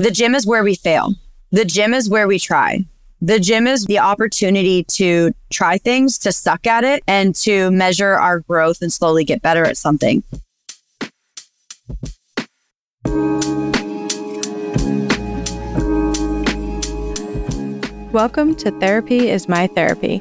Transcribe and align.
The 0.00 0.12
gym 0.12 0.36
is 0.36 0.46
where 0.46 0.62
we 0.62 0.76
fail. 0.76 1.16
The 1.50 1.64
gym 1.64 1.92
is 1.92 2.08
where 2.08 2.28
we 2.28 2.38
try. 2.38 2.84
The 3.20 3.40
gym 3.40 3.66
is 3.66 3.84
the 3.86 3.98
opportunity 3.98 4.84
to 4.92 5.32
try 5.50 5.76
things, 5.76 6.18
to 6.18 6.30
suck 6.30 6.68
at 6.68 6.84
it, 6.84 7.02
and 7.08 7.34
to 7.42 7.72
measure 7.72 8.12
our 8.12 8.38
growth 8.38 8.80
and 8.80 8.92
slowly 8.92 9.24
get 9.24 9.42
better 9.42 9.64
at 9.64 9.76
something. 9.76 10.22
Welcome 18.12 18.54
to 18.54 18.70
Therapy 18.78 19.28
is 19.28 19.48
My 19.48 19.66
Therapy, 19.66 20.18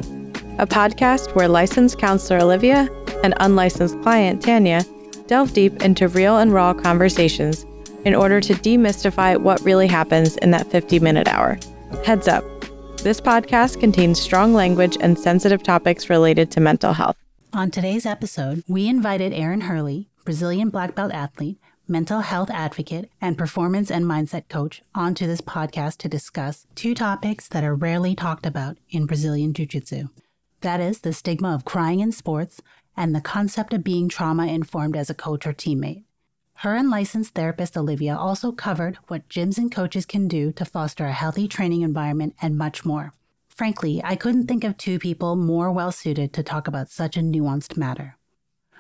a 0.58 0.66
podcast 0.66 1.36
where 1.36 1.48
licensed 1.48 2.00
counselor 2.00 2.40
Olivia 2.40 2.90
and 3.24 3.36
unlicensed 3.40 4.02
client 4.02 4.42
Tanya 4.42 4.84
delve 5.28 5.54
deep 5.54 5.84
into 5.84 6.08
real 6.08 6.40
and 6.40 6.52
raw 6.52 6.74
conversations 6.74 7.64
in 8.08 8.16
order 8.16 8.40
to 8.40 8.54
demystify 8.54 9.38
what 9.38 9.62
really 9.62 9.86
happens 9.86 10.38
in 10.38 10.52
that 10.52 10.72
50 10.72 11.00
minute 11.00 11.28
hour. 11.28 11.60
Heads 12.06 12.28
up, 12.28 12.44
this 13.04 13.22
podcast 13.22 13.80
contains 13.80 14.20
strong 14.20 14.54
language 14.54 14.98
and 15.00 15.20
sensitive 15.20 15.62
topics 15.62 16.10
related 16.10 16.50
to 16.52 16.60
mental 16.60 16.94
health. 16.94 17.18
On 17.54 17.70
today's 17.70 18.06
episode, 18.06 18.64
we 18.68 18.88
invited 18.88 19.34
Erin 19.34 19.62
Herle, 19.62 20.08
Brazilian 20.26 20.70
black 20.70 20.96
belt 20.96 21.12
athlete, 21.12 21.60
mental 21.88 22.22
health 22.22 22.50
advocate, 22.50 23.10
and 23.22 23.38
performance 23.38 23.92
and 23.92 24.06
mindset 24.06 24.50
coach, 24.50 24.82
onto 24.96 25.28
this 25.28 25.42
podcast 25.42 25.98
to 25.98 26.10
discuss 26.10 26.66
two 26.76 26.94
topics 26.94 27.48
that 27.50 27.64
are 27.64 27.76
rarely 27.76 28.16
talked 28.16 28.46
about 28.46 28.78
in 28.90 29.06
Brazilian 29.06 29.54
Jiu 29.54 29.66
Jitsu. 29.66 30.08
That 30.62 30.80
is 30.80 31.02
the 31.02 31.14
stigma 31.14 31.54
of 31.54 31.66
crying 31.66 32.00
in 32.00 32.12
sports 32.12 32.62
and 32.96 33.16
the 33.16 33.22
concept 33.22 33.74
of 33.74 33.84
being 33.84 34.10
trauma 34.10 34.48
informed 34.48 34.96
as 34.96 35.10
a 35.10 35.14
coach 35.14 35.46
or 35.46 35.54
teammate. 35.54 36.04
Her 36.62 36.74
unlicensed 36.74 37.36
therapist 37.36 37.78
Olivia 37.78 38.18
also 38.18 38.52
covered 38.52 38.98
what 39.10 39.30
gyms 39.30 39.60
and 39.60 39.72
coaches 39.72 40.08
can 40.08 40.28
do 40.28 40.52
to 40.54 40.66
foster 40.66 41.06
a 41.06 41.14
healthy 41.14 41.48
training 41.48 41.84
environment 41.84 42.36
and 42.42 42.58
much 42.58 42.84
more. 42.84 43.14
Frankly, 43.48 44.02
I 44.04 44.16
couldn't 44.16 44.48
think 44.48 44.64
of 44.64 44.76
two 44.76 44.98
people 44.98 45.36
more 45.36 45.72
well 45.72 45.92
suited 45.92 46.34
to 46.34 46.42
talk 46.42 46.68
about 46.68 46.90
such 46.90 47.16
a 47.16 47.20
nuanced 47.20 47.78
matter. 47.78 48.18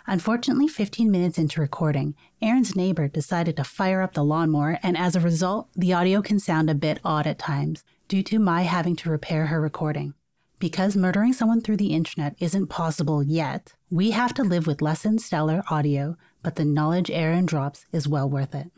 Unfortunately, 0.07 0.67
15 0.67 1.11
minutes 1.11 1.37
into 1.37 1.61
recording, 1.61 2.15
Erin's 2.41 2.75
neighbor 2.75 3.07
decided 3.07 3.55
to 3.57 3.63
fire 3.63 4.01
up 4.01 4.15
the 4.15 4.23
lawnmower, 4.23 4.79
and 4.81 4.97
as 4.97 5.15
a 5.15 5.19
result, 5.19 5.69
the 5.75 5.93
audio 5.93 6.23
can 6.23 6.39
sound 6.39 6.71
a 6.71 6.75
bit 6.75 6.99
odd 7.05 7.27
at 7.27 7.37
times 7.37 7.83
due 8.07 8.23
to 8.23 8.39
my 8.39 8.63
having 8.63 8.95
to 8.95 9.11
repair 9.11 9.47
her 9.47 9.61
recording. 9.61 10.15
Because 10.57 10.95
murdering 10.95 11.33
someone 11.33 11.61
through 11.61 11.77
the 11.77 11.93
internet 11.93 12.35
isn't 12.39 12.67
possible 12.67 13.21
yet, 13.21 13.73
we 13.91 14.11
have 14.11 14.33
to 14.33 14.43
live 14.43 14.65
with 14.65 14.81
less 14.81 15.03
than 15.03 15.19
stellar 15.19 15.61
audio 15.69 16.17
but 16.43 16.55
the 16.55 16.65
knowledge 16.65 17.09
Erin 17.09 17.45
drops 17.45 17.85
is 17.91 18.07
well 18.07 18.29
worth 18.29 18.55
it. 18.55 18.71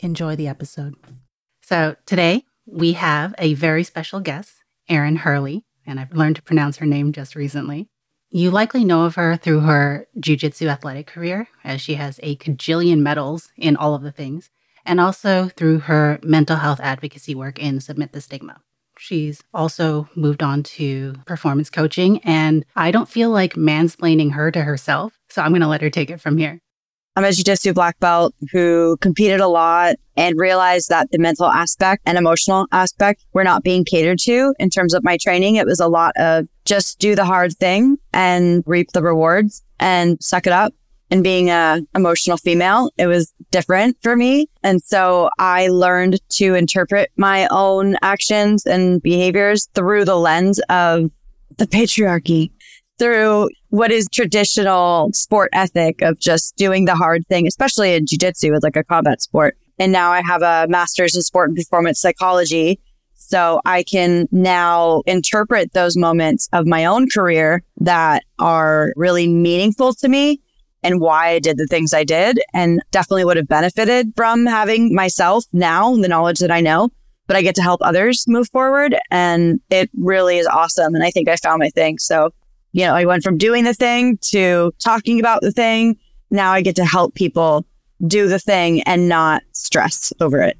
Enjoy 0.00 0.36
the 0.36 0.48
episode. 0.48 0.94
So 1.62 1.96
today 2.06 2.44
we 2.66 2.92
have 2.94 3.34
a 3.38 3.54
very 3.54 3.84
special 3.84 4.20
guest, 4.20 4.62
Erin 4.88 5.18
Herle, 5.18 5.62
and 5.86 6.00
I've 6.00 6.12
learned 6.12 6.36
to 6.36 6.42
pronounce 6.42 6.78
her 6.78 6.86
name 6.86 7.12
just 7.12 7.34
recently. 7.34 7.88
You 8.30 8.50
likely 8.50 8.84
know 8.84 9.04
of 9.04 9.14
her 9.14 9.36
through 9.36 9.60
her 9.60 10.08
jiu-jitsu 10.18 10.66
athletic 10.66 11.06
career, 11.06 11.48
as 11.62 11.80
she 11.80 11.94
has 11.94 12.18
a 12.22 12.36
cajillion 12.36 12.98
medals 12.98 13.52
in 13.56 13.76
all 13.76 13.94
of 13.94 14.02
the 14.02 14.10
things, 14.10 14.50
and 14.84 15.00
also 15.00 15.48
through 15.48 15.80
her 15.80 16.18
mental 16.22 16.56
health 16.56 16.80
advocacy 16.82 17.34
work 17.34 17.58
in 17.58 17.80
Submit 17.80 18.12
the 18.12 18.20
Stigma. 18.20 18.60
She's 18.98 19.42
also 19.52 20.08
moved 20.14 20.42
on 20.42 20.62
to 20.64 21.14
performance 21.26 21.70
coaching, 21.70 22.18
and 22.24 22.64
I 22.74 22.90
don't 22.90 23.08
feel 23.08 23.30
like 23.30 23.54
mansplaining 23.54 24.32
her 24.32 24.50
to 24.50 24.62
herself, 24.62 25.18
so 25.28 25.42
I'm 25.42 25.50
going 25.50 25.62
to 25.62 25.68
let 25.68 25.82
her 25.82 25.90
take 25.90 26.10
it 26.10 26.20
from 26.20 26.38
here. 26.38 26.60
I'm 27.16 27.24
a 27.24 27.30
jiu-jitsu 27.30 27.74
black 27.74 28.00
belt 28.00 28.34
who 28.50 28.96
competed 29.00 29.40
a 29.40 29.46
lot 29.46 29.96
and 30.16 30.36
realized 30.36 30.88
that 30.88 31.12
the 31.12 31.18
mental 31.18 31.46
aspect 31.46 32.02
and 32.06 32.18
emotional 32.18 32.66
aspect 32.72 33.24
were 33.32 33.44
not 33.44 33.62
being 33.62 33.84
catered 33.84 34.18
to 34.20 34.52
in 34.58 34.68
terms 34.68 34.94
of 34.94 35.04
my 35.04 35.16
training. 35.16 35.54
It 35.54 35.66
was 35.66 35.78
a 35.78 35.86
lot 35.86 36.16
of 36.16 36.48
just 36.64 36.98
do 36.98 37.14
the 37.14 37.24
hard 37.24 37.56
thing 37.56 37.98
and 38.12 38.64
reap 38.66 38.92
the 38.92 39.02
rewards 39.02 39.62
and 39.78 40.20
suck 40.20 40.46
it 40.46 40.52
up. 40.52 40.74
And 41.10 41.22
being 41.22 41.50
a 41.50 41.80
emotional 41.94 42.36
female, 42.36 42.90
it 42.98 43.06
was 43.06 43.32
different 43.52 43.96
for 44.02 44.16
me. 44.16 44.48
And 44.64 44.82
so 44.82 45.30
I 45.38 45.68
learned 45.68 46.18
to 46.30 46.54
interpret 46.54 47.12
my 47.16 47.46
own 47.52 47.96
actions 48.02 48.66
and 48.66 49.00
behaviors 49.00 49.68
through 49.74 50.06
the 50.06 50.16
lens 50.16 50.58
of 50.68 51.12
the 51.58 51.66
patriarchy 51.66 52.50
through 52.98 53.48
what 53.70 53.90
is 53.90 54.08
traditional 54.12 55.10
sport 55.12 55.50
ethic 55.52 56.00
of 56.02 56.18
just 56.18 56.56
doing 56.56 56.84
the 56.84 56.94
hard 56.94 57.26
thing, 57.26 57.46
especially 57.46 57.94
in 57.94 58.06
jujitsu, 58.06 58.52
with 58.52 58.62
like 58.62 58.76
a 58.76 58.84
combat 58.84 59.20
sport. 59.22 59.56
And 59.78 59.90
now 59.92 60.12
I 60.12 60.22
have 60.22 60.42
a 60.42 60.66
master's 60.68 61.16
in 61.16 61.22
sport 61.22 61.48
and 61.50 61.56
performance 61.56 62.00
psychology. 62.00 62.80
So 63.14 63.60
I 63.64 63.82
can 63.82 64.28
now 64.30 65.02
interpret 65.06 65.72
those 65.72 65.96
moments 65.96 66.48
of 66.52 66.66
my 66.66 66.84
own 66.84 67.08
career 67.08 67.62
that 67.78 68.22
are 68.38 68.92
really 68.96 69.26
meaningful 69.26 69.94
to 69.94 70.08
me 70.08 70.40
and 70.82 71.00
why 71.00 71.30
I 71.30 71.38
did 71.38 71.56
the 71.56 71.66
things 71.66 71.94
I 71.94 72.04
did 72.04 72.38
and 72.52 72.82
definitely 72.90 73.24
would 73.24 73.38
have 73.38 73.48
benefited 73.48 74.12
from 74.14 74.46
having 74.46 74.94
myself 74.94 75.44
now 75.52 75.96
the 75.96 76.08
knowledge 76.08 76.40
that 76.40 76.50
I 76.50 76.60
know, 76.60 76.90
but 77.26 77.36
I 77.36 77.42
get 77.42 77.54
to 77.56 77.62
help 77.62 77.80
others 77.82 78.24
move 78.28 78.48
forward 78.50 78.94
and 79.10 79.58
it 79.70 79.90
really 79.96 80.36
is 80.36 80.46
awesome. 80.46 80.94
And 80.94 81.02
I 81.02 81.10
think 81.10 81.28
I 81.28 81.36
found 81.36 81.60
my 81.60 81.70
thing. 81.70 81.98
So 81.98 82.30
you 82.74 82.84
know, 82.84 82.94
I 82.94 83.04
went 83.04 83.22
from 83.22 83.38
doing 83.38 83.62
the 83.62 83.72
thing 83.72 84.18
to 84.30 84.72
talking 84.80 85.20
about 85.20 85.42
the 85.42 85.52
thing. 85.52 85.96
Now 86.32 86.50
I 86.50 86.60
get 86.60 86.74
to 86.76 86.84
help 86.84 87.14
people 87.14 87.64
do 88.04 88.26
the 88.26 88.40
thing 88.40 88.82
and 88.82 89.08
not 89.08 89.42
stress 89.52 90.12
over 90.20 90.42
it. 90.42 90.58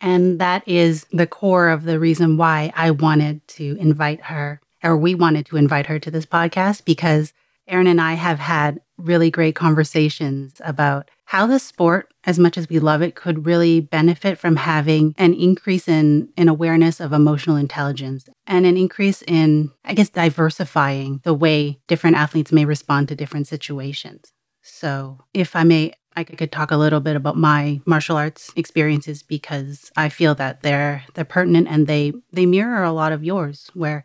And 0.00 0.40
that 0.40 0.66
is 0.66 1.06
the 1.12 1.28
core 1.28 1.68
of 1.68 1.84
the 1.84 2.00
reason 2.00 2.36
why 2.36 2.72
I 2.74 2.90
wanted 2.90 3.46
to 3.48 3.76
invite 3.78 4.20
her, 4.22 4.60
or 4.82 4.96
we 4.96 5.14
wanted 5.14 5.46
to 5.46 5.56
invite 5.56 5.86
her 5.86 6.00
to 6.00 6.10
this 6.10 6.26
podcast, 6.26 6.84
because 6.84 7.32
Erin 7.68 7.86
and 7.86 8.00
I 8.00 8.14
have 8.14 8.40
had 8.40 8.80
really 8.98 9.30
great 9.30 9.54
conversations 9.54 10.60
about 10.64 11.12
how 11.32 11.46
the 11.46 11.58
sport, 11.58 12.12
as 12.24 12.38
much 12.38 12.58
as 12.58 12.68
we 12.68 12.78
love 12.78 13.00
it, 13.00 13.14
could 13.14 13.46
really 13.46 13.80
benefit 13.80 14.36
from 14.36 14.54
having 14.54 15.14
an 15.16 15.32
increase 15.32 15.88
in, 15.88 16.28
in 16.36 16.46
awareness 16.46 17.00
of 17.00 17.14
emotional 17.14 17.56
intelligence 17.56 18.28
and 18.46 18.66
an 18.66 18.76
increase 18.76 19.22
in, 19.22 19.70
I 19.82 19.94
guess, 19.94 20.10
diversifying 20.10 21.22
the 21.24 21.32
way 21.32 21.80
different 21.88 22.18
athletes 22.18 22.52
may 22.52 22.66
respond 22.66 23.08
to 23.08 23.14
different 23.14 23.46
situations. 23.46 24.30
So, 24.60 25.20
if 25.32 25.56
I 25.56 25.64
may, 25.64 25.94
I 26.14 26.24
could 26.24 26.52
talk 26.52 26.70
a 26.70 26.76
little 26.76 27.00
bit 27.00 27.16
about 27.16 27.38
my 27.38 27.80
martial 27.86 28.18
arts 28.18 28.52
experiences 28.54 29.22
because 29.22 29.90
I 29.96 30.10
feel 30.10 30.34
that 30.34 30.60
they're 30.60 31.02
they're 31.14 31.24
pertinent 31.24 31.66
and 31.66 31.86
they 31.86 32.12
they 32.30 32.44
mirror 32.44 32.84
a 32.84 32.92
lot 32.92 33.10
of 33.10 33.24
yours. 33.24 33.70
Where 33.72 34.04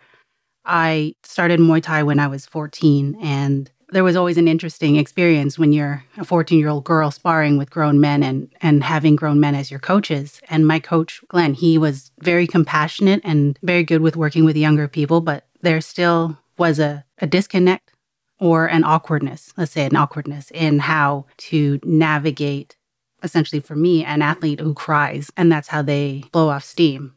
I 0.64 1.16
started 1.24 1.60
Muay 1.60 1.84
Thai 1.84 2.04
when 2.04 2.20
I 2.20 2.28
was 2.28 2.46
14 2.46 3.18
and 3.22 3.70
there 3.90 4.04
was 4.04 4.16
always 4.16 4.38
an 4.38 4.48
interesting 4.48 4.98
experience 4.98 5.58
when 5.58 5.72
you're 5.72 6.04
a 6.18 6.26
14 6.26 6.60
year 6.60 6.70
old 6.70 6.84
girl 6.84 7.12
sparring 7.12 7.58
with 7.58 7.70
grown 7.70 8.00
men 8.00 8.24
and 8.24 8.54
and 8.62 8.84
having 8.84 9.16
grown 9.16 9.40
men 9.40 9.56
as 9.56 9.72
your 9.72 9.80
coaches. 9.80 10.42
And 10.50 10.68
my 10.68 10.80
coach 10.80 11.22
glenn 11.30 11.54
he 11.54 11.78
was 11.78 12.12
very 12.20 12.48
compassionate 12.48 13.22
and 13.24 13.58
very 13.64 13.84
good 13.84 14.02
with 14.02 14.16
working 14.16 14.46
with 14.46 14.58
younger 14.58 14.88
people 14.88 15.22
but 15.22 15.46
there 15.62 15.82
still 15.82 16.38
was 16.58 16.80
a, 16.80 17.06
a 17.20 17.28
disconnect 17.28 17.94
or 18.40 18.66
an 18.68 18.84
awkwardness 18.84 19.54
let's 19.58 19.72
say 19.72 19.86
an 19.86 19.96
awkwardness 19.96 20.52
in 20.52 20.80
how 20.80 21.26
to 21.38 21.80
navigate 21.84 22.76
essentially 23.24 23.60
for 23.60 23.76
me 23.76 24.04
an 24.04 24.22
athlete 24.22 24.60
who 24.60 24.74
cries 24.74 25.32
and 25.38 25.52
that's 25.52 25.70
how 25.70 25.82
they 25.82 26.24
blow 26.32 26.50
off 26.50 26.64
steam. 26.64 27.14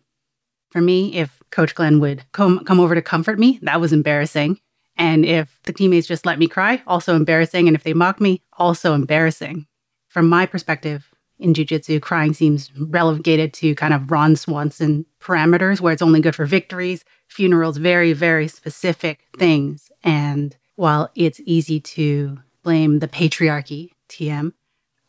For 0.70 0.80
me 0.80 1.14
if 1.14 1.42
coach 1.50 1.74
glenn 1.74 1.98
would 1.98 2.24
come 2.32 2.64
come 2.64 2.78
over 2.78 2.94
to 2.94 3.02
comfort 3.02 3.40
me 3.40 3.58
that 3.62 3.80
was 3.80 3.92
embarrassing 3.92 4.60
and 5.00 5.24
if 5.24 5.58
the 5.62 5.72
teammates 5.72 6.06
just 6.06 6.26
let 6.26 6.38
me 6.38 6.46
cry, 6.46 6.82
also 6.86 7.16
embarrassing. 7.16 7.66
And 7.66 7.74
if 7.74 7.84
they 7.84 7.94
mock 7.94 8.20
me, 8.20 8.42
also 8.58 8.92
embarrassing. 8.92 9.66
From 10.08 10.28
my 10.28 10.44
perspective 10.44 11.10
in 11.38 11.54
jujitsu, 11.54 12.02
crying 12.02 12.34
seems 12.34 12.70
relegated 12.76 13.54
to 13.54 13.74
kind 13.76 13.94
of 13.94 14.10
Ron 14.10 14.36
Swanson 14.36 15.06
parameters 15.18 15.80
where 15.80 15.94
it's 15.94 16.02
only 16.02 16.20
good 16.20 16.36
for 16.36 16.44
victories, 16.44 17.02
funerals, 17.28 17.78
very, 17.78 18.12
very 18.12 18.46
specific 18.46 19.20
things. 19.38 19.90
And 20.04 20.54
while 20.76 21.10
it's 21.14 21.40
easy 21.46 21.80
to 21.80 22.38
blame 22.62 22.98
the 22.98 23.08
patriarchy, 23.08 23.92
TM, 24.10 24.52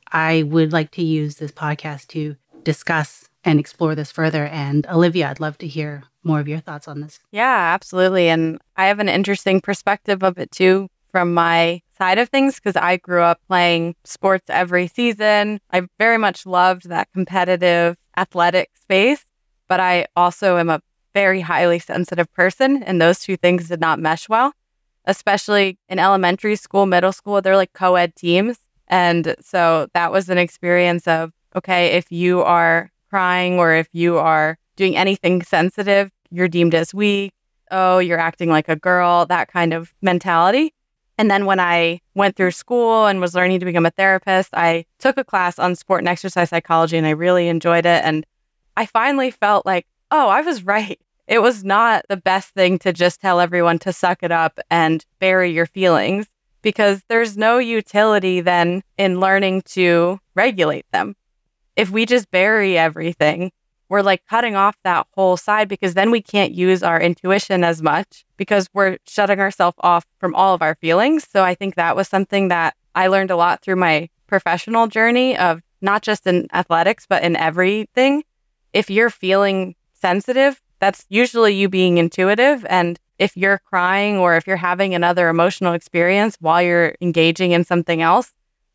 I 0.09 0.43
would 0.43 0.71
like 0.71 0.91
to 0.91 1.03
use 1.03 1.35
this 1.35 1.51
podcast 1.51 2.07
to 2.09 2.37
discuss 2.63 3.27
and 3.43 3.59
explore 3.59 3.95
this 3.95 4.11
further. 4.11 4.45
And 4.45 4.85
Olivia, 4.87 5.29
I'd 5.29 5.39
love 5.39 5.57
to 5.59 5.67
hear 5.67 6.03
more 6.23 6.39
of 6.39 6.47
your 6.47 6.59
thoughts 6.59 6.87
on 6.87 7.01
this. 7.01 7.19
Yeah, 7.31 7.71
absolutely. 7.73 8.29
And 8.29 8.59
I 8.77 8.87
have 8.87 8.99
an 8.99 9.09
interesting 9.09 9.61
perspective 9.61 10.23
of 10.23 10.37
it 10.37 10.51
too 10.51 10.87
from 11.11 11.33
my 11.33 11.81
side 11.97 12.17
of 12.17 12.29
things 12.29 12.55
because 12.55 12.75
I 12.75 12.97
grew 12.97 13.21
up 13.21 13.39
playing 13.47 13.95
sports 14.03 14.45
every 14.49 14.87
season. 14.87 15.59
I 15.71 15.83
very 15.99 16.17
much 16.17 16.45
loved 16.45 16.89
that 16.89 17.09
competitive 17.13 17.97
athletic 18.17 18.69
space, 18.79 19.25
but 19.67 19.79
I 19.79 20.07
also 20.15 20.57
am 20.57 20.69
a 20.69 20.81
very 21.13 21.41
highly 21.41 21.79
sensitive 21.79 22.31
person, 22.33 22.83
and 22.83 23.01
those 23.01 23.19
two 23.19 23.35
things 23.35 23.67
did 23.67 23.81
not 23.81 23.99
mesh 23.99 24.29
well, 24.29 24.53
especially 25.05 25.77
in 25.89 25.99
elementary 25.99 26.55
school, 26.55 26.85
middle 26.85 27.11
school. 27.11 27.41
They're 27.41 27.57
like 27.57 27.73
co 27.73 27.95
ed 27.95 28.15
teams. 28.15 28.57
And 28.87 29.35
so 29.41 29.87
that 29.93 30.11
was 30.11 30.29
an 30.29 30.37
experience 30.37 31.07
of, 31.07 31.31
okay, 31.55 31.87
if 31.87 32.11
you 32.11 32.41
are 32.41 32.91
crying 33.11 33.59
or 33.59 33.73
if 33.73 33.87
you 33.91 34.17
are 34.17 34.57
doing 34.77 34.95
anything 34.95 35.43
sensitive, 35.43 36.09
you're 36.31 36.47
deemed 36.47 36.73
as 36.73 36.93
weak. 36.93 37.33
Oh, 37.69 37.99
you're 37.99 38.19
acting 38.19 38.49
like 38.49 38.69
a 38.69 38.75
girl, 38.75 39.25
that 39.27 39.51
kind 39.51 39.73
of 39.73 39.93
mentality. 40.01 40.73
And 41.17 41.29
then 41.29 41.45
when 41.45 41.59
I 41.59 42.01
went 42.15 42.35
through 42.35 42.51
school 42.51 43.05
and 43.05 43.21
was 43.21 43.35
learning 43.35 43.59
to 43.59 43.65
become 43.65 43.85
a 43.85 43.91
therapist, 43.91 44.49
I 44.53 44.85
took 44.97 45.17
a 45.17 45.23
class 45.23 45.59
on 45.59 45.75
sport 45.75 46.01
and 46.01 46.07
exercise 46.07 46.49
psychology 46.49 46.97
and 46.97 47.05
I 47.05 47.11
really 47.11 47.47
enjoyed 47.47 47.85
it. 47.85 48.03
And 48.03 48.25
I 48.75 48.85
finally 48.85 49.29
felt 49.29 49.65
like, 49.65 49.85
oh, 50.09 50.29
I 50.29 50.41
was 50.41 50.63
right. 50.75 50.99
It 51.27 51.41
was 51.41 51.63
not 51.63 52.05
the 52.09 52.17
best 52.17 52.49
thing 52.49 52.79
to 52.79 52.91
just 52.91 53.21
tell 53.21 53.39
everyone 53.39 53.77
to 53.79 53.93
suck 53.93 54.23
it 54.23 54.31
up 54.31 54.59
and 54.69 55.05
bury 55.19 55.51
your 55.51 55.65
feelings 55.65 56.27
because 56.61 57.03
there's 57.07 57.37
no 57.37 57.57
utility 57.57 58.41
then 58.41 58.83
in 58.97 59.19
learning 59.19 59.61
to 59.63 60.19
regulate 60.35 60.85
them. 60.91 61.15
If 61.81 61.89
we 61.89 62.05
just 62.05 62.29
bury 62.29 62.77
everything, 62.77 63.51
we're 63.89 64.03
like 64.03 64.27
cutting 64.27 64.55
off 64.55 64.77
that 64.83 65.07
whole 65.15 65.35
side 65.35 65.67
because 65.67 65.95
then 65.95 66.11
we 66.11 66.21
can't 66.21 66.51
use 66.53 66.83
our 66.83 67.01
intuition 67.01 67.63
as 67.63 67.81
much 67.81 68.23
because 68.37 68.69
we're 68.71 68.99
shutting 69.07 69.39
ourselves 69.39 69.77
off 69.79 70.05
from 70.19 70.35
all 70.35 70.53
of 70.53 70.61
our 70.61 70.75
feelings. 70.75 71.27
So 71.27 71.43
I 71.43 71.55
think 71.55 71.73
that 71.73 71.95
was 71.95 72.07
something 72.07 72.49
that 72.49 72.75
I 72.93 73.07
learned 73.07 73.31
a 73.31 73.35
lot 73.35 73.63
through 73.63 73.77
my 73.77 74.09
professional 74.27 74.85
journey 74.85 75.35
of 75.35 75.63
not 75.81 76.03
just 76.03 76.27
in 76.27 76.47
athletics, 76.53 77.07
but 77.09 77.23
in 77.23 77.35
everything. 77.35 78.25
If 78.73 78.91
you're 78.91 79.09
feeling 79.09 79.73
sensitive, 79.93 80.61
that's 80.77 81.07
usually 81.09 81.55
you 81.55 81.67
being 81.67 81.97
intuitive. 81.97 82.63
And 82.69 82.99
if 83.17 83.35
you're 83.35 83.57
crying 83.57 84.17
or 84.17 84.35
if 84.35 84.45
you're 84.45 84.55
having 84.55 84.93
another 84.93 85.29
emotional 85.29 85.73
experience 85.73 86.37
while 86.39 86.61
you're 86.61 86.93
engaging 87.01 87.53
in 87.53 87.63
something 87.63 88.03
else, 88.03 88.31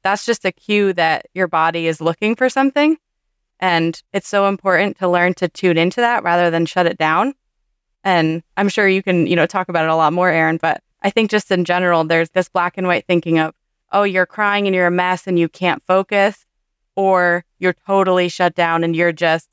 that's 0.06 0.24
just 0.24 0.44
a 0.44 0.52
cue 0.52 0.92
that 0.92 1.26
your 1.34 1.48
body 1.48 1.88
is 1.88 2.00
looking 2.00 2.36
for 2.36 2.48
something. 2.48 2.96
And 3.58 4.00
it's 4.12 4.28
so 4.28 4.46
important 4.46 4.96
to 4.98 5.08
learn 5.08 5.34
to 5.34 5.48
tune 5.48 5.76
into 5.76 6.00
that 6.00 6.22
rather 6.22 6.48
than 6.48 6.64
shut 6.64 6.86
it 6.86 6.96
down. 6.96 7.34
And 8.04 8.44
I'm 8.56 8.68
sure 8.68 8.86
you 8.86 9.02
can, 9.02 9.26
you 9.26 9.34
know, 9.34 9.46
talk 9.46 9.68
about 9.68 9.84
it 9.84 9.90
a 9.90 9.96
lot 9.96 10.12
more, 10.12 10.30
Erin, 10.30 10.58
but 10.62 10.80
I 11.02 11.10
think 11.10 11.28
just 11.28 11.50
in 11.50 11.64
general, 11.64 12.04
there's 12.04 12.30
this 12.30 12.48
black 12.48 12.78
and 12.78 12.86
white 12.86 13.04
thinking 13.08 13.40
of, 13.40 13.52
oh, 13.90 14.04
you're 14.04 14.26
crying 14.26 14.68
and 14.68 14.76
you're 14.76 14.86
a 14.86 14.92
mess 14.92 15.26
and 15.26 15.40
you 15.40 15.48
can't 15.48 15.82
focus, 15.88 16.46
or 16.94 17.44
you're 17.58 17.74
totally 17.84 18.28
shut 18.28 18.54
down 18.54 18.84
and 18.84 18.94
you're 18.94 19.10
just 19.10 19.48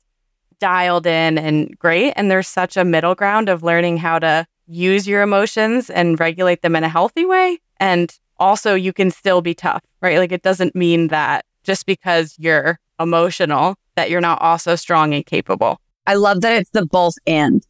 dialed 0.60 1.06
in 1.06 1.36
and 1.36 1.76
great. 1.80 2.12
And 2.14 2.30
there's 2.30 2.46
such 2.46 2.76
a 2.76 2.84
middle 2.84 3.16
ground 3.16 3.48
of 3.48 3.64
learning 3.64 3.96
how 3.96 4.20
to 4.20 4.46
use 4.68 5.08
your 5.08 5.22
emotions 5.22 5.90
and 5.90 6.20
regulate 6.20 6.62
them 6.62 6.76
in 6.76 6.84
a 6.84 6.88
healthy 6.88 7.26
way. 7.26 7.58
And 7.80 8.16
also, 8.38 8.74
you 8.74 8.92
can 8.92 9.10
still 9.10 9.40
be 9.40 9.54
tough, 9.54 9.82
right? 10.00 10.18
Like, 10.18 10.32
it 10.32 10.42
doesn't 10.42 10.74
mean 10.74 11.08
that 11.08 11.44
just 11.62 11.86
because 11.86 12.34
you're 12.38 12.78
emotional 13.00 13.76
that 13.96 14.10
you're 14.10 14.20
not 14.20 14.40
also 14.40 14.74
strong 14.76 15.14
and 15.14 15.24
capable. 15.24 15.80
I 16.06 16.14
love 16.14 16.40
that 16.42 16.52
it's 16.52 16.70
the 16.70 16.86
both 16.86 17.14
and 17.26 17.66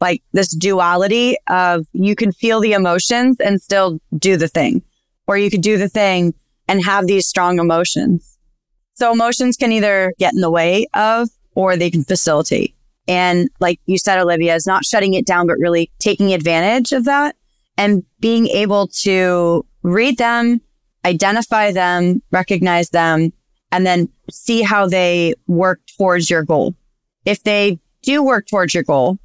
like 0.00 0.22
this 0.32 0.54
duality 0.54 1.36
of 1.48 1.86
you 1.92 2.14
can 2.14 2.32
feel 2.32 2.60
the 2.60 2.72
emotions 2.72 3.38
and 3.40 3.60
still 3.60 4.00
do 4.16 4.36
the 4.36 4.48
thing, 4.48 4.82
or 5.26 5.36
you 5.36 5.50
could 5.50 5.62
do 5.62 5.78
the 5.78 5.88
thing 5.88 6.34
and 6.68 6.84
have 6.84 7.06
these 7.06 7.26
strong 7.26 7.58
emotions. 7.58 8.38
So 8.94 9.12
emotions 9.12 9.56
can 9.56 9.72
either 9.72 10.12
get 10.18 10.34
in 10.34 10.40
the 10.40 10.50
way 10.50 10.86
of 10.94 11.28
or 11.54 11.76
they 11.76 11.90
can 11.90 12.04
facilitate. 12.04 12.74
And 13.06 13.48
like 13.60 13.80
you 13.86 13.98
said, 13.98 14.18
Olivia, 14.18 14.54
is 14.54 14.66
not 14.66 14.84
shutting 14.84 15.14
it 15.14 15.26
down, 15.26 15.46
but 15.46 15.58
really 15.58 15.90
taking 15.98 16.32
advantage 16.32 16.92
of 16.92 17.04
that 17.04 17.36
and 17.76 18.04
being 18.20 18.46
able 18.48 18.86
to 18.88 19.66
read 19.84 20.18
them, 20.18 20.60
identify 21.04 21.70
them, 21.70 22.20
recognize 22.32 22.90
them, 22.90 23.32
and 23.70 23.86
then 23.86 24.08
see 24.30 24.62
how 24.62 24.88
they 24.88 25.34
work 25.46 25.80
towards 25.96 26.28
your 26.28 26.42
goal. 26.42 26.74
If 27.24 27.42
they 27.44 27.78
do 28.02 28.22
work 28.22 28.46
towards 28.48 28.74
your 28.74 28.82
goal, 28.82 29.18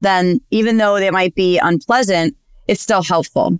then 0.00 0.40
even 0.50 0.76
though 0.76 0.98
they 0.98 1.10
might 1.10 1.34
be 1.34 1.58
unpleasant, 1.58 2.36
it's 2.68 2.80
still 2.80 3.02
helpful. 3.02 3.58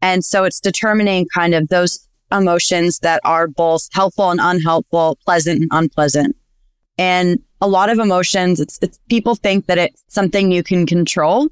And 0.00 0.24
so 0.24 0.44
it's 0.44 0.60
determining 0.60 1.26
kind 1.34 1.54
of 1.54 1.68
those 1.68 2.08
emotions 2.30 3.00
that 3.00 3.20
are 3.24 3.46
both 3.46 3.88
helpful 3.92 4.30
and 4.30 4.40
unhelpful, 4.40 5.18
pleasant 5.24 5.60
and 5.60 5.68
unpleasant. 5.70 6.36
And 6.98 7.40
a 7.60 7.68
lot 7.68 7.90
of 7.90 7.98
emotions, 7.98 8.60
it's, 8.60 8.78
it's 8.82 8.98
people 9.08 9.34
think 9.34 9.66
that 9.66 9.78
it's 9.78 10.04
something 10.08 10.50
you 10.50 10.62
can 10.62 10.86
control. 10.86 11.48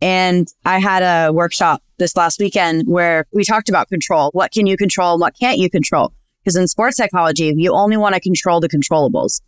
And 0.00 0.48
I 0.64 0.78
had 0.78 1.02
a 1.02 1.32
workshop 1.32 1.82
this 2.02 2.16
last 2.16 2.40
weekend 2.40 2.82
where 2.86 3.26
we 3.32 3.44
talked 3.44 3.68
about 3.68 3.88
control. 3.88 4.30
What 4.32 4.52
can 4.52 4.66
you 4.66 4.76
control 4.76 5.12
and 5.12 5.20
what 5.20 5.34
can't 5.38 5.58
you 5.58 5.70
control? 5.70 6.12
Because 6.42 6.56
in 6.56 6.66
sports 6.66 6.96
psychology, 6.96 7.54
you 7.56 7.72
only 7.72 7.96
want 7.96 8.14
to 8.14 8.20
control 8.20 8.60
the 8.60 8.68
controllables, 8.68 9.40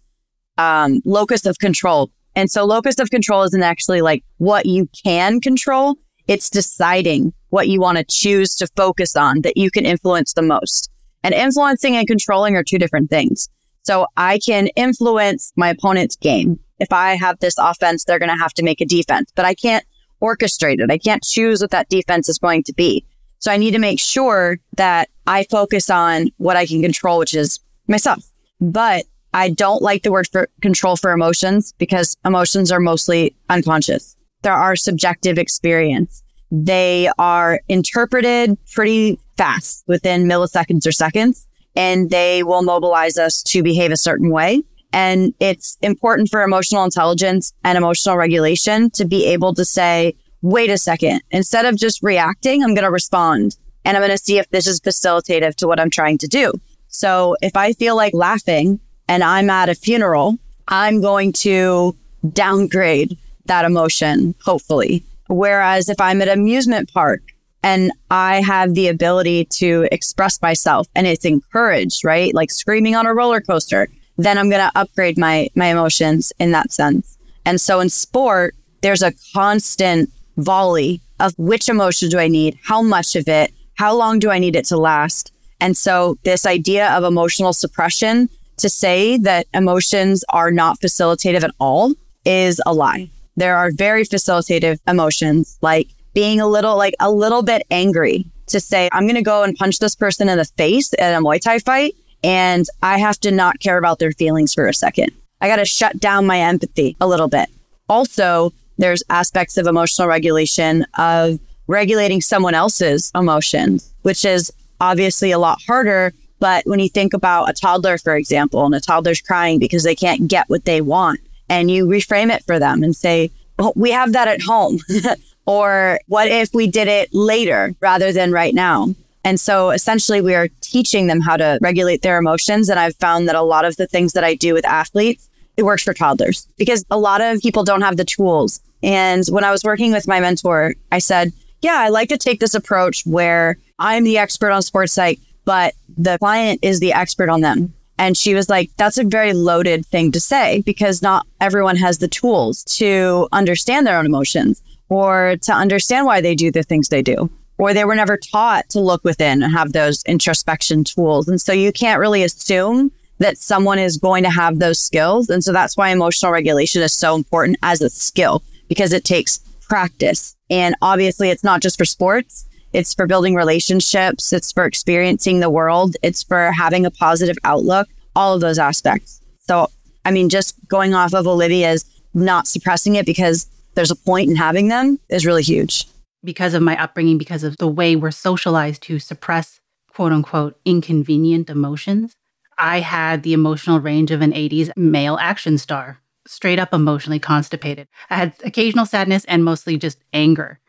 um, 0.57 1.01
locus 1.05 1.45
of 1.45 1.59
control. 1.59 2.11
And 2.37 2.51
so 2.51 2.65
locus 2.65 2.99
of 2.99 3.11
control 3.11 3.43
isn't 3.43 3.63
actually 3.63 4.01
like 4.01 4.25
what 4.39 4.67
you 4.67 4.89
can 5.05 5.41
control. 5.41 5.97
It's 6.29 6.49
deciding 6.49 7.33
what 7.51 7.69
you 7.69 7.81
want 7.81 7.99
to 7.99 8.05
choose 8.09 8.55
to 8.57 8.69
focus 8.77 9.17
on 9.17 9.43
that 9.43 9.57
you 9.57 9.71
can 9.71 9.85
influence 9.85 10.33
the 10.33 10.43
most. 10.43 10.91
And 11.23 11.35
influencing 11.35 11.97
and 11.97 12.07
controlling 12.07 12.55
are 12.55 12.65
two 12.65 12.79
different 12.79 13.11
things. 13.11 13.49
So 13.83 14.07
I 14.17 14.39
can 14.39 14.69
influence 14.69 15.53
my 15.57 15.69
opponent's 15.71 16.17
game. 16.17 16.59
If 16.79 16.93
I 16.93 17.17
have 17.17 17.39
this 17.41 17.57
offense, 17.59 18.05
they're 18.05 18.19
going 18.19 18.31
to 18.31 18.43
have 18.43 18.55
to 18.55 18.63
make 18.63 18.81
a 18.81 18.87
defense, 18.87 19.31
but 19.35 19.45
I 19.45 19.55
can't 19.55 19.85
orchestrate 20.25 20.81
it. 20.81 20.91
I 20.91 20.99
can't 20.99 21.23
choose 21.23 21.61
what 21.61 21.71
that 21.71 21.89
defense 21.89 22.29
is 22.29 22.39
going 22.39 22.63
to 22.65 22.73
be. 22.73 23.05
So 23.39 23.53
I 23.53 23.59
need 23.59 23.73
to 23.73 23.79
make 23.79 24.01
sure 24.01 24.59
that 24.77 25.11
I 25.27 25.45
focus 25.51 25.91
on 25.91 26.29
what 26.39 26.57
I 26.57 26.65
can 26.65 26.81
control, 26.81 27.19
which 27.19 27.35
is 27.35 27.61
myself. 27.89 28.25
But 28.61 29.05
I 29.35 29.51
don't 29.51 29.83
like 29.83 30.03
the 30.03 30.13
word 30.13 30.29
for 30.31 30.49
control 30.63 30.97
for 30.97 31.11
emotions 31.11 31.75
because 31.79 32.17
emotions 32.25 32.73
are 32.73 32.81
mostly 32.81 33.37
unconscious. 33.51 34.17
There 34.43 34.53
are 34.55 34.77
subjective 34.77 35.39
experience. 35.39 36.23
They 36.51 37.11
are 37.19 37.61
interpreted 37.69 38.57
pretty 38.73 39.19
fast 39.37 39.85
within 39.89 40.27
milliseconds 40.27 40.87
or 40.87 40.93
seconds, 40.93 41.47
and 41.75 42.11
they 42.11 42.43
will 42.43 42.63
mobilize 42.63 43.19
us 43.19 43.43
to 43.45 43.63
behave 43.63 43.91
a 43.91 43.97
certain 43.97 44.31
way. 44.31 44.63
And 44.95 45.35
it's 45.41 45.77
important 45.83 46.31
for 46.31 46.45
emotional 46.45 46.85
intelligence 46.85 47.53
and 47.65 47.77
emotional 47.77 48.17
regulation 48.17 48.91
to 48.91 49.05
be 49.05 49.27
able 49.27 49.53
to 49.55 49.65
say, 49.65 50.15
wait 50.41 50.71
a 50.71 50.79
second, 50.79 51.21
instead 51.33 51.65
of 51.65 51.77
just 51.77 52.01
reacting, 52.01 52.63
I'm 52.63 52.75
going 52.75 52.85
to 52.85 52.93
respond 52.93 53.57
and 53.85 53.97
I'm 53.97 54.01
going 54.03 54.17
to 54.17 54.23
see 54.23 54.39
if 54.39 54.49
this 54.51 54.69
is 54.69 54.79
facilitative 54.79 55.57
to 55.57 55.67
what 55.67 55.81
I'm 55.81 55.91
trying 55.91 56.19
to 56.19 56.29
do. 56.29 56.53
So 56.87 57.37
if 57.43 57.57
I 57.57 57.73
feel 57.73 57.97
like 57.97 58.15
laughing 58.15 58.79
and 59.09 59.25
I'm 59.25 59.51
at 59.51 59.69
a 59.69 59.75
funeral, 59.75 60.39
I'm 60.69 61.01
going 61.01 61.33
to 61.33 61.97
downgrade 62.33 63.19
that 63.47 63.65
emotion, 63.65 64.37
hopefully. 64.45 65.03
Whereas 65.27 65.89
if 65.89 66.01
I'm 66.01 66.23
at 66.23 66.29
an 66.29 66.39
amusement 66.39 66.93
park 66.95 67.21
and 67.65 67.91
I 68.13 68.43
have 68.43 68.75
the 68.75 68.87
ability 68.87 69.47
to 69.57 69.89
express 69.91 70.41
myself 70.41 70.87
and 70.95 71.09
it's 71.09 71.25
encouraged, 71.25 72.05
right? 72.05 72.33
Like 72.33 72.53
screaming 72.53 72.95
on 72.95 73.07
a 73.07 73.15
roller 73.15 73.41
coaster, 73.41 73.89
then 74.17 74.39
I'm 74.39 74.51
going 74.51 74.63
to 74.63 74.79
upgrade 74.79 75.19
my, 75.19 75.49
my 75.55 75.67
emotions 75.67 76.33
in 76.39 76.53
that 76.53 76.73
sense. 76.73 77.19
And 77.45 77.61
so 77.61 77.81
in 77.81 77.89
sport, 77.91 78.55
there's 78.81 79.03
a 79.03 79.13
constant 79.35 80.11
volley 80.37 81.01
of 81.21 81.35
which 81.39 81.69
emotion 81.69 82.09
do 82.09 82.19
I 82.19 82.29
need? 82.29 82.59
How 82.65 82.83
much 82.83 83.17
of 83.17 83.29
it? 83.29 83.53
How 83.75 83.95
long 83.95 84.19
do 84.19 84.31
I 84.31 84.39
need 84.39 84.57
it 84.57 84.65
to 84.67 84.77
last? 84.77 85.33
And 85.61 85.77
so 85.77 86.19
this 86.25 86.47
idea 86.47 86.91
of 86.91 87.05
emotional 87.05 87.53
suppression 87.53 88.29
to 88.59 88.69
say 88.69 89.17
that 89.19 89.47
emotions 89.55 90.25
are 90.29 90.51
not 90.51 90.81
facilitative 90.81 91.43
at 91.43 91.55
all 91.59 91.95
is 92.25 92.61
a 92.67 92.73
lie. 92.73 93.11
There 93.37 93.57
are 93.57 93.71
very 93.71 94.05
facilitative 94.05 94.79
emotions 94.87 95.59
like 95.61 95.89
being 96.15 96.41
a 96.41 96.47
little 96.47 96.77
like 96.77 96.95
a 97.01 97.11
little 97.11 97.43
bit 97.43 97.67
angry 97.71 98.27
to 98.47 98.61
say, 98.61 98.89
I'm 98.93 99.05
going 99.05 99.17
to 99.17 99.23
go 99.23 99.43
and 99.43 99.57
punch 99.57 99.79
this 99.79 99.97
person 99.97 100.29
in 100.29 100.39
the 100.39 100.45
face 100.45 100.93
at 100.99 101.15
a 101.15 101.19
Muay 101.19 101.41
Thai 101.41 101.59
fight. 101.59 101.95
And 102.25 102.67
I 102.83 102.99
have 102.99 103.21
to 103.21 103.31
not 103.31 103.61
care 103.61 103.77
about 103.77 103.99
their 103.99 104.13
feelings 104.13 104.55
for 104.55 104.67
a 104.67 104.73
second. 104.73 105.13
I 105.43 105.49
got 105.49 105.57
to 105.57 105.67
shut 105.67 106.01
down 106.01 106.27
my 106.27 106.41
empathy 106.41 106.97
a 106.99 107.07
little 107.07 107.29
bit. 107.29 107.51
Also, 107.87 108.53
there's 108.79 109.03
aspects 109.11 109.59
of 109.59 109.67
emotional 109.67 110.09
regulation 110.09 110.87
of 110.99 111.39
regulating 111.67 112.23
someone 112.23 112.55
else's 112.55 113.13
emotions, 113.15 113.93
which 114.03 114.25
is 114.25 114.51
obviously 114.81 115.33
a 115.33 115.39
lot 115.39 115.61
harder. 115.67 116.15
But 116.41 116.65
when 116.67 116.81
you 116.81 116.89
think 116.89 117.13
about 117.13 117.51
a 117.51 117.53
toddler, 117.53 117.99
for 117.99 118.17
example, 118.17 118.65
and 118.65 118.75
a 118.75 118.81
toddler's 118.81 119.21
crying 119.21 119.59
because 119.59 119.83
they 119.83 119.95
can't 119.95 120.27
get 120.27 120.49
what 120.49 120.65
they 120.65 120.81
want, 120.81 121.21
and 121.51 121.71
you 121.71 121.87
reframe 121.87 122.35
it 122.35 122.43
for 122.45 122.59
them 122.59 122.83
and 122.83 122.97
say, 122.97 123.31
well, 123.59 123.75
we 123.77 123.91
have 123.91 124.15
that 124.15 124.29
at 124.29 124.41
home. 124.41 124.79
or 125.47 126.01
what 126.07 126.29
if 126.29 126.55
we 126.55 126.67
did 126.67 126.89
it 126.89 127.11
later 127.13 127.75
rather 127.81 128.13
than 128.13 128.33
right 128.33 128.55
now? 128.55 128.95
And 129.25 129.41
so 129.41 129.71
essentially, 129.71 130.21
we 130.21 130.35
are 130.35 130.49
teaching 130.61 131.07
them 131.07 131.21
how 131.21 131.37
to 131.37 131.59
regulate 131.63 132.03
their 132.03 132.19
emotions. 132.19 132.69
And 132.69 132.79
I've 132.79 132.97
found 132.97 133.27
that 133.29 133.35
a 133.35 133.43
lot 133.43 133.65
of 133.65 133.77
the 133.77 133.87
things 133.87 134.13
that 134.13 134.25
I 134.25 134.35
do 134.35 134.53
with 134.55 134.67
athletes 134.67 135.29
it 135.57 135.63
works 135.63 135.83
for 135.83 135.95
toddlers 135.95 136.47
because 136.57 136.85
a 136.91 136.99
lot 136.99 137.21
of 137.21 137.41
people 137.41 137.65
don't 137.65 137.83
have 137.83 137.97
the 137.97 138.05
tools. 138.05 138.61
And 138.83 139.25
when 139.29 139.45
I 139.45 139.51
was 139.51 139.65
working 139.65 139.93
with 139.93 140.09
my 140.09 140.21
mentor, 140.21 140.75
I 140.93 140.99
said, 140.99 141.33
yeah, 141.63 141.77
I 141.79 141.89
like 141.89 142.09
to 142.11 142.19
take 142.19 142.41
this 142.41 142.55
approach 142.55 143.05
where 143.07 143.57
I'm 143.79 144.05
the 144.05 144.19
expert 144.19 144.51
on 144.51 144.63
sports 144.63 144.93
psych, 144.93 145.19
but 145.45 145.75
the 145.97 146.19
client 146.19 146.61
is 146.63 146.81
the 146.81 146.93
expert 146.93 147.29
on 147.29 147.41
them. 147.41 147.73
And 147.99 148.17
she 148.17 148.35
was 148.35 148.49
like, 148.49 148.71
that's 148.77 148.99
a 148.99 149.05
very 149.05 149.33
loaded 149.33 149.87
thing 149.87 150.11
to 150.13 150.21
say 150.21 150.63
because 150.63 151.01
not 151.01 151.27
everyone 151.41 151.77
has 151.77 151.99
the 151.99 152.09
tools 152.09 152.65
to 152.65 153.29
understand 153.33 153.87
their 153.87 153.97
own 153.97 154.07
emotions 154.07 154.61
or 154.89 155.37
to 155.43 155.53
understand 155.53 156.07
why 156.07 156.21
they 156.21 156.35
do 156.35 156.51
the 156.51 156.65
things 156.65 156.89
they 156.89 157.03
do. 157.03 157.31
Or 157.59 157.73
they 157.73 157.85
were 157.85 157.95
never 157.95 158.17
taught 158.17 158.69
to 158.71 158.81
look 158.81 159.05
within 159.05 159.43
and 159.43 159.53
have 159.53 159.73
those 159.73 160.03
introspection 160.05 160.83
tools. 160.83 161.29
And 161.29 161.41
so 161.41 161.53
you 161.53 161.73
can't 161.73 162.01
really 162.01 162.23
assume 162.25 162.91
that 163.19 163.39
someone 163.39 163.79
is 163.79 163.97
going 163.97 164.25
to 164.25 164.31
have 164.31 164.59
those 164.59 164.79
skills. 164.79 165.31
And 165.31 165.45
so 165.45 165.53
that's 165.53 165.77
why 165.77 165.91
emotional 165.91 166.33
regulation 166.33 166.83
is 166.83 166.93
so 166.93 167.15
important 167.15 167.59
as 167.63 167.81
a 167.81 167.89
skill 167.91 168.43
because 168.69 168.93
it 168.93 169.05
takes 169.05 169.39
practice. 169.69 170.37
And 170.51 170.75
obviously, 170.83 171.31
it's 171.31 171.45
not 171.45 171.63
just 171.63 171.79
for 171.79 171.85
sports. 171.85 172.47
It's 172.73 172.93
for 172.93 173.07
building 173.07 173.37
relationships. 173.37 174.33
It's 174.33 174.51
for 174.51 174.65
experiencing 174.65 175.41
the 175.41 175.51
world. 175.51 175.97
It's 176.03 176.25
for 176.25 176.51
having 176.51 176.85
a 176.85 176.91
positive 176.91 177.37
outlook, 177.45 177.89
all 178.17 178.35
of 178.35 178.41
those 178.41 178.59
aspects. 178.59 179.21
So, 179.39 179.69
I 180.05 180.11
mean, 180.11 180.29
just 180.29 180.57
going 180.69 180.93
off 180.93 181.15
of 181.15 181.27
Olivia's 181.27 181.85
not 182.15 182.49
suppressing 182.49 182.97
it 182.97 183.07
because 183.07 183.47
there's 183.75 183.91
a 183.91 183.97
point 183.97 184.29
in 184.29 184.37
having 184.37 184.69
them 184.69 184.99
is 185.09 185.25
really 185.25 185.43
huge. 185.43 185.87
Because 186.25 186.55
of 186.55 186.63
my 186.63 186.81
upbringing, 186.83 187.19
because 187.19 187.45
of 187.45 187.59
the 187.59 187.69
way 187.69 187.95
we're 187.95 188.11
socialized 188.11 188.83
to 188.85 188.99
suppress 188.99 189.61
quote 189.93 190.13
unquote 190.13 190.59
inconvenient 190.65 191.51
emotions, 191.51 192.17
I 192.59 192.81
had 192.81 193.23
the 193.23 193.33
emotional 193.33 193.81
range 193.81 194.11
of 194.11 194.23
an 194.23 194.33
80s 194.33 194.71
male 194.77 195.19
action 195.21 195.59
star, 195.59 196.01
straight 196.27 196.59
up 196.59 196.73
emotionally 196.73 197.19
constipated. 197.19 197.89
I 198.11 198.17
had 198.17 198.35
occasional 198.45 198.87
sadness 198.87 199.25
and 199.27 199.45
mostly 199.45 199.77
just 199.77 200.03
anger. 200.13 200.61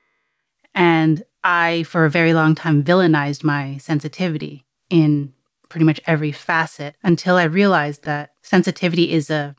And 0.74 1.24
I, 1.44 1.84
for 1.84 2.06
a 2.06 2.10
very 2.10 2.34
long 2.34 2.56
time, 2.56 2.84
villainized 2.84 3.44
my 3.44 3.78
sensitivity 3.78 4.66
in 4.90 5.34
pretty 5.70 5.86
much 5.86 6.02
every 6.06 6.32
facet 6.32 6.96
until 7.04 7.36
I 7.38 7.44
realized 7.44 8.04
that 8.04 8.34
sensitivity 8.42 9.12
is 9.12 9.30
a 9.30 9.56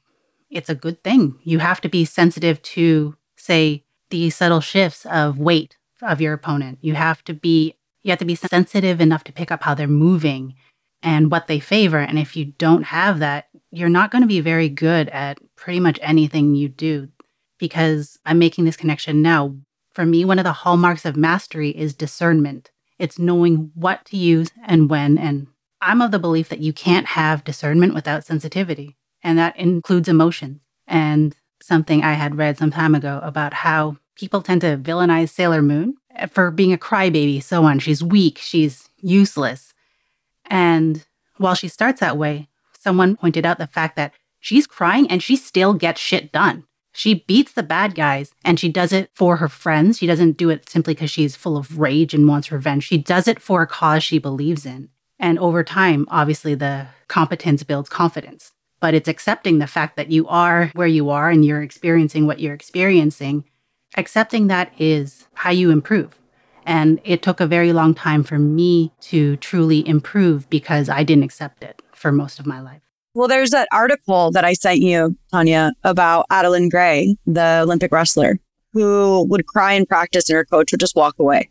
it's 0.49 0.69
a 0.69 0.75
good 0.75 1.03
thing. 1.03 1.39
You 1.43 1.59
have 1.59 1.81
to 1.81 1.89
be 1.89 2.05
sensitive 2.05 2.63
to 2.63 3.17
say 3.37 3.85
the 4.11 4.31
subtle 4.31 4.61
shifts 4.61 5.05
of 5.07 5.39
weight 5.39 5.77
of 6.03 6.21
your 6.21 6.33
opponent. 6.33 6.79
You 6.81 6.95
have 6.95 7.25
to 7.25 7.35
be 7.35 7.75
you 8.03 8.11
have 8.11 8.19
to 8.21 8.25
be 8.25 8.37
sensitive 8.37 9.01
enough 9.01 9.25
to 9.25 9.33
pick 9.33 9.51
up 9.51 9.65
how 9.65 9.75
they're 9.75 9.89
moving 9.89 10.55
and 11.03 11.31
what 11.31 11.49
they 11.49 11.59
favor. 11.59 11.99
And 11.99 12.21
if 12.21 12.37
you 12.37 12.45
don't 12.45 12.85
have 12.85 13.19
that, 13.19 13.49
you're 13.73 13.89
not 13.89 14.13
going 14.13 14.23
to 14.23 14.29
be 14.29 14.41
very 14.41 14.69
good 14.69 15.09
at 15.09 15.39
pretty 15.57 15.81
much 15.81 15.99
anything 16.01 16.55
you 16.55 16.69
do 16.69 17.09
because 17.59 18.19
I'm 18.25 18.39
making 18.39 18.65
this 18.65 18.77
connection 18.77 19.23
now. 19.23 19.57
For 19.93 20.07
me, 20.07 20.25
one 20.25 20.39
of 20.39 20.45
the 20.45 20.53
hallmarks 20.53 21.05
of 21.05 21.17
mastery 21.17 21.71
is 21.71 21.95
discernment. 21.95 22.71
It's 22.99 23.19
knowing 23.19 23.73
what 23.75 24.05
to 24.07 24.17
use 24.17 24.51
and 24.65 24.89
when. 24.89 25.19
And 25.19 25.49
I'm 25.81 26.01
of 26.01 26.11
the 26.11 26.19
belief 26.19 26.49
that 26.49 26.61
you 26.61 26.73
can't 26.73 27.07
have 27.07 27.45
discernment 27.45 27.95
without 27.95 28.25
sensitivity, 28.25 28.97
and 29.23 29.39
that 29.39 29.57
includes 29.57 30.09
emotion. 30.09 30.61
And 30.87 31.35
something 31.61 32.03
I 32.03 32.13
had 32.13 32.37
read 32.37 32.59
some 32.59 32.71
time 32.71 32.95
ago 32.95 33.21
about 33.23 33.53
how 33.53 33.97
people 34.17 34.43
tend 34.43 34.63
to 34.63 34.77
villainize 34.79 35.29
Sailor 35.29 35.63
Moon 35.63 35.95
eh, 36.15 36.27
for 36.27 36.51
being 36.51 36.73
a 36.73 36.79
crybaby, 36.79 37.43
so 37.43 37.65
on. 37.65 37.79
She's 37.79 38.03
weak, 38.03 38.39
she's 38.39 38.89
useless. 39.01 39.73
And 40.47 41.07
while 41.37 41.55
she 41.55 41.69
starts 41.69 42.01
that 42.01 42.17
way, 42.17 42.49
someone 42.79 43.17
pointed 43.17 43.47
out 43.47 43.59
the 43.59 43.67
fact 43.67 43.97
that 43.97 44.13
she's 44.41 44.67
crying 44.67 45.11
and 45.11 45.23
she 45.23 45.37
still 45.37 45.75
gets 45.75 46.01
shit 46.01 46.33
done. 46.33 46.65
She 46.93 47.25
beats 47.27 47.53
the 47.53 47.63
bad 47.63 47.95
guys 47.95 48.33
and 48.43 48.59
she 48.59 48.71
does 48.71 48.91
it 48.91 49.11
for 49.13 49.37
her 49.37 49.49
friends. 49.49 49.99
She 49.99 50.07
doesn't 50.07 50.39
do 50.39 50.49
it 50.49 50.69
simply 50.69 50.95
because 50.95 51.11
she's 51.11 51.37
full 51.37 51.59
of 51.59 51.79
rage 51.79 52.15
and 52.15 52.27
wants 52.27 52.51
revenge. 52.51 52.85
She 52.85 52.97
does 52.97 53.29
it 53.29 53.39
for 53.39 53.61
a 53.61 53.67
cause 53.67 54.03
she 54.03 54.19
believes 54.19 54.65
in. 54.65 54.89
And 55.19 55.39
over 55.39 55.63
time, 55.63 56.07
obviously, 56.11 56.55
the 56.55 56.87
competence 57.09 57.63
builds 57.63 57.91
confidence. 57.91 58.53
But 58.81 58.95
it's 58.95 59.09
accepting 59.09 59.59
the 59.59 59.67
fact 59.67 59.97
that 59.97 60.11
you 60.11 60.27
are 60.29 60.71
where 60.75 60.87
you 60.87 61.11
are 61.11 61.29
and 61.29 61.45
you're 61.45 61.63
experiencing 61.63 62.27
what 62.27 62.41
you're 62.41 62.55
experiencing. 62.55 63.45
Accepting 63.97 64.49
that 64.49 64.73
is 64.79 65.27
how 65.35 65.51
you 65.51 65.71
improve. 65.71 66.19
And 66.65 67.01
it 67.05 67.23
took 67.23 67.41
a 67.41 67.47
very 67.47 67.73
long 67.73 67.95
time 67.95 68.25
for 68.25 68.39
me 68.39 68.93
to 69.03 69.37
truly 69.37 69.87
improve 69.89 70.51
because 70.51 70.89
I 70.89 71.05
didn't 71.05 71.25
accept 71.25 71.63
it 71.63 71.81
for 71.93 72.11
most 72.11 72.41
of 72.41 72.47
my 72.47 72.61
life. 72.61 72.83
Well, 73.15 73.29
there's 73.29 73.51
that 73.51 73.69
article 73.73 74.31
that 74.33 74.45
I 74.45 74.53
sent 74.53 74.81
you, 74.81 75.17
Tanya, 75.31 75.73
about 75.85 76.27
Adeline 76.31 76.69
Gray, 76.69 77.17
the 77.27 77.61
Olympic 77.63 77.91
wrestler, 77.91 78.39
who 78.73 79.25
would 79.31 79.47
cry 79.47 79.73
in 79.73 79.87
practice 79.87 80.29
and 80.29 80.37
her 80.37 80.45
coach 80.45 80.73
would 80.73 80.81
just 80.81 80.97
walk 80.97 81.19
away 81.19 81.49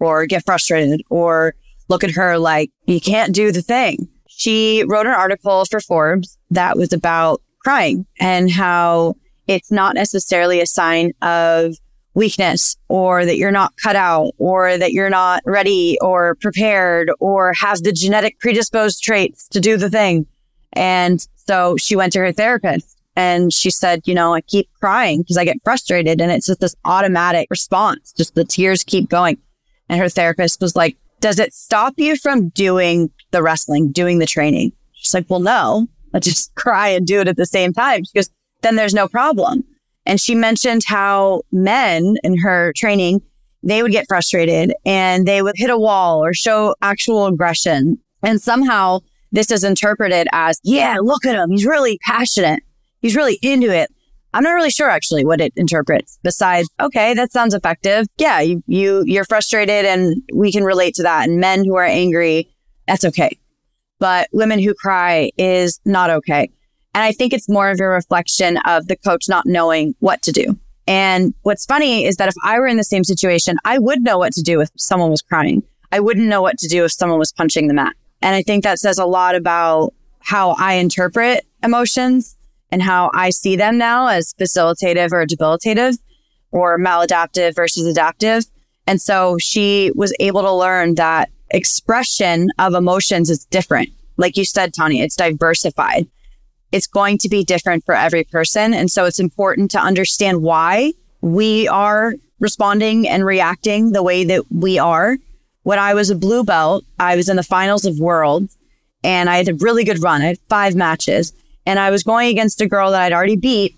or 0.00 0.24
get 0.24 0.44
frustrated 0.44 1.02
or 1.10 1.54
look 1.88 2.02
at 2.02 2.12
her 2.12 2.38
like, 2.38 2.70
you 2.86 3.00
can't 3.00 3.34
do 3.34 3.52
the 3.52 3.60
thing. 3.60 4.08
She 4.28 4.84
wrote 4.88 5.06
an 5.06 5.12
article 5.12 5.64
for 5.66 5.80
Forbes 5.80 6.38
that 6.50 6.78
was 6.78 6.92
about 6.92 7.42
crying 7.62 8.06
and 8.18 8.50
how 8.50 9.16
it's 9.46 9.70
not 9.70 9.94
necessarily 9.94 10.60
a 10.60 10.66
sign 10.66 11.12
of 11.22 11.74
weakness 12.14 12.76
or 12.88 13.24
that 13.24 13.36
you're 13.36 13.50
not 13.50 13.72
cut 13.82 13.96
out 13.96 14.32
or 14.38 14.76
that 14.76 14.92
you're 14.92 15.10
not 15.10 15.42
ready 15.46 15.96
or 16.00 16.36
prepared 16.36 17.10
or 17.20 17.52
has 17.54 17.80
the 17.80 17.92
genetic 17.92 18.38
predisposed 18.38 19.02
traits 19.02 19.48
to 19.48 19.60
do 19.60 19.76
the 19.76 19.90
thing. 19.90 20.26
And 20.74 21.26
so 21.36 21.76
she 21.76 21.96
went 21.96 22.12
to 22.12 22.18
her 22.20 22.32
therapist 22.32 22.98
and 23.16 23.52
she 23.52 23.70
said, 23.70 24.02
you 24.04 24.14
know, 24.14 24.34
I 24.34 24.40
keep 24.42 24.68
crying 24.80 25.22
because 25.22 25.36
I 25.36 25.44
get 25.44 25.62
frustrated 25.64 26.20
and 26.20 26.30
it's 26.30 26.46
just 26.46 26.60
this 26.60 26.76
automatic 26.84 27.48
response. 27.50 28.12
Just 28.12 28.34
the 28.34 28.44
tears 28.44 28.84
keep 28.84 29.08
going. 29.08 29.38
And 29.88 30.00
her 30.00 30.08
therapist 30.08 30.60
was 30.60 30.76
like, 30.76 30.96
does 31.20 31.38
it 31.38 31.52
stop 31.52 31.94
you 31.98 32.16
from 32.16 32.48
doing 32.50 33.10
the 33.30 33.42
wrestling, 33.42 33.92
doing 33.92 34.18
the 34.18 34.26
training? 34.26 34.72
She's 34.92 35.14
like, 35.14 35.28
well, 35.28 35.40
no, 35.40 35.88
I 36.14 36.18
just 36.18 36.54
cry 36.56 36.88
and 36.88 37.06
do 37.06 37.20
it 37.20 37.28
at 37.28 37.36
the 37.36 37.46
same 37.46 37.72
time. 37.72 38.04
She 38.04 38.12
goes, 38.14 38.30
then 38.62 38.76
there's 38.76 38.94
no 38.94 39.08
problem. 39.08 39.64
And 40.06 40.20
she 40.20 40.34
mentioned 40.34 40.82
how 40.86 41.42
men 41.52 42.16
in 42.24 42.38
her 42.38 42.72
training, 42.76 43.22
they 43.62 43.82
would 43.82 43.92
get 43.92 44.06
frustrated 44.08 44.72
and 44.84 45.26
they 45.26 45.42
would 45.42 45.54
hit 45.56 45.70
a 45.70 45.78
wall 45.78 46.24
or 46.24 46.34
show 46.34 46.74
actual 46.82 47.26
aggression. 47.26 47.98
And 48.22 48.40
somehow 48.40 49.00
this 49.30 49.50
is 49.50 49.64
interpreted 49.64 50.26
as, 50.32 50.60
yeah, 50.64 50.96
look 51.00 51.24
at 51.24 51.36
him. 51.36 51.50
He's 51.50 51.64
really 51.66 51.98
passionate. 52.04 52.62
He's 53.00 53.16
really 53.16 53.38
into 53.42 53.72
it. 53.74 53.90
I'm 54.34 54.42
not 54.42 54.52
really 54.52 54.70
sure 54.70 54.88
actually 54.88 55.24
what 55.24 55.40
it 55.40 55.52
interprets 55.56 56.18
besides, 56.22 56.68
okay, 56.80 57.14
that 57.14 57.32
sounds 57.32 57.54
effective. 57.54 58.06
Yeah, 58.18 58.40
you, 58.40 58.62
you, 58.66 59.04
you're 59.06 59.24
frustrated 59.24 59.84
and 59.84 60.22
we 60.34 60.50
can 60.50 60.64
relate 60.64 60.94
to 60.94 61.02
that. 61.02 61.28
And 61.28 61.38
men 61.38 61.64
who 61.64 61.76
are 61.76 61.84
angry, 61.84 62.48
that's 62.88 63.04
okay. 63.04 63.38
But 63.98 64.28
women 64.32 64.58
who 64.58 64.74
cry 64.74 65.30
is 65.36 65.80
not 65.84 66.10
okay. 66.10 66.50
And 66.94 67.02
I 67.02 67.12
think 67.12 67.32
it's 67.32 67.48
more 67.48 67.70
of 67.70 67.80
a 67.80 67.84
reflection 67.84 68.58
of 68.66 68.88
the 68.88 68.96
coach 68.96 69.28
not 69.28 69.46
knowing 69.46 69.94
what 70.00 70.22
to 70.22 70.32
do. 70.32 70.58
And 70.86 71.32
what's 71.42 71.64
funny 71.64 72.04
is 72.04 72.16
that 72.16 72.28
if 72.28 72.34
I 72.44 72.58
were 72.58 72.66
in 72.66 72.76
the 72.76 72.84
same 72.84 73.04
situation, 73.04 73.56
I 73.64 73.78
would 73.78 74.02
know 74.02 74.18
what 74.18 74.32
to 74.34 74.42
do 74.42 74.60
if 74.60 74.70
someone 74.76 75.10
was 75.10 75.22
crying. 75.22 75.62
I 75.90 76.00
wouldn't 76.00 76.26
know 76.26 76.42
what 76.42 76.58
to 76.58 76.68
do 76.68 76.84
if 76.84 76.92
someone 76.92 77.18
was 77.18 77.32
punching 77.32 77.68
the 77.68 77.74
mat. 77.74 77.94
And 78.20 78.34
I 78.34 78.42
think 78.42 78.64
that 78.64 78.78
says 78.78 78.98
a 78.98 79.06
lot 79.06 79.34
about 79.34 79.94
how 80.20 80.50
I 80.58 80.74
interpret 80.74 81.46
emotions 81.62 82.36
and 82.70 82.82
how 82.82 83.10
I 83.14 83.30
see 83.30 83.56
them 83.56 83.78
now 83.78 84.06
as 84.06 84.34
facilitative 84.34 85.12
or 85.12 85.26
debilitative 85.26 85.98
or 86.50 86.78
maladaptive 86.78 87.54
versus 87.54 87.86
adaptive. 87.86 88.44
And 88.86 89.00
so 89.00 89.36
she 89.38 89.92
was 89.94 90.14
able 90.20 90.42
to 90.42 90.52
learn 90.52 90.94
that 90.96 91.30
expression 91.50 92.50
of 92.58 92.74
emotions 92.74 93.30
is 93.30 93.44
different. 93.46 93.90
Like 94.16 94.36
you 94.36 94.44
said, 94.44 94.74
Tony, 94.74 95.00
it's 95.00 95.16
diversified. 95.16 96.08
It's 96.72 96.86
going 96.86 97.18
to 97.18 97.28
be 97.28 97.44
different 97.44 97.84
for 97.84 97.94
every 97.94 98.24
person. 98.24 98.74
And 98.74 98.90
so 98.90 99.04
it's 99.04 99.20
important 99.20 99.70
to 99.72 99.78
understand 99.78 100.42
why 100.42 100.92
we 101.20 101.68
are 101.68 102.14
responding 102.40 103.06
and 103.06 103.24
reacting 103.24 103.92
the 103.92 104.02
way 104.02 104.24
that 104.24 104.50
we 104.50 104.78
are 104.78 105.18
when 105.62 105.78
I 105.78 105.94
was 105.94 106.10
a 106.10 106.16
blue 106.16 106.44
belt, 106.44 106.84
I 106.98 107.16
was 107.16 107.28
in 107.28 107.36
the 107.36 107.42
finals 107.42 107.84
of 107.84 107.98
worlds 107.98 108.56
and 109.04 109.30
I 109.30 109.36
had 109.36 109.48
a 109.48 109.54
really 109.54 109.84
good 109.84 110.02
run. 110.02 110.22
I 110.22 110.26
had 110.26 110.38
five 110.48 110.74
matches 110.74 111.32
and 111.66 111.78
I 111.78 111.90
was 111.90 112.02
going 112.02 112.28
against 112.28 112.60
a 112.60 112.68
girl 112.68 112.90
that 112.90 113.02
I'd 113.02 113.12
already 113.12 113.36
beat, 113.36 113.76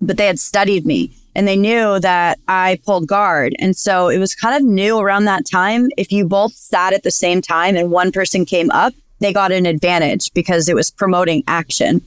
but 0.00 0.16
they 0.16 0.26
had 0.26 0.38
studied 0.38 0.84
me 0.84 1.16
and 1.34 1.48
they 1.48 1.56
knew 1.56 1.98
that 2.00 2.38
I 2.46 2.78
pulled 2.84 3.08
guard. 3.08 3.56
And 3.58 3.76
so 3.76 4.08
it 4.08 4.18
was 4.18 4.34
kind 4.34 4.54
of 4.54 4.62
new 4.62 4.98
around 4.98 5.24
that 5.24 5.46
time. 5.50 5.88
If 5.96 6.12
you 6.12 6.26
both 6.26 6.52
sat 6.52 6.92
at 6.92 7.02
the 7.02 7.10
same 7.10 7.40
time 7.40 7.76
and 7.76 7.90
one 7.90 8.12
person 8.12 8.44
came 8.44 8.70
up, 8.70 8.92
they 9.20 9.32
got 9.32 9.52
an 9.52 9.66
advantage 9.66 10.32
because 10.34 10.68
it 10.68 10.74
was 10.74 10.90
promoting 10.90 11.42
action 11.48 12.02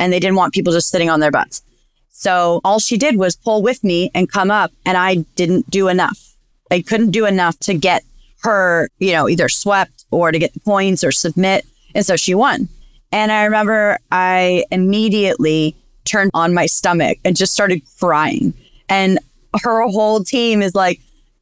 and 0.00 0.12
they 0.12 0.18
didn't 0.18 0.36
want 0.36 0.52
people 0.52 0.72
just 0.72 0.88
sitting 0.88 1.10
on 1.10 1.20
their 1.20 1.30
butts. 1.30 1.62
So 2.08 2.60
all 2.64 2.80
she 2.80 2.96
did 2.96 3.16
was 3.16 3.36
pull 3.36 3.62
with 3.62 3.84
me 3.84 4.10
and 4.14 4.30
come 4.30 4.50
up 4.50 4.72
and 4.84 4.96
I 4.96 5.16
didn't 5.36 5.70
do 5.70 5.86
enough. 5.86 6.34
I 6.70 6.80
couldn't 6.80 7.12
do 7.12 7.26
enough 7.26 7.58
to 7.60 7.74
get 7.74 8.02
her, 8.42 8.88
you 8.98 9.12
know, 9.12 9.28
either 9.28 9.48
swept 9.48 10.04
or 10.10 10.32
to 10.32 10.38
get 10.38 10.54
the 10.54 10.60
points 10.60 11.04
or 11.04 11.12
submit. 11.12 11.64
And 11.94 12.04
so 12.04 12.16
she 12.16 12.34
won. 12.34 12.68
And 13.12 13.30
I 13.30 13.44
remember 13.44 13.98
I 14.10 14.64
immediately 14.70 15.76
turned 16.04 16.30
on 16.34 16.54
my 16.54 16.66
stomach 16.66 17.18
and 17.24 17.36
just 17.36 17.52
started 17.52 17.82
crying. 17.98 18.54
And 18.88 19.18
her 19.62 19.86
whole 19.88 20.24
team 20.24 20.62
is 20.62 20.74
like, 20.74 21.00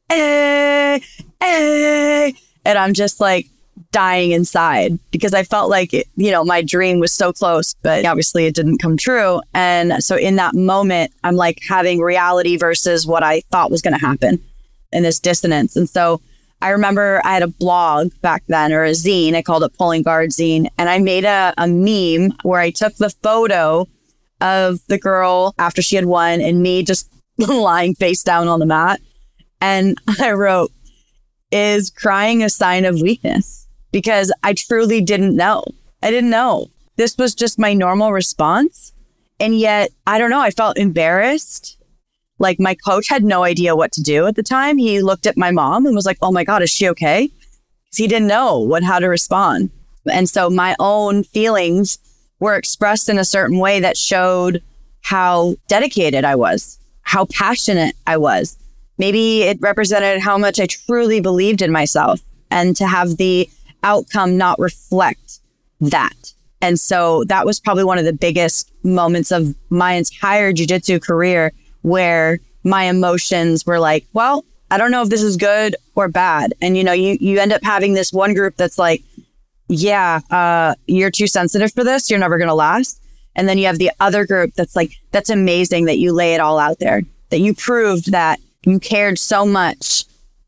eh, 0.09 0.99
eh. 1.41 2.31
And 2.65 2.77
I'm 2.77 2.93
just 2.93 3.19
like, 3.19 3.47
dying 3.91 4.31
inside 4.31 4.99
because 5.11 5.33
I 5.33 5.43
felt 5.43 5.69
like, 5.69 5.93
it, 5.93 6.07
you 6.15 6.31
know, 6.31 6.43
my 6.43 6.61
dream 6.61 6.99
was 6.99 7.11
so 7.11 7.33
close, 7.33 7.73
but 7.81 8.05
obviously 8.05 8.45
it 8.45 8.55
didn't 8.55 8.79
come 8.79 8.97
true. 8.97 9.41
And 9.53 10.03
so 10.03 10.15
in 10.15 10.35
that 10.35 10.53
moment, 10.53 11.11
I'm 11.23 11.35
like 11.35 11.59
having 11.67 11.99
reality 11.99 12.57
versus 12.57 13.07
what 13.07 13.23
I 13.23 13.41
thought 13.51 13.71
was 13.71 13.81
going 13.81 13.97
to 13.97 14.05
happen 14.05 14.39
in 14.91 15.03
this 15.03 15.19
dissonance. 15.19 15.75
And 15.75 15.89
so 15.89 16.21
I 16.61 16.69
remember 16.69 17.21
I 17.23 17.33
had 17.33 17.43
a 17.43 17.47
blog 17.47 18.11
back 18.21 18.43
then 18.47 18.73
or 18.73 18.83
a 18.83 18.91
zine. 18.91 19.33
I 19.33 19.41
called 19.41 19.63
it 19.63 19.77
Pulling 19.77 20.03
Guard 20.03 20.31
Zine. 20.31 20.67
And 20.77 20.89
I 20.89 20.99
made 20.99 21.25
a, 21.25 21.53
a 21.57 21.67
meme 21.67 22.37
where 22.43 22.59
I 22.59 22.69
took 22.69 22.95
the 22.95 23.09
photo 23.09 23.87
of 24.41 24.79
the 24.87 24.97
girl 24.97 25.53
after 25.57 25.81
she 25.81 25.95
had 25.95 26.05
won 26.05 26.41
and 26.41 26.61
me 26.61 26.83
just 26.83 27.09
lying 27.37 27.95
face 27.95 28.23
down 28.23 28.47
on 28.47 28.59
the 28.59 28.65
mat. 28.65 28.99
And 29.61 29.97
I 30.19 30.31
wrote, 30.31 30.71
Is 31.51 31.89
crying 31.89 32.43
a 32.43 32.49
sign 32.49 32.85
of 32.85 33.01
weakness? 33.01 33.67
Because 33.91 34.31
I 34.43 34.53
truly 34.53 35.01
didn't 35.01 35.35
know. 35.35 35.63
I 36.03 36.11
didn't 36.11 36.29
know. 36.29 36.67
This 36.95 37.17
was 37.17 37.33
just 37.33 37.59
my 37.59 37.73
normal 37.73 38.11
response. 38.11 38.93
And 39.39 39.57
yet, 39.57 39.89
I 40.05 40.17
don't 40.17 40.29
know, 40.29 40.41
I 40.41 40.51
felt 40.51 40.77
embarrassed. 40.77 41.77
Like 42.39 42.59
my 42.59 42.75
coach 42.75 43.07
had 43.07 43.23
no 43.23 43.43
idea 43.43 43.75
what 43.75 43.91
to 43.93 44.01
do 44.01 44.25
at 44.27 44.35
the 44.35 44.43
time. 44.43 44.77
He 44.77 45.01
looked 45.01 45.25
at 45.25 45.37
my 45.37 45.51
mom 45.51 45.85
and 45.85 45.95
was 45.95 46.05
like, 46.05 46.17
Oh 46.21 46.31
my 46.31 46.43
God, 46.43 46.61
is 46.61 46.69
she 46.69 46.87
okay? 46.89 47.27
Because 47.27 47.97
he 47.97 48.07
didn't 48.07 48.27
know 48.27 48.59
what 48.59 48.83
how 48.83 48.99
to 48.99 49.07
respond. 49.07 49.71
And 50.09 50.29
so 50.29 50.49
my 50.49 50.75
own 50.79 51.23
feelings 51.23 51.99
were 52.39 52.55
expressed 52.55 53.09
in 53.09 53.17
a 53.17 53.25
certain 53.25 53.59
way 53.59 53.79
that 53.79 53.97
showed 53.97 54.63
how 55.01 55.55
dedicated 55.67 56.23
I 56.23 56.35
was, 56.35 56.79
how 57.01 57.25
passionate 57.25 57.95
I 58.07 58.17
was. 58.17 58.57
Maybe 58.97 59.43
it 59.43 59.59
represented 59.61 60.21
how 60.21 60.37
much 60.37 60.59
I 60.59 60.65
truly 60.65 61.21
believed 61.21 61.61
in 61.61 61.71
myself 61.71 62.21
and 62.51 62.75
to 62.77 62.87
have 62.87 63.17
the 63.17 63.49
outcome 63.83 64.37
not 64.37 64.59
reflect 64.59 65.39
that. 65.81 66.33
And 66.61 66.79
so 66.79 67.23
that 67.25 67.45
was 67.45 67.59
probably 67.59 67.85
one 67.85 67.97
of 67.97 68.05
the 68.05 68.13
biggest 68.13 68.71
moments 68.83 69.31
of 69.31 69.55
my 69.69 69.93
entire 69.93 70.51
jujitsu 70.51 71.01
career 71.01 71.53
where 71.81 72.39
my 72.63 72.83
emotions 72.83 73.65
were 73.65 73.79
like, 73.79 74.05
well, 74.13 74.43
I 74.71 74.77
don't 74.77 74.91
know 74.91 75.01
if 75.01 75.09
this 75.09 75.23
is 75.23 75.37
good 75.37 75.75
or 75.95 76.09
bad. 76.09 76.53
And 76.61 76.75
you 76.77 76.83
know, 76.83 76.91
you 76.91 77.17
you 77.19 77.39
end 77.39 77.53
up 77.53 77.63
having 77.63 77.93
this 77.93 78.11
one 78.11 78.33
group 78.33 78.55
that's 78.57 78.77
like, 78.77 79.01
yeah, 79.67 80.19
uh, 80.29 80.75
you're 80.87 81.11
too 81.11 81.27
sensitive 81.27 81.71
for 81.71 81.83
this. 81.83 82.09
You're 82.09 82.19
never 82.19 82.37
to 82.37 82.53
last. 82.53 83.01
And 83.35 83.47
then 83.47 83.57
you 83.57 83.67
have 83.67 83.77
the 83.77 83.91
other 83.99 84.25
group 84.25 84.53
that's 84.55 84.75
like, 84.75 84.91
that's 85.11 85.29
amazing 85.29 85.85
that 85.85 85.97
you 85.97 86.11
lay 86.11 86.33
it 86.33 86.41
all 86.41 86.59
out 86.59 86.79
there, 86.79 87.03
that 87.29 87.39
you 87.39 87.53
proved 87.53 88.11
that 88.11 88.39
you 88.65 88.79
cared 88.79 89.17
so 89.17 89.45
much, 89.45 90.05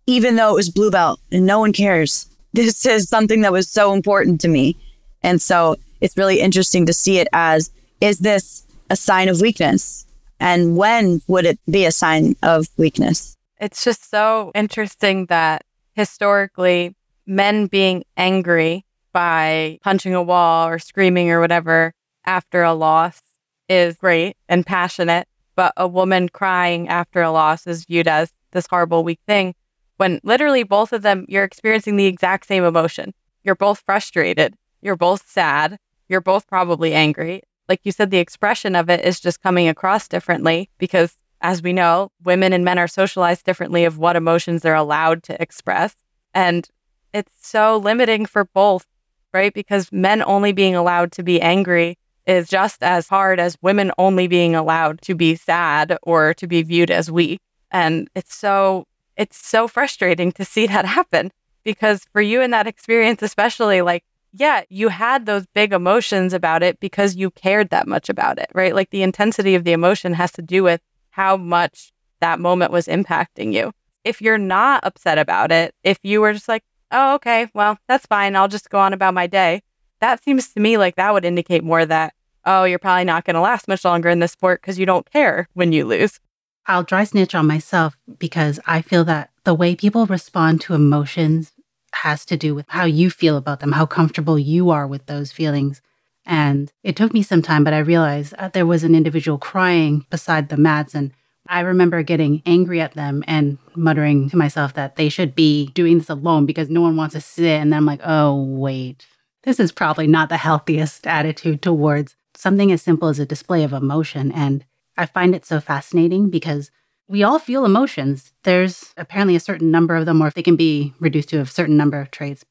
even 0.07 0.35
though 0.35 0.51
it 0.51 0.55
was 0.55 0.69
blue 0.69 0.91
belt 0.91 1.19
and 1.31 1.45
no 1.45 1.59
one 1.59 1.71
cares. 1.71 2.27
This 2.53 2.85
is 2.85 3.07
something 3.07 3.41
that 3.41 3.51
was 3.51 3.69
so 3.69 3.93
important 3.93 4.41
to 4.41 4.47
me. 4.47 4.77
And 5.23 5.41
so 5.41 5.77
it's 6.01 6.17
really 6.17 6.39
interesting 6.39 6.85
to 6.85 6.93
see 6.93 7.19
it 7.19 7.27
as, 7.31 7.71
is 8.01 8.19
this 8.19 8.65
a 8.89 8.95
sign 8.95 9.29
of 9.29 9.39
weakness? 9.41 10.05
And 10.39 10.75
when 10.75 11.21
would 11.27 11.45
it 11.45 11.59
be 11.69 11.85
a 11.85 11.91
sign 11.91 12.35
of 12.41 12.67
weakness? 12.77 13.37
It's 13.59 13.83
just 13.83 14.09
so 14.09 14.51
interesting 14.55 15.27
that 15.27 15.63
historically, 15.93 16.95
men 17.27 17.67
being 17.67 18.03
angry 18.17 18.83
by 19.13 19.77
punching 19.83 20.15
a 20.15 20.23
wall 20.23 20.67
or 20.67 20.79
screaming 20.79 21.29
or 21.29 21.39
whatever 21.39 21.93
after 22.25 22.63
a 22.63 22.73
loss 22.73 23.21
is 23.69 23.95
great 23.95 24.35
and 24.49 24.65
passionate, 24.65 25.27
but 25.55 25.73
a 25.77 25.87
woman 25.87 26.27
crying 26.27 26.89
after 26.89 27.21
a 27.21 27.31
loss 27.31 27.67
is 27.67 27.85
viewed 27.85 28.07
as 28.07 28.33
this 28.51 28.67
horrible, 28.67 29.03
weak 29.03 29.19
thing. 29.27 29.53
When 30.01 30.19
literally 30.23 30.63
both 30.63 30.93
of 30.93 31.03
them, 31.03 31.27
you're 31.29 31.43
experiencing 31.43 31.95
the 31.95 32.07
exact 32.07 32.47
same 32.47 32.63
emotion. 32.63 33.13
You're 33.43 33.53
both 33.53 33.81
frustrated. 33.85 34.55
You're 34.81 34.95
both 34.95 35.29
sad. 35.29 35.77
You're 36.09 36.21
both 36.21 36.47
probably 36.47 36.95
angry. 36.95 37.43
Like 37.69 37.81
you 37.83 37.91
said, 37.91 38.09
the 38.09 38.17
expression 38.17 38.75
of 38.75 38.89
it 38.89 39.05
is 39.05 39.19
just 39.19 39.43
coming 39.43 39.67
across 39.67 40.07
differently 40.07 40.71
because, 40.79 41.17
as 41.41 41.61
we 41.61 41.71
know, 41.71 42.09
women 42.23 42.51
and 42.51 42.65
men 42.65 42.79
are 42.79 42.87
socialized 42.87 43.45
differently 43.45 43.85
of 43.85 43.99
what 43.99 44.15
emotions 44.15 44.63
they're 44.63 44.73
allowed 44.73 45.21
to 45.25 45.39
express. 45.39 45.93
And 46.33 46.67
it's 47.13 47.33
so 47.39 47.77
limiting 47.77 48.25
for 48.25 48.45
both 48.45 48.87
right? 49.33 49.53
Because 49.53 49.91
men 49.91 50.23
only 50.23 50.51
being 50.51 50.75
allowed 50.75 51.11
to 51.11 51.21
be 51.21 51.39
angry 51.39 51.99
is 52.25 52.49
just 52.49 52.81
as 52.81 53.07
hard 53.07 53.39
as 53.39 53.55
women 53.61 53.91
only 53.99 54.27
being 54.27 54.55
allowed 54.55 54.99
to 55.03 55.13
be 55.13 55.35
sad 55.35 55.95
or 56.01 56.33
to 56.33 56.47
be 56.47 56.63
viewed 56.63 56.89
as 56.89 57.11
weak. 57.11 57.39
And 57.69 58.09
it's 58.15 58.35
so 58.35 58.87
it's 59.17 59.37
so 59.37 59.67
frustrating 59.67 60.31
to 60.31 60.45
see 60.45 60.67
that 60.67 60.85
happen 60.97 61.31
because 61.63 62.05
for 62.11 62.21
you 62.21 62.41
in 62.41 62.51
that 62.51 62.67
experience 62.67 63.21
especially 63.21 63.81
like 63.81 64.03
yeah, 64.33 64.63
you 64.69 64.87
had 64.87 65.25
those 65.25 65.45
big 65.47 65.73
emotions 65.73 66.33
about 66.33 66.63
it 66.63 66.79
because 66.79 67.15
you 67.15 67.31
cared 67.31 67.69
that 67.69 67.87
much 67.87 68.07
about 68.09 68.39
it, 68.39 68.49
right? 68.53 68.73
Like 68.73 68.89
the 68.89 69.03
intensity 69.03 69.55
of 69.55 69.63
the 69.63 69.73
emotion 69.73 70.13
has 70.13 70.31
to 70.33 70.41
do 70.41 70.63
with 70.63 70.81
how 71.09 71.35
much 71.35 71.91
that 72.21 72.39
moment 72.39 72.71
was 72.71 72.87
impacting 72.87 73.53
you. 73.53 73.73
If 74.03 74.21
you're 74.21 74.37
not 74.37 74.85
upset 74.85 75.17
about 75.17 75.51
it, 75.51 75.75
if 75.83 75.99
you 76.03 76.21
were 76.21 76.33
just 76.33 76.47
like, 76.47 76.63
oh, 76.91 77.15
okay, 77.15 77.47
well, 77.53 77.77
that's 77.87 78.05
fine. 78.05 78.35
I'll 78.35 78.47
just 78.47 78.69
go 78.69 78.79
on 78.79 78.93
about 78.93 79.13
my 79.13 79.27
day. 79.27 79.61
That 79.99 80.23
seems 80.23 80.53
to 80.53 80.59
me 80.59 80.77
like 80.77 80.95
that 80.95 81.13
would 81.13 81.25
indicate 81.25 81.63
more 81.63 81.85
that, 81.85 82.13
oh, 82.45 82.63
you're 82.63 82.79
probably 82.79 83.03
not 83.03 83.25
going 83.25 83.35
to 83.35 83.41
last 83.41 83.67
much 83.67 83.83
longer 83.83 84.09
in 84.09 84.19
this 84.19 84.31
sport 84.31 84.61
because 84.61 84.79
you 84.79 84.85
don't 84.85 85.09
care 85.11 85.47
when 85.53 85.73
you 85.73 85.85
lose. 85.85 86.19
I'll 86.67 86.83
dry 86.83 87.03
snitch 87.03 87.35
on 87.35 87.47
myself 87.47 87.97
because 88.19 88.59
I 88.65 88.81
feel 88.81 89.03
that 89.05 89.29
the 89.43 89.53
way 89.53 89.75
people 89.75 90.05
respond 90.05 90.61
to 90.61 90.73
emotions 90.73 91.51
has 91.93 92.25
to 92.25 92.37
do 92.37 92.55
with 92.55 92.65
how 92.69 92.85
you 92.85 93.09
feel 93.09 93.37
about 93.37 93.59
them, 93.59 93.73
how 93.73 93.85
comfortable 93.85 94.39
you 94.39 94.69
are 94.69 94.87
with 94.87 95.05
those 95.07 95.31
feelings. 95.31 95.81
And 96.25 96.71
it 96.83 96.95
took 96.95 97.13
me 97.13 97.23
some 97.23 97.41
time, 97.41 97.63
but 97.63 97.73
I 97.73 97.79
realized 97.79 98.33
uh, 98.37 98.49
there 98.49 98.65
was 98.65 98.83
an 98.83 98.95
individual 98.95 99.37
crying 99.37 100.05
beside 100.09 100.49
the 100.49 100.57
mats 100.57 100.93
and 100.93 101.11
I 101.47 101.61
remember 101.61 102.03
getting 102.03 102.41
angry 102.45 102.79
at 102.79 102.93
them 102.93 103.23
and 103.27 103.57
muttering 103.75 104.29
to 104.29 104.37
myself 104.37 104.73
that 104.75 104.95
they 104.95 105.09
should 105.09 105.35
be 105.35 105.67
doing 105.73 105.97
this 105.97 106.09
alone 106.09 106.45
because 106.45 106.69
no 106.69 106.81
one 106.81 106.95
wants 106.95 107.13
to 107.13 107.21
sit. 107.21 107.59
And 107.59 107.73
then 107.73 107.77
I'm 107.77 107.85
like, 107.85 108.01
oh, 108.03 108.41
wait, 108.41 109.05
this 109.43 109.59
is 109.59 109.71
probably 109.71 110.07
not 110.07 110.29
the 110.29 110.37
healthiest 110.37 111.07
attitude 111.07 111.61
towards 111.61 112.15
something 112.35 112.71
as 112.71 112.81
simple 112.81 113.09
as 113.09 113.19
a 113.19 113.25
display 113.25 113.63
of 113.63 113.73
emotion. 113.73 114.31
And 114.31 114.63
I 114.97 115.05
find 115.05 115.33
it 115.35 115.45
so 115.45 115.59
fascinating 115.59 116.29
because 116.29 116.71
we 117.07 117.23
all 117.23 117.39
feel 117.39 117.65
emotions. 117.65 118.33
There's 118.43 118.93
apparently 118.97 119.35
a 119.35 119.41
certain 119.41 119.71
number 119.71 119.95
of 119.95 120.05
them, 120.05 120.21
or 120.21 120.27
if 120.27 120.33
they 120.33 120.43
can 120.43 120.55
be 120.55 120.93
reduced 120.99 121.29
to 121.29 121.41
a 121.41 121.45
certain 121.45 121.77
number 121.77 121.99
of 121.99 122.11
traits. 122.11 122.45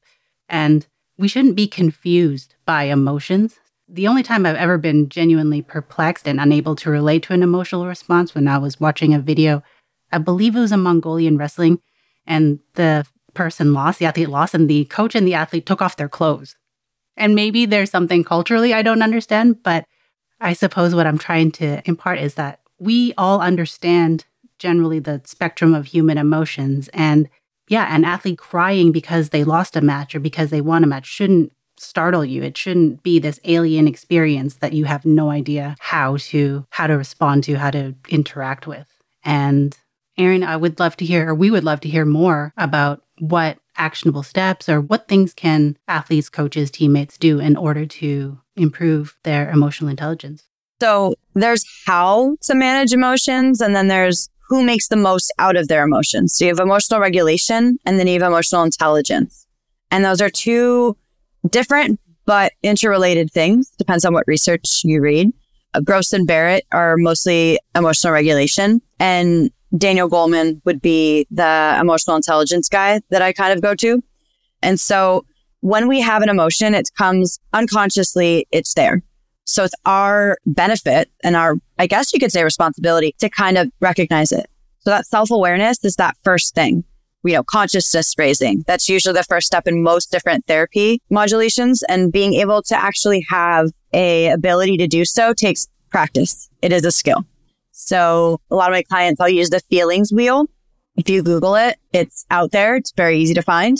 And 0.49 0.85
we 1.17 1.27
shouldn't 1.27 1.55
be 1.55 1.67
confused 1.67 2.55
by 2.65 2.83
emotions 2.83 3.59
the 3.91 4.07
only 4.07 4.23
time 4.23 4.45
I've 4.45 4.55
ever 4.55 4.77
been 4.77 5.09
genuinely 5.09 5.61
perplexed 5.61 6.27
and 6.27 6.39
unable 6.39 6.75
to 6.77 6.89
relate 6.89 7.23
to 7.23 7.33
an 7.33 7.43
emotional 7.43 7.87
response 7.87 8.33
when 8.33 8.47
I 8.47 8.57
was 8.57 8.79
watching 8.79 9.13
a 9.13 9.19
video, 9.19 9.63
I 10.11 10.17
believe 10.17 10.55
it 10.55 10.61
was 10.61 10.71
a 10.71 10.77
Mongolian 10.77 11.37
wrestling, 11.37 11.81
and 12.25 12.59
the 12.75 13.05
person 13.33 13.73
lost, 13.73 13.99
the 13.99 14.05
athlete 14.05 14.29
lost, 14.29 14.53
and 14.53 14.69
the 14.69 14.85
coach 14.85 15.13
and 15.13 15.27
the 15.27 15.33
athlete 15.33 15.65
took 15.65 15.81
off 15.81 15.97
their 15.97 16.09
clothes. 16.09 16.55
And 17.17 17.35
maybe 17.35 17.65
there's 17.65 17.91
something 17.91 18.23
culturally 18.23 18.73
I 18.73 18.81
don't 18.81 19.01
understand, 19.01 19.61
but 19.61 19.85
I 20.41 20.53
suppose 20.53 20.93
what 20.95 21.07
I'm 21.07 21.17
trying 21.17 21.51
to 21.53 21.87
impart 21.87 22.19
is 22.19 22.33
that 22.33 22.59
we 22.79 23.13
all 23.17 23.41
understand 23.41 24.25
generally 24.57 24.99
the 24.99 25.21
spectrum 25.23 25.73
of 25.73 25.85
human 25.85 26.17
emotions. 26.17 26.89
And 26.93 27.29
yeah, 27.67 27.95
an 27.95 28.03
athlete 28.03 28.39
crying 28.39 28.91
because 28.91 29.29
they 29.29 29.43
lost 29.43 29.75
a 29.75 29.81
match 29.81 30.15
or 30.15 30.19
because 30.19 30.49
they 30.49 30.61
won 30.61 30.83
a 30.83 30.87
match 30.87 31.05
shouldn't 31.05 31.53
startle 31.77 32.25
you. 32.25 32.43
It 32.43 32.57
shouldn't 32.57 33.03
be 33.03 33.19
this 33.19 33.39
alien 33.45 33.87
experience 33.87 34.55
that 34.55 34.73
you 34.73 34.85
have 34.85 35.05
no 35.05 35.29
idea 35.29 35.75
how 35.79 36.17
to 36.17 36.65
how 36.71 36.87
to 36.87 36.97
respond 36.97 37.43
to, 37.45 37.55
how 37.55 37.71
to 37.71 37.95
interact 38.09 38.67
with. 38.67 38.87
And 39.23 39.77
Erin, 40.17 40.43
I 40.43 40.57
would 40.57 40.79
love 40.79 40.97
to 40.97 41.05
hear, 41.05 41.29
or 41.29 41.35
we 41.35 41.49
would 41.49 41.63
love 41.63 41.79
to 41.81 41.89
hear 41.89 42.05
more 42.05 42.53
about 42.57 43.03
what 43.19 43.57
actionable 43.77 44.23
steps 44.23 44.67
or 44.67 44.81
what 44.81 45.07
things 45.07 45.33
can 45.33 45.77
athletes, 45.87 46.29
coaches, 46.29 46.69
teammates 46.69 47.17
do 47.17 47.39
in 47.39 47.55
order 47.55 47.85
to 47.85 48.40
improve 48.55 49.15
their 49.23 49.49
emotional 49.49 49.89
intelligence. 49.89 50.43
So 50.81 51.15
there's 51.35 51.63
how 51.85 52.37
to 52.41 52.55
manage 52.55 52.91
emotions, 52.91 53.61
and 53.61 53.75
then 53.75 53.87
there's 53.87 54.29
who 54.51 54.63
makes 54.63 54.89
the 54.89 54.97
most 54.97 55.31
out 55.39 55.55
of 55.55 55.69
their 55.69 55.83
emotions. 55.83 56.33
So 56.33 56.43
you 56.43 56.49
have 56.49 56.59
emotional 56.59 56.99
regulation 56.99 57.79
and 57.85 57.97
then 57.97 58.05
you 58.07 58.19
have 58.19 58.29
emotional 58.29 58.63
intelligence. 58.63 59.47
And 59.91 60.03
those 60.03 60.19
are 60.19 60.29
two 60.29 60.97
different 61.49 62.01
but 62.25 62.51
interrelated 62.61 63.31
things. 63.31 63.71
Depends 63.77 64.03
on 64.03 64.13
what 64.13 64.25
research 64.27 64.81
you 64.83 65.01
read. 65.01 65.31
Uh, 65.73 65.79
Gross 65.79 66.11
and 66.11 66.27
Barrett 66.27 66.65
are 66.73 66.97
mostly 66.97 67.59
emotional 67.75 68.11
regulation, 68.11 68.81
and 68.99 69.51
Daniel 69.77 70.09
Goleman 70.09 70.61
would 70.65 70.81
be 70.81 71.25
the 71.31 71.77
emotional 71.79 72.17
intelligence 72.17 72.67
guy 72.67 72.99
that 73.09 73.21
I 73.21 73.31
kind 73.31 73.53
of 73.53 73.61
go 73.61 73.73
to. 73.75 74.03
And 74.61 74.79
so 74.79 75.25
when 75.61 75.87
we 75.87 76.01
have 76.01 76.21
an 76.21 76.29
emotion, 76.29 76.75
it 76.75 76.89
comes 76.97 77.39
unconsciously, 77.53 78.47
it's 78.51 78.73
there. 78.73 79.01
So 79.45 79.63
it's 79.63 79.73
our 79.85 80.37
benefit 80.45 81.09
and 81.23 81.35
our, 81.35 81.55
I 81.79 81.87
guess 81.87 82.13
you 82.13 82.19
could 82.19 82.31
say 82.31 82.43
responsibility 82.43 83.15
to 83.19 83.29
kind 83.29 83.57
of 83.57 83.71
recognize 83.79 84.31
it. 84.31 84.47
So 84.79 84.89
that 84.91 85.05
self 85.05 85.31
awareness 85.31 85.83
is 85.83 85.95
that 85.95 86.17
first 86.23 86.55
thing. 86.55 86.83
you 87.23 87.33
know, 87.33 87.43
consciousness 87.43 88.15
raising. 88.17 88.63
That's 88.65 88.89
usually 88.89 89.13
the 89.13 89.23
first 89.23 89.47
step 89.47 89.67
in 89.67 89.83
most 89.83 90.11
different 90.11 90.45
therapy 90.45 91.01
modulations 91.09 91.83
and 91.87 92.11
being 92.11 92.33
able 92.33 92.61
to 92.63 92.75
actually 92.75 93.25
have 93.29 93.69
a 93.93 94.29
ability 94.29 94.77
to 94.77 94.87
do 94.87 95.05
so 95.05 95.33
takes 95.33 95.67
practice. 95.89 96.49
It 96.61 96.71
is 96.71 96.85
a 96.85 96.91
skill. 96.91 97.25
So 97.71 98.39
a 98.49 98.55
lot 98.55 98.69
of 98.69 98.73
my 98.73 98.83
clients, 98.83 99.19
I'll 99.21 99.29
use 99.29 99.49
the 99.49 99.59
feelings 99.59 100.11
wheel. 100.11 100.47
If 100.95 101.09
you 101.09 101.23
Google 101.23 101.55
it, 101.55 101.77
it's 101.93 102.25
out 102.31 102.51
there. 102.51 102.75
It's 102.75 102.91
very 102.91 103.17
easy 103.19 103.33
to 103.33 103.41
find. 103.41 103.77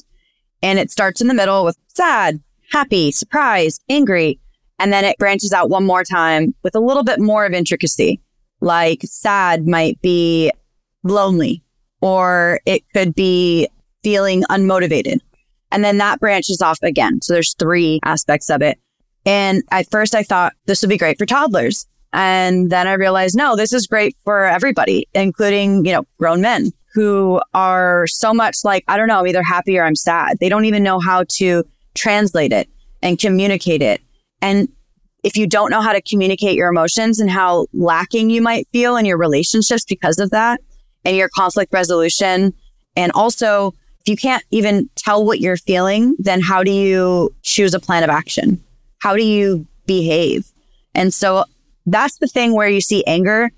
And 0.61 0.79
it 0.79 0.91
starts 0.91 1.21
in 1.21 1.27
the 1.27 1.33
middle 1.33 1.63
with 1.65 1.77
sad, 1.87 2.41
happy, 2.71 3.11
surprised, 3.11 3.83
angry. 3.89 4.39
And 4.79 4.91
then 4.91 5.05
it 5.05 5.17
branches 5.17 5.53
out 5.53 5.69
one 5.69 5.85
more 5.85 6.03
time 6.03 6.55
with 6.63 6.75
a 6.75 6.79
little 6.79 7.03
bit 7.03 7.19
more 7.19 7.45
of 7.45 7.53
intricacy. 7.53 8.21
Like 8.61 9.01
sad 9.03 9.67
might 9.67 10.01
be 10.01 10.51
lonely 11.03 11.63
or 12.01 12.59
it 12.65 12.83
could 12.93 13.15
be 13.15 13.67
feeling 14.03 14.43
unmotivated. 14.43 15.19
And 15.71 15.83
then 15.83 15.97
that 15.99 16.19
branches 16.19 16.61
off 16.61 16.79
again. 16.83 17.21
So 17.21 17.33
there's 17.33 17.53
three 17.53 17.99
aspects 18.03 18.49
of 18.49 18.61
it. 18.61 18.79
And 19.25 19.63
at 19.71 19.89
first 19.89 20.15
I 20.15 20.23
thought 20.23 20.53
this 20.65 20.81
would 20.81 20.89
be 20.89 20.97
great 20.97 21.17
for 21.17 21.25
toddlers. 21.25 21.87
And 22.13 22.69
then 22.69 22.87
I 22.87 22.93
realized, 22.93 23.37
no, 23.37 23.55
this 23.55 23.71
is 23.71 23.87
great 23.87 24.17
for 24.23 24.43
everybody, 24.45 25.07
including, 25.13 25.85
you 25.85 25.93
know, 25.93 26.05
grown 26.17 26.41
men 26.41 26.73
who 26.93 27.41
are 27.53 28.05
so 28.07 28.33
much 28.33 28.57
like, 28.63 28.83
I 28.87 28.97
don't 28.97 29.07
know, 29.07 29.19
I'm 29.19 29.27
either 29.27 29.43
happy 29.43 29.77
or 29.77 29.85
I'm 29.85 29.95
sad. 29.95 30.37
They 30.39 30.49
don't 30.49 30.65
even 30.65 30.83
know 30.83 30.99
how 30.99 31.25
to 31.37 31.63
translate 31.95 32.51
it 32.51 32.69
and 33.01 33.19
communicate 33.19 33.81
it. 33.81 34.01
And 34.41 34.67
if 35.23 35.37
you 35.37 35.47
don't 35.47 35.69
know 35.69 35.81
how 35.81 35.93
to 35.93 36.01
communicate 36.01 36.55
your 36.55 36.69
emotions 36.69 37.19
and 37.19 37.29
how 37.29 37.67
lacking 37.73 38.29
you 38.29 38.41
might 38.41 38.67
feel 38.69 38.95
in 38.95 39.05
your 39.05 39.17
relationships 39.17 39.85
because 39.85 40.17
of 40.19 40.31
that 40.31 40.59
and 41.05 41.15
your 41.15 41.29
conflict 41.29 41.71
resolution, 41.71 42.53
and 42.95 43.11
also 43.13 43.73
if 44.01 44.09
you 44.09 44.17
can't 44.17 44.43
even 44.49 44.89
tell 44.95 45.23
what 45.23 45.39
you're 45.39 45.57
feeling, 45.57 46.15
then 46.17 46.41
how 46.41 46.63
do 46.63 46.71
you 46.71 47.33
choose 47.43 47.73
a 47.73 47.79
plan 47.79 48.03
of 48.03 48.09
action? 48.09 48.61
How 48.99 49.15
do 49.15 49.23
you 49.23 49.67
behave? 49.85 50.51
And 50.95 51.13
so 51.13 51.45
that's 51.85 52.17
the 52.17 52.27
thing 52.27 52.53
where 52.53 52.67
you 52.67 52.81
see 52.81 53.05
anger 53.05 53.51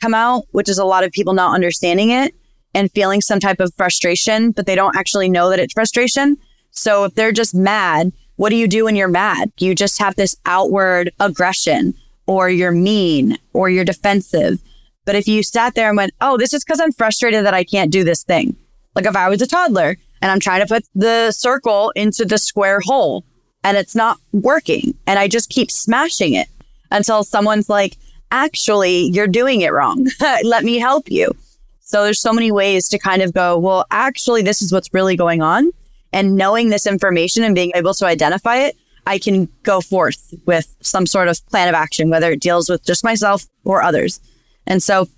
come 0.00 0.14
out, 0.14 0.44
which 0.52 0.68
is 0.68 0.78
a 0.78 0.84
lot 0.84 1.02
of 1.02 1.10
people 1.10 1.34
not 1.34 1.54
understanding 1.54 2.10
it 2.10 2.32
and 2.74 2.90
feeling 2.92 3.20
some 3.20 3.40
type 3.40 3.60
of 3.60 3.74
frustration, 3.74 4.50
but 4.50 4.66
they 4.66 4.74
don't 4.74 4.96
actually 4.96 5.28
know 5.28 5.50
that 5.50 5.58
it's 5.58 5.72
frustration. 5.72 6.36
So 6.70 7.04
if 7.04 7.14
they're 7.14 7.32
just 7.32 7.54
mad, 7.54 8.12
what 8.36 8.50
do 8.50 8.56
you 8.56 8.68
do 8.68 8.84
when 8.84 8.96
you're 8.96 9.08
mad? 9.08 9.52
You 9.58 9.74
just 9.74 9.98
have 9.98 10.16
this 10.16 10.36
outward 10.46 11.10
aggression 11.18 11.94
or 12.26 12.48
you're 12.48 12.72
mean 12.72 13.38
or 13.52 13.68
you're 13.68 13.84
defensive. 13.84 14.62
But 15.04 15.16
if 15.16 15.26
you 15.26 15.42
sat 15.42 15.74
there 15.74 15.88
and 15.88 15.96
went, 15.96 16.12
Oh, 16.20 16.36
this 16.36 16.52
is 16.52 16.64
because 16.64 16.80
I'm 16.80 16.92
frustrated 16.92 17.44
that 17.44 17.54
I 17.54 17.64
can't 17.64 17.90
do 17.90 18.04
this 18.04 18.22
thing. 18.22 18.56
Like 18.94 19.06
if 19.06 19.16
I 19.16 19.28
was 19.28 19.42
a 19.42 19.46
toddler 19.46 19.96
and 20.20 20.30
I'm 20.30 20.40
trying 20.40 20.60
to 20.60 20.66
put 20.66 20.84
the 20.94 21.32
circle 21.32 21.92
into 21.96 22.24
the 22.24 22.38
square 22.38 22.80
hole 22.80 23.24
and 23.64 23.76
it's 23.76 23.96
not 23.96 24.18
working 24.32 24.94
and 25.06 25.18
I 25.18 25.28
just 25.28 25.50
keep 25.50 25.70
smashing 25.70 26.34
it 26.34 26.48
until 26.90 27.24
someone's 27.24 27.68
like, 27.68 27.96
actually, 28.30 29.08
you're 29.08 29.26
doing 29.26 29.62
it 29.62 29.72
wrong. 29.72 30.06
Let 30.42 30.64
me 30.64 30.78
help 30.78 31.10
you. 31.10 31.34
So 31.88 32.04
there's 32.04 32.20
so 32.20 32.34
many 32.34 32.52
ways 32.52 32.86
to 32.90 32.98
kind 32.98 33.22
of 33.22 33.32
go, 33.32 33.58
well, 33.58 33.86
actually, 33.90 34.42
this 34.42 34.60
is 34.60 34.70
what's 34.70 34.92
really 34.92 35.16
going 35.16 35.40
on. 35.40 35.70
And 36.12 36.36
knowing 36.36 36.68
this 36.68 36.86
information 36.86 37.42
and 37.44 37.54
being 37.54 37.72
able 37.74 37.94
to 37.94 38.04
identify 38.04 38.56
it, 38.56 38.76
I 39.06 39.18
can 39.18 39.48
go 39.62 39.80
forth 39.80 40.34
with 40.44 40.76
some 40.82 41.06
sort 41.06 41.28
of 41.28 41.44
plan 41.46 41.66
of 41.66 41.74
action, 41.74 42.10
whether 42.10 42.30
it 42.30 42.40
deals 42.40 42.68
with 42.68 42.84
just 42.84 43.04
myself 43.04 43.46
or 43.64 43.82
others. 43.82 44.20
And 44.66 44.82
so 44.82 45.08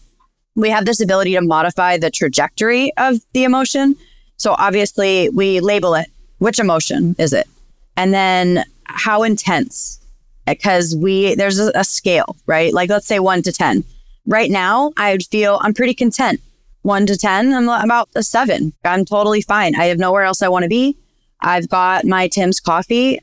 we 0.54 0.70
have 0.70 0.84
this 0.84 1.00
ability 1.00 1.34
to 1.34 1.40
modify 1.40 1.98
the 1.98 2.08
trajectory 2.08 2.92
of 2.96 3.16
the 3.32 3.42
emotion. 3.42 3.96
So 4.36 4.54
obviously 4.56 5.28
we 5.30 5.58
label 5.58 5.96
it. 5.96 6.08
Which 6.38 6.60
emotion 6.60 7.16
is 7.18 7.32
it? 7.32 7.48
And 7.96 8.14
then 8.14 8.64
how 8.84 9.24
intense? 9.24 10.00
because 10.46 10.96
we 10.96 11.34
there's 11.34 11.58
a, 11.58 11.84
scale, 11.84 12.36
right? 12.46 12.72
Like 12.72 12.90
let's 12.90 13.06
say 13.06 13.18
one 13.18 13.42
to 13.42 13.52
ten. 13.52 13.84
Right 14.26 14.50
now, 14.50 14.92
I 14.96 15.12
would 15.12 15.24
feel 15.26 15.58
I'm 15.62 15.74
pretty 15.74 15.94
content. 15.94 16.40
One 16.82 17.06
to 17.06 17.16
ten, 17.16 17.52
I'm 17.52 17.68
about 17.68 18.08
a 18.14 18.22
seven. 18.22 18.72
I'm 18.84 19.04
totally 19.04 19.42
fine. 19.42 19.74
I 19.74 19.86
have 19.86 19.98
nowhere 19.98 20.22
else 20.22 20.42
I 20.42 20.48
want 20.48 20.62
to 20.62 20.68
be. 20.68 20.96
I've 21.40 21.68
got 21.68 22.04
my 22.04 22.28
Tim's 22.28 22.60
coffee. 22.60 23.18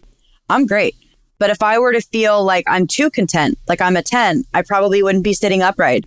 I'm 0.49 0.65
great. 0.65 0.95
But 1.39 1.49
if 1.49 1.61
I 1.61 1.77
were 1.79 1.93
to 1.93 2.01
feel 2.01 2.43
like 2.43 2.65
I'm 2.67 2.87
too 2.87 3.09
content, 3.09 3.57
like 3.67 3.81
I'm 3.81 3.97
a 3.97 4.03
10, 4.03 4.43
I 4.53 4.61
probably 4.61 5.03
wouldn't 5.03 5.23
be 5.23 5.33
sitting 5.33 5.61
upright. 5.61 6.05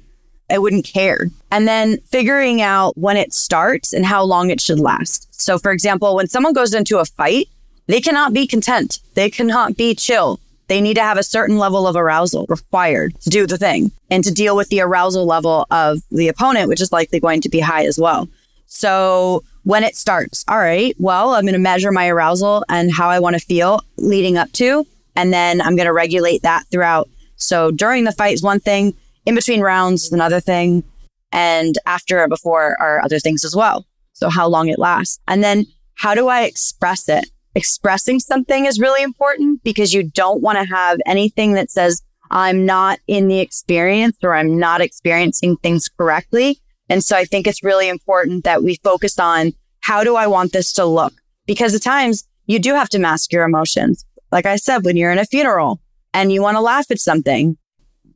I 0.51 0.59
wouldn't 0.59 0.85
care. 0.85 1.29
And 1.53 1.69
then 1.69 1.99
figuring 2.01 2.61
out 2.61 2.99
when 2.99 3.17
it 3.17 3.33
starts 3.33 3.93
and 3.93 4.05
how 4.05 4.25
long 4.25 4.51
it 4.51 4.61
should 4.61 4.81
last. 4.81 5.29
So, 5.33 5.59
for 5.59 5.71
example, 5.71 6.17
when 6.17 6.27
someone 6.27 6.53
goes 6.53 6.75
into 6.75 6.99
a 6.99 7.05
fight, 7.05 7.49
they 7.87 8.01
cannot 8.01 8.33
be 8.33 8.47
content. 8.47 9.01
They 9.15 9.31
cannot 9.31 9.77
be 9.77 9.95
chill. 9.95 10.41
They 10.71 10.81
need 10.81 10.95
to 10.95 11.03
have 11.03 11.19
a 11.19 11.25
certain 11.25 11.59
level 11.59 11.89
of 11.89 11.97
arousal 11.97 12.47
required 12.49 13.21
to 13.23 13.29
do 13.29 13.45
the 13.45 13.59
thing 13.59 13.91
and 14.09 14.23
to 14.23 14.31
deal 14.31 14.55
with 14.55 14.69
the 14.69 14.81
arousal 14.81 15.27
level 15.27 15.67
of 15.73 15.99
the 16.13 16.29
opponent, 16.29 16.69
which 16.69 16.81
is 16.81 16.93
likely 16.93 17.19
going 17.19 17.41
to 17.41 17.49
be 17.49 17.59
high 17.59 17.87
as 17.87 17.99
well. 17.99 18.29
So 18.67 19.43
when 19.65 19.83
it 19.83 19.97
starts, 19.97 20.45
all 20.47 20.59
right, 20.59 20.95
well, 20.97 21.35
I'm 21.35 21.43
going 21.43 21.55
to 21.55 21.59
measure 21.59 21.91
my 21.91 22.07
arousal 22.09 22.65
and 22.69 22.95
how 22.95 23.09
I 23.09 23.19
want 23.19 23.35
to 23.35 23.45
feel 23.45 23.81
leading 23.97 24.37
up 24.37 24.53
to, 24.53 24.87
and 25.17 25.33
then 25.33 25.61
I'm 25.61 25.75
going 25.75 25.89
to 25.89 25.93
regulate 25.93 26.43
that 26.43 26.67
throughout. 26.71 27.09
So 27.35 27.73
during 27.73 28.05
the 28.05 28.13
fight 28.13 28.35
is 28.35 28.43
one 28.45 28.61
thing, 28.61 28.95
in 29.27 29.35
between 29.35 29.63
rounds 29.63 30.05
is 30.05 30.13
another 30.13 30.39
thing, 30.39 30.85
and 31.33 31.75
after 31.85 32.23
and 32.23 32.31
before 32.31 32.81
are 32.81 33.03
other 33.03 33.19
things 33.19 33.45
as 33.45 33.57
well. 33.57 33.87
So 34.13 34.29
how 34.29 34.47
long 34.47 34.69
it 34.69 34.79
lasts. 34.79 35.19
And 35.27 35.43
then 35.43 35.67
how 35.97 36.15
do 36.15 36.29
I 36.29 36.43
express 36.43 37.09
it? 37.09 37.29
Expressing 37.55 38.21
something 38.21 38.67
is 38.67 38.81
really 38.81 39.03
important 39.03 39.63
because 39.63 39.93
you 39.93 40.03
don't 40.03 40.43
want 40.43 40.59
to 40.59 40.65
have 40.65 40.99
anything 41.07 41.55
that 41.55 41.71
says, 41.71 42.03
I'm 42.31 42.65
not 42.65 43.01
in 43.07 43.29
the 43.29 43.41
experience 43.41 44.19
or 44.23 44.35
I'm 44.35 44.59
not 44.59 44.81
experiencing 44.81 45.57
things 45.57 45.89
correctly. 45.89 46.61
And 46.89 47.05
so 47.05 47.17
I 47.17 47.25
think 47.25 47.47
it's 47.47 47.65
really 47.65 47.89
important 47.89 48.45
that 48.45 48.63
we 48.63 48.77
focus 48.77 49.19
on 49.19 49.53
how 49.81 50.05
do 50.05 50.17
I 50.17 50.27
want 50.27 50.53
this 50.53 50.73
to 50.75 50.85
look? 50.85 51.13
Because 51.47 51.75
at 51.75 51.83
times 51.83 52.25
you 52.47 52.59
do 52.59 52.75
have 52.75 52.89
to 52.91 52.99
mask 52.99 53.33
your 53.33 53.45
emotions. 53.45 54.05
Like 54.31 54.47
I 54.47 54.57
said, 54.57 54.85
when 54.85 54.97
you're 54.97 55.13
in 55.13 55.19
a 55.19 55.25
funeral 55.25 55.81
and 56.15 56.31
you 56.31 56.43
want 56.43 56.57
to 56.57 56.61
laugh 56.61 56.91
at 56.91 57.01
something, 57.01 57.57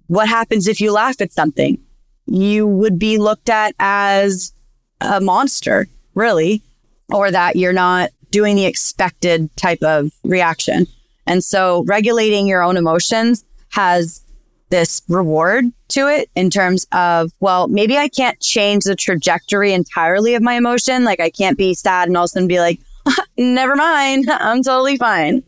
what 0.07 0.29
happens 0.29 0.69
if 0.69 0.81
you 0.81 0.93
laugh 0.93 1.21
at 1.21 1.33
something? 1.33 1.79
You 2.27 2.67
would 2.67 2.99
be 2.99 3.19
looked 3.19 3.49
at 3.49 3.75
as 3.79 4.53
a 5.01 5.21
monster, 5.21 5.89
really, 6.15 6.63
or 7.09 7.31
that 7.31 7.57
you're 7.57 7.73
not 7.73 8.11
doing 8.35 8.57
the 8.57 8.67
expected 8.67 9.49
type 9.57 9.81
of 9.85 10.11
reaction. 10.25 10.89
And 11.25 11.45
so 11.45 11.85
regulating 11.87 12.49
your 12.49 12.65
own 12.65 12.77
emotions 12.77 13.45
has 13.71 14.23
this 14.71 15.03
reward 15.09 15.67
to 15.91 16.09
it 16.09 16.29
in 16.35 16.51
terms 16.51 16.85
of, 16.91 17.31
well, 17.39 17.69
maybe 17.69 17.97
I 17.97 18.09
can't 18.09 18.41
change 18.41 18.83
the 18.83 18.97
trajectory 18.97 19.73
entirely 19.73 20.35
of 20.35 20.43
my 20.43 20.55
emotion. 20.55 21.05
Like 21.05 21.21
I 21.21 21.31
can't 21.31 21.57
be 21.57 21.75
sad 21.75 22.09
and 22.09 22.17
all 22.17 22.25
of 22.25 22.27
a 22.27 22.29
sudden 22.31 22.49
be 22.49 22.59
like, 22.59 22.81
never 23.39 23.77
mind, 23.77 24.29
I'm 24.29 24.65
totally 24.65 24.97
fine. 24.97 25.45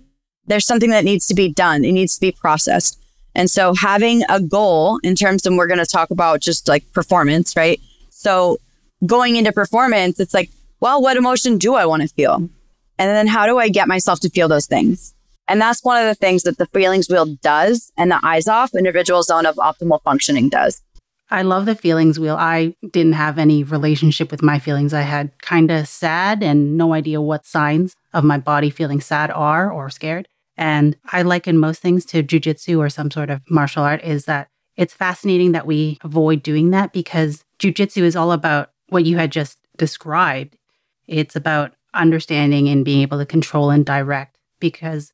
There's 0.47 0.65
something 0.65 0.91
that 0.91 1.05
needs 1.05 1.27
to 1.27 1.35
be 1.35 1.53
done. 1.53 1.85
It 1.85 1.91
needs 1.91 2.15
to 2.15 2.21
be 2.21 2.31
processed. 2.31 3.01
And 3.35 3.51
so 3.51 3.75
having 3.75 4.23
a 4.29 4.41
goal 4.41 5.01
in 5.03 5.17
terms 5.17 5.45
of, 5.45 5.55
we're 5.55 5.67
going 5.67 5.81
to 5.81 5.87
talk 5.87 6.13
about 6.13 6.41
just 6.41 6.69
like 6.69 6.93
performance, 6.93 7.57
right? 7.57 7.81
So 8.11 8.59
going 9.05 9.35
into 9.35 9.51
performance, 9.51 10.21
it's 10.21 10.33
like, 10.33 10.51
well, 10.79 11.03
what 11.03 11.17
emotion 11.17 11.59
do 11.59 11.75
I 11.75 11.85
want 11.85 12.03
to 12.03 12.09
feel? 12.09 12.49
And 12.99 13.11
then 13.11 13.27
how 13.27 13.47
do 13.47 13.59
I 13.59 13.69
get 13.69 13.89
myself 13.89 14.21
to 14.21 14.31
feel 14.31 14.49
those 14.49 14.67
things? 14.67 15.15
And 15.49 15.61
that's 15.61 15.85
one 15.85 16.01
of 16.01 16.07
the 16.07 16.15
things 16.15 16.43
that 16.43 16.59
the 16.59 16.67
feelings 16.67 17.09
wheel 17.09 17.37
does 17.43 17.93
and 17.97 18.11
the 18.11 18.17
IZOF 18.17 18.77
individual 18.77 19.23
zone 19.23 19.47
of 19.47 19.57
optimal 19.57 20.03
functioning 20.03 20.49
does. 20.49 20.83
I 21.31 21.43
love 21.43 21.67
the 21.67 21.75
feelings 21.75 22.21
wheel. 22.21 22.37
I 22.39 22.75
didn't 22.93 23.15
have 23.15 23.39
any 23.39 23.65
relationship 23.65 24.31
with 24.31 24.43
my 24.43 24.59
feelings. 24.59 24.95
I 24.95 25.03
had 25.03 25.37
kind 25.43 25.71
of 25.71 25.89
sad 25.89 26.43
and 26.43 26.77
no 26.77 26.93
idea 26.93 27.21
what 27.21 27.47
signs 27.47 27.97
of 28.13 28.25
my 28.25 28.39
body 28.39 28.71
feeling 28.71 29.01
sad 29.01 29.31
are 29.31 29.71
or 29.71 29.91
scared. 29.91 30.29
And 30.57 30.97
I 31.13 31.23
liken 31.23 31.59
most 31.59 31.83
things 31.83 32.05
to 32.07 32.23
jujitsu 32.23 32.79
or 32.79 32.89
some 32.89 33.11
sort 33.11 33.31
of 33.31 33.43
martial 33.51 33.83
art 33.83 34.03
is 34.03 34.25
that 34.25 34.49
it's 34.77 34.95
fascinating 34.95 35.53
that 35.53 35.67
we 35.67 35.99
avoid 36.03 36.43
doing 36.43 36.71
that 36.71 36.93
because 36.93 37.45
jujitsu 37.59 38.03
is 38.03 38.17
all 38.17 38.33
about 38.33 38.71
what 38.89 39.05
you 39.05 39.17
had 39.17 39.33
just 39.33 39.59
described. 39.77 40.57
It's 41.07 41.37
about 41.37 41.75
understanding 41.97 42.69
and 42.69 42.85
being 42.85 43.03
able 43.03 43.19
to 43.19 43.27
control 43.27 43.71
and 43.71 43.85
direct. 43.85 44.39
Because 44.61 45.13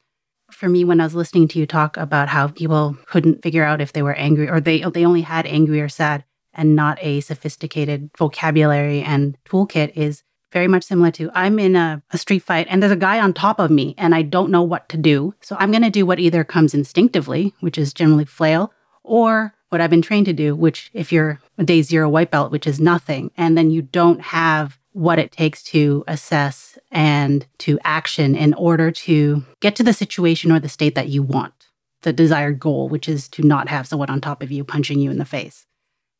for 0.51 0.69
me, 0.69 0.85
when 0.85 1.01
I 1.01 1.05
was 1.05 1.15
listening 1.15 1.49
to 1.49 1.59
you 1.59 1.67
talk 1.67 1.97
about 1.97 2.29
how 2.29 2.49
people 2.49 2.97
couldn't 3.07 3.43
figure 3.43 3.65
out 3.65 3.81
if 3.81 3.93
they 3.93 4.03
were 4.03 4.15
angry 4.15 4.49
or 4.49 4.61
they 4.61 4.83
they 4.83 5.05
only 5.05 5.23
had 5.23 5.47
angry 5.47 5.81
or 5.81 5.89
sad 5.89 6.25
and 6.55 6.77
not 6.77 6.99
a 7.01 7.21
sophisticated 7.21 8.11
vocabulary 8.17 9.01
and 9.03 9.39
toolkit 9.45 9.97
is 9.97 10.23
very 10.53 10.69
much 10.69 10.85
similar 10.85 11.11
to 11.11 11.31
I'm 11.35 11.59
in 11.59 11.77
a, 11.77 12.03
a, 12.11 12.19
street 12.19 12.43
fight 12.43 12.67
and 12.69 12.83
there's 12.83 12.93
a 12.93 12.97
guy 12.97 13.19
on 13.19 13.33
top 13.33 13.59
of 13.59 13.71
me 13.71 13.95
and 13.97 14.15
I 14.15 14.21
don't 14.21 14.51
know 14.51 14.63
what 14.63 14.89
to 14.91 14.99
do. 14.99 15.35
So 15.41 15.57
I'm 15.59 15.71
going 15.71 15.83
to 15.83 15.91
do 15.91 16.05
what 16.05 16.21
either 16.21 16.45
comes 16.45 16.75
instinctively, 16.75 17.55
which 17.61 17.79
is 17.79 17.95
generally 17.95 18.27
flail, 18.27 18.71
or 19.03 19.55
what 19.71 19.81
I've 19.81 19.91
been 19.91 20.03
trained 20.03 20.27
to 20.27 20.35
do, 20.35 20.55
which 20.55 20.91
if 20.93 21.11
you're 21.11 21.41
a 21.57 21.65
day 21.65 21.81
zero 21.81 22.09
white 22.09 22.31
belt, 22.31 22.53
which 22.53 22.67
is 22.67 22.79
nothing, 22.79 23.31
and 23.37 23.57
then 23.57 23.71
you 23.71 23.81
don't 23.81 24.21
have 24.21 24.79
what 24.93 25.19
it 25.19 25.33
takes 25.33 25.63
to 25.63 26.05
assess 26.07 26.79
and 26.91 27.47
to 27.59 27.79
action 27.85 28.35
in 28.35 28.55
order 28.55 28.91
to 28.91 29.45
get 29.61 29.77
to 29.77 29.83
the 29.83 29.93
situation 29.93 30.53
or 30.53 30.61
the 30.61 30.69
state 30.69 30.95
that 30.95 31.09
you 31.09 31.23
want, 31.23 31.69
the 32.03 32.13
desired 32.13 32.61
goal, 32.61 32.89
which 32.89 33.09
is 33.09 33.29
to 33.29 33.43
not 33.43 33.69
have 33.69 33.87
someone 33.87 34.11
on 34.11 34.21
top 34.21 34.43
of 34.43 34.51
you 34.51 34.65
punching 34.65 34.99
you 34.99 35.11
in 35.11 35.19
the 35.19 35.25
face. 35.25 35.67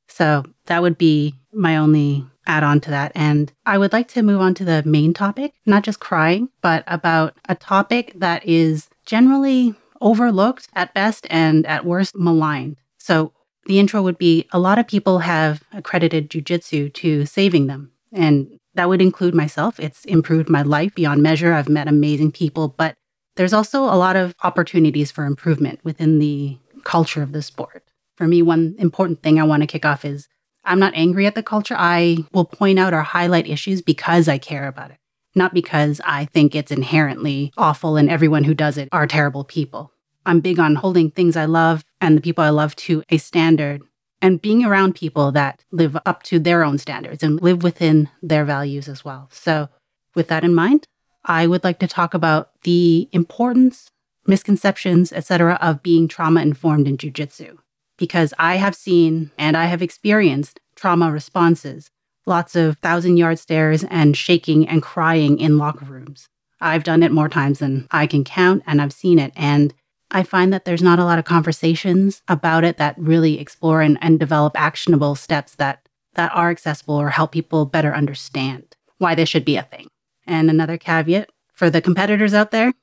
So 0.09 0.45
that 0.67 0.83
would 0.83 0.99
be 0.99 1.35
my 1.53 1.77
only 1.77 2.27
add 2.47 2.63
on 2.65 2.81
to 2.81 2.91
that. 2.91 3.13
And 3.15 3.53
I 3.65 3.79
would 3.79 3.93
like 3.93 4.09
to 4.09 4.23
move 4.23 4.41
on 4.41 4.55
to 4.55 4.65
the 4.65 4.83
main 4.85 5.15
topic, 5.15 5.55
not 5.65 5.85
just 5.85 6.01
crying, 6.01 6.49
but 6.61 6.85
about 6.87 7.35
a 7.49 7.55
topic 7.55 8.13
that 8.17 8.45
is 8.47 8.89
generally 9.07 9.75
overlooked 10.01 10.69
at 10.75 10.95
best 10.95 11.27
and 11.31 11.65
at 11.67 11.85
worst 11.85 12.17
maligned. 12.17 12.77
So 12.99 13.33
the 13.67 13.79
intro 13.79 14.03
would 14.03 14.19
be 14.19 14.49
a 14.53 14.59
lot 14.59 14.79
of 14.79 14.89
people 14.89 15.21
have 15.21 15.63
accredited 15.73 16.31
jujitsu 16.31 16.93
to 16.95 17.25
saving 17.27 17.69
them. 17.69 17.93
And 18.13 18.59
that 18.75 18.89
would 18.89 19.03
include 19.03 19.35
myself. 19.35 19.79
It's 19.79 20.05
improved 20.05 20.49
my 20.49 20.63
life 20.63 20.95
beyond 20.95 21.23
measure. 21.23 21.53
I've 21.53 21.69
met 21.69 21.89
amazing 21.89 22.33
people, 22.33 22.69
but 22.69 22.95
there's 23.37 23.53
also 23.53 23.85
a 23.85 23.97
lot 23.97 24.17
of 24.17 24.35
opportunities 24.43 25.11
for 25.11 25.25
improvement 25.25 25.81
within 25.85 26.19
the 26.19 26.59
culture 26.85 27.23
of 27.23 27.33
the 27.33 27.43
sport. 27.43 27.85
For 28.17 28.27
me, 28.27 28.43
one 28.43 28.75
important 28.79 29.23
thing 29.23 29.41
I 29.41 29.45
want 29.45 29.63
to 29.63 29.67
kick 29.67 29.85
off 29.85 30.05
is 30.05 30.29
I'm 30.65 30.79
not 30.79 30.95
angry 30.95 31.27
at 31.27 31.35
the 31.35 31.43
culture. 31.43 31.75
I 31.77 32.19
will 32.33 32.45
point 32.45 32.79
out 32.79 32.95
or 32.95 33.03
highlight 33.03 33.49
issues 33.49 33.83
because 33.83 34.29
I 34.29 34.39
care 34.39 34.69
about 34.69 34.91
it, 34.91 34.99
not 35.35 35.55
because 35.55 36.01
I 36.05 36.27
think 36.27 36.55
it's 36.55 36.71
inherently 36.71 37.53
awful 37.57 37.97
and 37.97 38.09
everyone 38.09 38.45
who 38.45 38.55
does 38.55 38.79
it 38.79 38.89
are 38.93 39.07
terrible 39.07 39.45
people. 39.45 39.93
I'm 40.25 40.41
big 40.41 40.61
on 40.61 40.77
holding 40.77 41.11
things 41.11 41.37
I 41.37 41.47
love 41.47 41.85
and 42.01 42.17
the 42.17 42.21
people 42.21 42.45
I 42.45 42.51
love 42.51 42.77
to 42.77 43.03
a 43.11 43.19
standard 43.19 43.83
and 44.23 44.41
being 44.41 44.65
around 44.65 44.95
people 44.95 45.33
that 45.33 45.65
live 45.73 45.99
up 46.07 46.23
to 46.23 46.39
their 46.39 46.65
own 46.65 46.79
standards 46.79 47.23
and 47.23 47.43
live 47.43 47.63
within 47.63 48.09
their 48.23 48.45
values 48.45 48.89
as 48.89 49.05
well. 49.05 49.29
So, 49.33 49.69
with 50.15 50.29
that 50.29 50.45
in 50.45 50.55
mind, 50.55 50.87
I 51.25 51.47
would 51.47 51.65
like 51.65 51.79
to 51.81 51.89
talk 51.89 52.15
about 52.15 52.51
the 52.63 53.09
importance, 53.13 53.91
misconceptions, 54.27 55.13
etc., 55.13 55.59
of 55.61 55.83
being 55.83 56.09
trauma 56.09 56.41
informed 56.41 56.87
in 56.87 56.97
jujitsu 56.97 57.59
because 57.99 58.35
I 58.39 58.57
have 58.57 58.75
seen 58.75 59.31
and 59.39 59.57
I 59.57 59.67
have 59.67 59.83
experienced 59.83 60.59
trauma 60.75 61.13
responses, 61.13 61.89
lots 62.27 62.57
of 62.57 62.79
thousand 62.79 63.17
yard 63.17 63.39
stares 63.39 63.85
and 63.85 64.17
shaking 64.17 64.69
and 64.69 64.83
crying 64.83 65.39
in 65.39 65.59
locker 65.59 65.85
rooms. 65.85 66.27
I've 66.61 66.85
done 66.85 67.03
it 67.03 67.13
more 67.13 67.29
times 67.29 67.59
than 67.59 67.87
I 67.91 68.07
can 68.07 68.25
count 68.25 68.63
and 68.67 68.81
I've 68.81 68.93
seen 68.93 69.19
it. 69.19 69.33
And 69.37 69.75
I 70.13 70.23
find 70.23 70.53
that 70.53 70.67
there's 70.67 70.83
not 70.83 70.99
a 70.99 71.05
lot 71.05 71.19
of 71.19 71.25
conversations 71.25 72.23
about 72.29 72.65
it 72.65 72.77
that 72.77 72.99
really 72.99 73.41
explore 73.41 73.81
and, 73.81 73.99
and 74.03 74.21
develop 74.21 74.53
actionable 74.61 75.15
steps 75.15 75.55
that, 75.55 75.89
that 76.15 76.31
are 76.35 76.51
accessible 76.51 76.97
or 76.97 77.09
help 77.09 77.33
people 77.33 77.65
better 77.65 77.95
understand 77.95 78.77
why 78.99 79.15
this 79.15 79.31
should 79.31 79.45
be 79.45 79.57
a 79.57 79.63
thing. 79.63 79.89
And 80.27 80.51
another 80.51 80.77
caveat 80.77 81.31
for 81.55 81.71
the 81.71 81.81
competitors 81.81 82.35
out 82.35 82.51
there, 82.51 82.75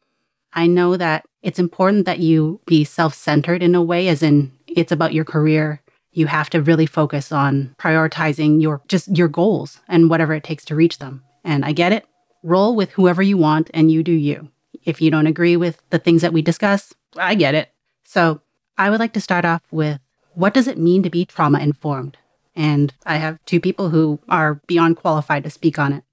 I 0.54 0.66
know 0.66 0.98
that 0.98 1.24
it's 1.44 1.60
important 1.60 2.06
that 2.08 2.20
you 2.20 2.62
be 2.66 2.84
self 2.84 3.14
centered 3.14 3.62
in 3.62 3.76
a 3.76 3.84
way, 3.84 4.08
as 4.08 4.24
in 4.24 4.52
it's 4.68 4.92
about 4.92 5.14
your 5.14 5.26
career. 5.26 5.82
You 6.12 6.26
have 6.26 6.50
to 6.50 6.62
really 6.62 6.88
focus 6.88 7.32
on 7.32 7.76
prioritizing 7.78 8.60
your 8.60 8.82
just 8.88 9.16
your 9.16 9.28
goals 9.28 9.80
and 9.88 10.10
whatever 10.10 10.34
it 10.34 10.44
takes 10.44 10.66
to 10.66 10.76
reach 10.76 10.98
them. 10.98 11.24
And 11.44 11.64
I 11.64 11.72
get 11.72 11.94
it. 11.94 12.06
Roll 12.42 12.76
with 12.76 12.92
whoever 12.92 13.22
you 13.22 13.38
want 13.38 13.70
and 13.74 13.92
you 13.92 14.02
do 14.02 14.12
you. 14.12 14.50
If 14.86 15.02
you 15.02 15.12
don't 15.12 15.28
agree 15.28 15.58
with 15.58 15.82
the 15.90 16.00
things 16.00 16.22
that 16.22 16.34
we 16.34 16.42
discuss, 16.42 16.94
I 17.18 17.36
get 17.36 17.56
it. 17.56 17.70
So 18.04 18.42
I 18.78 18.90
would 18.90 19.00
like 19.00 19.14
to 19.14 19.22
start 19.22 19.46
off 19.46 19.62
with 19.72 20.00
what 20.34 20.54
does 20.54 20.68
it 20.68 20.78
mean 20.78 21.04
to 21.04 21.10
be 21.10 21.26
trauma 21.26 21.60
informed? 21.60 22.18
And 22.56 22.94
I 23.06 23.18
have 23.18 23.44
two 23.46 23.60
people 23.60 23.90
who 23.90 24.20
are 24.30 24.62
beyond 24.68 24.98
qualified 24.98 25.44
to 25.44 25.50
speak 25.50 25.78
on 25.80 25.94
it. 25.94 26.04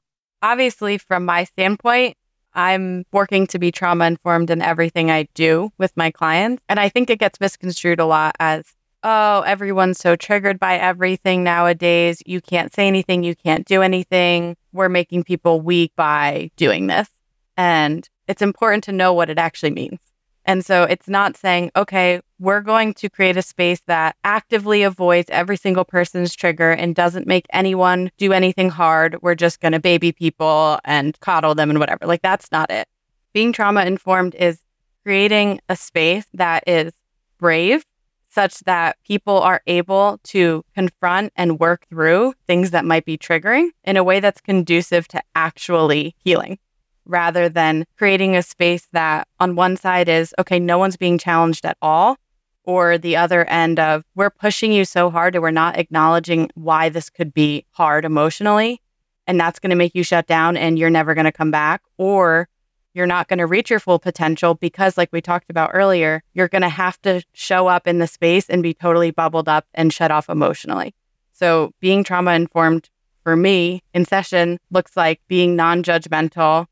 Obviously, 0.42 0.98
from 0.98 1.24
my 1.24 1.44
standpoint, 1.44 2.16
I'm 2.55 3.05
working 3.12 3.46
to 3.48 3.59
be 3.59 3.70
trauma 3.70 4.07
informed 4.07 4.50
in 4.50 4.62
everything 4.62 5.11
I 5.11 5.29
do 5.35 5.70
with 5.79 5.96
my 5.96 6.11
clients. 6.11 6.62
And 6.68 6.81
I 6.81 6.88
think 6.88 7.11
it 7.11 7.18
gets 7.18 7.38
misconstrued 7.38 8.00
a 8.00 8.07
lot 8.07 8.35
as, 8.40 8.64
oh, 9.02 9.42
everyone's 9.42 9.98
so 9.98 10.16
triggered 10.16 10.59
by 10.59 10.76
everything 10.79 11.44
nowadays. 11.44 12.22
You 12.26 12.40
can't 12.40 12.72
say 12.72 12.87
anything. 12.88 13.22
You 13.22 13.37
can't 13.37 13.66
do 13.66 13.83
anything. 13.83 14.57
We're 14.72 14.88
making 14.88 15.24
people 15.24 15.61
weak 15.61 15.92
by 15.96 16.50
doing 16.57 16.87
this. 16.87 17.09
And 17.57 18.09
it's 18.28 18.42
important 18.42 18.84
to 18.84 18.92
know 18.92 19.12
what 19.12 19.30
it 19.30 19.38
actually 19.38 19.70
means. 19.70 19.98
And 20.46 20.64
so 20.64 20.84
it's 20.84 21.08
not 21.08 21.36
saying, 21.36 21.72
okay, 21.74 22.20
we're 22.38 22.60
going 22.60 22.94
to 22.94 23.10
create 23.10 23.36
a 23.36 23.42
space 23.42 23.80
that 23.86 24.14
actively 24.22 24.84
avoids 24.84 25.28
every 25.30 25.56
single 25.56 25.84
person's 25.84 26.36
trigger 26.36 26.70
and 26.70 26.94
doesn't 26.94 27.26
make 27.26 27.46
anyone 27.52 28.10
do 28.16 28.32
anything 28.32 28.70
hard. 28.70 29.20
We're 29.22 29.34
just 29.34 29.60
going 29.60 29.72
to 29.72 29.80
baby 29.80 30.12
people 30.12 30.78
and 30.84 31.18
coddle 31.18 31.56
them 31.56 31.68
and 31.68 31.80
whatever. 31.80 32.06
Like, 32.06 32.22
that's 32.22 32.52
not 32.52 32.70
it. 32.70 32.86
Being 33.32 33.52
trauma 33.52 33.84
informed 33.84 34.36
is 34.36 34.60
creating 35.02 35.60
a 35.68 35.74
space 35.74 36.26
that 36.34 36.62
is 36.68 36.92
brave, 37.38 37.84
such 38.30 38.60
that 38.60 38.98
people 39.04 39.40
are 39.40 39.62
able 39.66 40.20
to 40.24 40.64
confront 40.74 41.32
and 41.36 41.58
work 41.58 41.86
through 41.88 42.34
things 42.46 42.70
that 42.70 42.84
might 42.84 43.04
be 43.04 43.18
triggering 43.18 43.70
in 43.82 43.96
a 43.96 44.04
way 44.04 44.20
that's 44.20 44.40
conducive 44.40 45.08
to 45.08 45.20
actually 45.34 46.14
healing 46.22 46.58
rather 47.07 47.49
than 47.49 47.85
creating 47.97 48.37
a 48.37 48.42
space 48.42 48.88
that 48.92 49.27
on 49.40 49.57
one 49.57 49.77
side 49.77 50.09
is, 50.09 50.35
okay, 50.38 50.59
no 50.59 50.79
one's 50.79 50.97
being 50.97 51.19
challenged 51.19 51.64
at 51.64 51.79
all. 51.81 52.16
Or 52.64 52.99
the 52.99 53.16
other 53.16 53.45
end 53.45 53.79
of, 53.79 54.03
we're 54.16 54.31
pushing 54.31 54.73
you 54.73 54.85
so 54.85 55.09
hard 55.09 55.37
and 55.37 55.42
we're 55.42 55.53
not 55.53 55.79
acknowledging 55.79 56.51
why 56.55 56.88
this 56.88 57.09
could 57.09 57.33
be 57.33 57.64
hard 57.71 58.05
emotionally. 58.05 58.83
And 59.29 59.38
that's 59.38 59.61
going 59.61 59.71
to 59.71 59.77
make 59.77 59.95
you 59.95 60.03
shut 60.03 60.27
down 60.27 60.57
and 60.57 60.79
you're 60.79 60.90
never 60.90 61.14
going 61.14 61.27
to 61.27 61.33
come 61.33 61.53
back. 61.53 61.83
Or 61.97 62.49
you're 62.97 63.07
not 63.07 63.29
going 63.29 63.38
to 63.38 63.47
reach 63.47 63.69
your 63.69 63.79
full 63.79 63.99
potential 63.99 64.55
because, 64.55 64.97
like 64.97 65.11
we 65.12 65.21
talked 65.21 65.51
about 65.51 65.71
earlier, 65.75 66.23
you're 66.33 66.49
going 66.49 66.62
to 66.62 66.69
have 66.71 67.01
to 67.03 67.23
show 67.35 67.66
up 67.66 67.87
in 67.87 67.99
the 67.99 68.07
space 68.07 68.49
and 68.49 68.62
be 68.62 68.73
totally 68.73 69.11
bubbled 69.11 69.51
up 69.51 69.66
and 69.75 69.92
shut 69.92 70.11
off 70.11 70.31
emotionally. 70.31 70.95
So, 71.33 71.73
being 71.79 72.03
trauma 72.05 72.33
informed 72.33 72.88
for 73.23 73.37
me 73.37 73.83
in 73.92 74.07
session 74.07 74.59
looks 74.71 74.97
like 74.97 75.21
being 75.29 75.57
non 75.57 75.83
judgmental, 75.83 76.66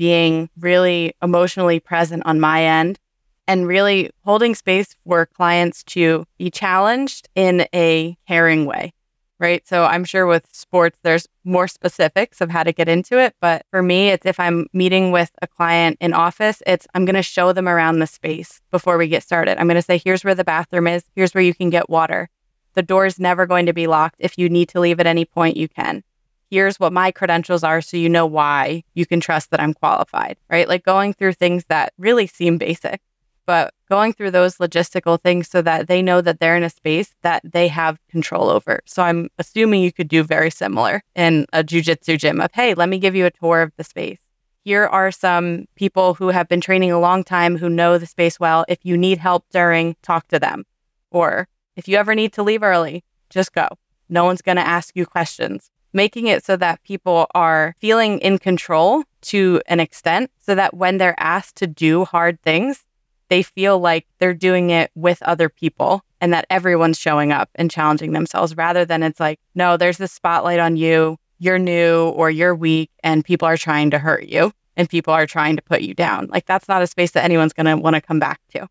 being 0.00 0.48
really 0.58 1.14
emotionally 1.22 1.78
present 1.78 2.22
on 2.24 2.40
my 2.40 2.64
end 2.64 2.98
and 3.46 3.66
really 3.66 4.08
holding 4.24 4.54
space 4.54 4.96
for 5.04 5.26
clients 5.26 5.84
to 5.84 6.24
be 6.38 6.50
challenged 6.50 7.28
in 7.34 7.66
a 7.74 8.16
caring 8.26 8.64
way. 8.64 8.94
Right. 9.38 9.66
So 9.68 9.84
I'm 9.84 10.06
sure 10.06 10.26
with 10.26 10.48
sports, 10.52 10.98
there's 11.02 11.26
more 11.44 11.68
specifics 11.68 12.40
of 12.40 12.48
how 12.48 12.62
to 12.62 12.72
get 12.72 12.88
into 12.88 13.18
it. 13.18 13.34
But 13.42 13.66
for 13.70 13.82
me, 13.82 14.08
it's 14.08 14.24
if 14.24 14.40
I'm 14.40 14.68
meeting 14.72 15.12
with 15.12 15.32
a 15.42 15.46
client 15.46 15.98
in 16.00 16.14
office, 16.14 16.62
it's 16.66 16.86
I'm 16.94 17.04
going 17.04 17.14
to 17.14 17.22
show 17.22 17.52
them 17.52 17.68
around 17.68 17.98
the 17.98 18.06
space 18.06 18.62
before 18.70 18.96
we 18.96 19.06
get 19.06 19.22
started. 19.22 19.60
I'm 19.60 19.66
going 19.66 19.74
to 19.74 19.82
say, 19.82 20.00
here's 20.02 20.24
where 20.24 20.34
the 20.34 20.44
bathroom 20.44 20.86
is. 20.86 21.04
Here's 21.14 21.34
where 21.34 21.44
you 21.44 21.54
can 21.54 21.68
get 21.68 21.90
water. 21.90 22.30
The 22.72 22.82
door 22.82 23.04
is 23.04 23.20
never 23.20 23.44
going 23.44 23.66
to 23.66 23.74
be 23.74 23.86
locked. 23.86 24.16
If 24.18 24.38
you 24.38 24.48
need 24.48 24.70
to 24.70 24.80
leave 24.80 24.98
at 24.98 25.06
any 25.06 25.26
point, 25.26 25.58
you 25.58 25.68
can 25.68 26.04
here's 26.50 26.80
what 26.80 26.92
my 26.92 27.10
credentials 27.12 27.62
are 27.62 27.80
so 27.80 27.96
you 27.96 28.08
know 28.08 28.26
why 28.26 28.82
you 28.94 29.06
can 29.06 29.20
trust 29.20 29.50
that 29.50 29.60
I'm 29.60 29.72
qualified, 29.72 30.36
right? 30.50 30.68
Like 30.68 30.84
going 30.84 31.14
through 31.14 31.34
things 31.34 31.64
that 31.68 31.92
really 31.96 32.26
seem 32.26 32.58
basic, 32.58 33.00
but 33.46 33.72
going 33.88 34.12
through 34.12 34.32
those 34.32 34.58
logistical 34.58 35.20
things 35.20 35.48
so 35.48 35.62
that 35.62 35.86
they 35.86 36.02
know 36.02 36.20
that 36.20 36.40
they're 36.40 36.56
in 36.56 36.64
a 36.64 36.70
space 36.70 37.14
that 37.22 37.42
they 37.44 37.68
have 37.68 37.98
control 38.08 38.50
over. 38.50 38.80
So 38.84 39.02
I'm 39.02 39.30
assuming 39.38 39.82
you 39.82 39.92
could 39.92 40.08
do 40.08 40.24
very 40.24 40.50
similar 40.50 41.02
in 41.14 41.46
a 41.52 41.62
jujitsu 41.62 42.18
gym 42.18 42.40
of, 42.40 42.50
hey, 42.52 42.74
let 42.74 42.88
me 42.88 42.98
give 42.98 43.14
you 43.14 43.26
a 43.26 43.30
tour 43.30 43.62
of 43.62 43.72
the 43.76 43.84
space. 43.84 44.20
Here 44.62 44.84
are 44.84 45.10
some 45.10 45.66
people 45.74 46.14
who 46.14 46.28
have 46.28 46.48
been 46.48 46.60
training 46.60 46.92
a 46.92 47.00
long 47.00 47.24
time 47.24 47.56
who 47.56 47.70
know 47.70 47.96
the 47.96 48.06
space 48.06 48.38
well. 48.38 48.64
If 48.68 48.78
you 48.82 48.96
need 48.96 49.18
help 49.18 49.46
during, 49.50 49.96
talk 50.02 50.28
to 50.28 50.38
them. 50.38 50.64
Or 51.10 51.48
if 51.76 51.88
you 51.88 51.96
ever 51.96 52.14
need 52.14 52.32
to 52.34 52.42
leave 52.42 52.62
early, 52.62 53.02
just 53.30 53.52
go. 53.52 53.68
No 54.08 54.24
one's 54.24 54.42
going 54.42 54.56
to 54.56 54.66
ask 54.66 54.94
you 54.96 55.06
questions 55.06 55.70
making 55.92 56.26
it 56.26 56.44
so 56.44 56.56
that 56.56 56.82
people 56.82 57.26
are 57.34 57.74
feeling 57.78 58.18
in 58.20 58.38
control 58.38 59.04
to 59.22 59.60
an 59.66 59.80
extent 59.80 60.30
so 60.38 60.54
that 60.54 60.74
when 60.74 60.98
they're 60.98 61.18
asked 61.18 61.56
to 61.56 61.66
do 61.66 62.04
hard 62.04 62.40
things, 62.42 62.84
they 63.28 63.42
feel 63.42 63.78
like 63.78 64.06
they're 64.18 64.34
doing 64.34 64.70
it 64.70 64.90
with 64.94 65.22
other 65.22 65.48
people 65.48 66.04
and 66.20 66.32
that 66.32 66.46
everyone's 66.50 66.98
showing 66.98 67.32
up 67.32 67.48
and 67.54 67.70
challenging 67.70 68.12
themselves 68.12 68.56
rather 68.56 68.84
than 68.84 69.02
it's 69.02 69.20
like, 69.20 69.40
no, 69.54 69.76
there's 69.76 69.98
this 69.98 70.12
spotlight 70.12 70.58
on 70.58 70.76
you, 70.76 71.16
you're 71.38 71.58
new 71.58 72.08
or 72.10 72.30
you're 72.30 72.54
weak, 72.54 72.90
and 73.02 73.24
people 73.24 73.46
are 73.46 73.56
trying 73.56 73.90
to 73.90 73.98
hurt 73.98 74.24
you 74.24 74.52
and 74.76 74.88
people 74.88 75.12
are 75.12 75.26
trying 75.26 75.56
to 75.56 75.62
put 75.62 75.82
you 75.82 75.94
down. 75.94 76.26
Like, 76.26 76.46
that's 76.46 76.68
not 76.68 76.82
a 76.82 76.86
space 76.86 77.12
that 77.12 77.24
anyone's 77.24 77.52
going 77.52 77.66
to 77.66 77.76
want 77.76 77.96
to 77.96 78.00
come 78.00 78.18
back 78.18 78.40
to 78.50 78.68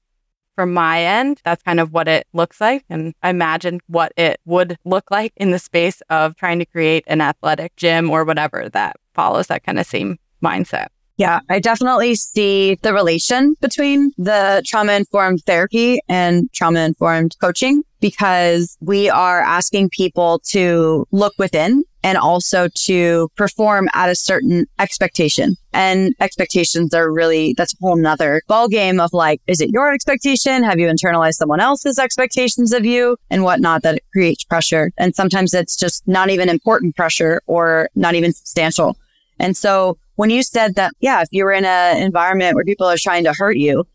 from 0.59 0.73
my 0.73 1.01
end, 1.01 1.39
that's 1.45 1.63
kind 1.63 1.79
of 1.79 1.93
what 1.93 2.09
it 2.09 2.27
looks 2.33 2.59
like. 2.59 2.83
And 2.89 3.13
I 3.23 3.29
imagine 3.29 3.79
what 3.87 4.11
it 4.17 4.41
would 4.43 4.77
look 4.83 5.09
like 5.09 5.31
in 5.37 5.51
the 5.51 5.57
space 5.57 6.01
of 6.09 6.35
trying 6.35 6.59
to 6.59 6.65
create 6.65 7.05
an 7.07 7.21
athletic 7.21 7.77
gym 7.77 8.09
or 8.09 8.25
whatever 8.25 8.67
that 8.67 8.97
follows 9.13 9.47
that 9.47 9.63
kind 9.63 9.79
of 9.79 9.85
same 9.85 10.17
mindset. 10.43 10.87
Yeah, 11.15 11.39
I 11.49 11.59
definitely 11.59 12.15
see 12.15 12.77
the 12.81 12.93
relation 12.93 13.55
between 13.61 14.11
the 14.17 14.61
trauma 14.65 14.91
informed 14.91 15.43
therapy 15.45 16.01
and 16.09 16.51
trauma 16.51 16.81
informed 16.81 17.37
coaching 17.39 17.83
because 18.01 18.77
we 18.81 19.09
are 19.09 19.39
asking 19.39 19.91
people 19.91 20.39
to 20.49 21.07
look 21.11 21.35
within 21.37 21.85
and 22.03 22.17
also 22.17 22.67
to 22.85 23.29
perform 23.35 23.89
at 23.93 24.09
a 24.09 24.15
certain 24.15 24.65
expectation. 24.79 25.55
And 25.73 26.13
expectations 26.19 26.93
are 26.93 27.11
really, 27.11 27.53
that's 27.57 27.73
a 27.73 27.77
whole 27.81 27.95
nother 27.95 28.41
ball 28.47 28.67
game 28.67 28.99
of 28.99 29.13
like, 29.13 29.41
is 29.47 29.61
it 29.61 29.69
your 29.69 29.93
expectation? 29.93 30.63
Have 30.63 30.79
you 30.79 30.87
internalized 30.87 31.33
someone 31.33 31.59
else's 31.59 31.99
expectations 31.99 32.73
of 32.73 32.85
you 32.85 33.17
and 33.29 33.43
whatnot 33.43 33.83
that 33.83 34.01
creates 34.11 34.43
pressure? 34.43 34.91
And 34.97 35.15
sometimes 35.15 35.53
it's 35.53 35.75
just 35.75 36.07
not 36.07 36.29
even 36.29 36.49
important 36.49 36.95
pressure 36.95 37.41
or 37.47 37.89
not 37.95 38.15
even 38.15 38.33
substantial. 38.33 38.97
And 39.39 39.55
so 39.55 39.97
when 40.15 40.29
you 40.29 40.43
said 40.43 40.75
that, 40.75 40.93
yeah, 40.99 41.21
if 41.21 41.29
you 41.31 41.43
were 41.43 41.53
in 41.53 41.65
an 41.65 41.97
environment 41.97 42.55
where 42.55 42.65
people 42.65 42.87
are 42.87 42.97
trying 42.97 43.23
to 43.25 43.33
hurt 43.33 43.57
you, 43.57 43.85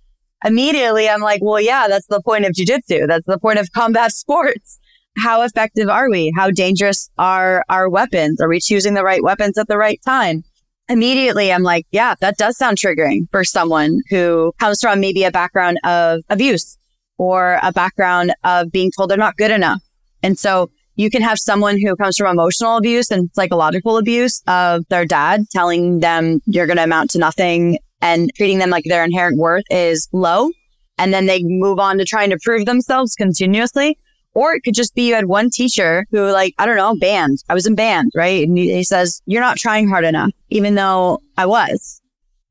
immediately 0.45 1.09
I'm 1.09 1.21
like, 1.21 1.43
well, 1.43 1.61
yeah, 1.61 1.89
that's 1.89 2.07
the 2.07 2.21
point 2.21 2.45
of 2.45 2.53
jujitsu. 2.53 3.07
That's 3.07 3.27
the 3.27 3.39
point 3.39 3.59
of 3.59 3.73
combat 3.73 4.13
sports 4.13 4.79
how 5.17 5.43
effective 5.43 5.89
are 5.89 6.11
we? 6.11 6.33
How 6.37 6.51
dangerous 6.51 7.11
are 7.19 7.65
our 7.69 7.89
weapons? 7.89 8.41
Are 8.41 8.49
we 8.49 8.61
choosing 8.61 8.95
the 8.95 9.05
right 9.05 9.23
weapons 9.23 9.59
at 9.59 9.69
the 9.69 9.79
right 9.79 10.01
time? 10.05 10.45
Immediately, 10.89 11.53
I'm 11.53 11.63
like, 11.63 11.87
yeah, 11.93 12.15
that 12.21 12.37
does 12.37 12.59
sound 12.59 12.77
triggering 12.77 13.31
for 13.31 13.43
someone 13.45 14.01
who 14.11 14.53
comes 14.59 14.81
from 14.81 15.01
maybe 15.01 15.25
a 15.25 15.31
background 15.31 15.79
of 15.85 16.23
abuse 16.29 16.77
or 17.17 17.59
a 17.63 17.73
background 17.73 18.35
of 18.45 18.71
being 18.71 18.91
told 18.97 19.11
they're 19.11 19.17
not 19.17 19.37
good 19.37 19.51
enough. 19.51 19.83
And 20.23 20.39
so 20.39 20.71
you 20.97 21.11
can 21.11 21.23
have 21.23 21.39
someone 21.39 21.79
who 21.81 21.97
comes 21.97 22.17
from 22.17 22.27
emotional 22.27 22.77
abuse 22.77 23.11
and 23.11 23.31
psychological 23.35 23.97
abuse 23.97 24.43
of 24.47 24.85
their 24.89 25.05
dad 25.05 25.45
telling 25.51 26.01
them 26.01 26.41
you're 26.47 26.67
going 26.67 26.77
to 26.77 26.85
amount 26.85 27.11
to 27.13 27.19
nothing 27.19 27.79
and 28.01 28.31
treating 28.37 28.59
them 28.59 28.71
like 28.71 28.85
their 28.85 29.05
inherent 29.05 29.39
worth 29.39 29.65
is 29.71 30.09
low. 30.13 30.51
And 30.99 31.13
then 31.13 31.27
they 31.27 31.43
move 31.43 31.79
on 31.79 31.99
to 31.99 32.05
trying 32.05 32.31
to 32.31 32.39
prove 32.43 32.67
themselves 32.67 33.15
continuously. 33.15 33.99
Or 34.35 34.55
it 34.55 34.63
could 34.63 34.75
just 34.75 34.95
be 34.95 35.09
you 35.09 35.15
had 35.15 35.27
one 35.27 35.49
teacher 35.49 36.07
who 36.11 36.31
like, 36.31 36.55
I 36.59 36.67
don't 36.67 36.77
know, 36.77 36.97
band. 36.97 37.39
I 37.49 37.55
was 37.55 37.67
in 37.67 37.75
band, 37.75 38.11
right? 38.17 38.47
And 38.47 38.59
he 38.59 38.83
says, 38.83 39.23
you're 39.27 39.41
not 39.41 39.57
trying 39.57 39.89
hard 39.89 40.05
enough, 40.05 40.33
even 40.51 40.75
though 40.75 41.21
I 41.37 41.47
was 41.47 42.01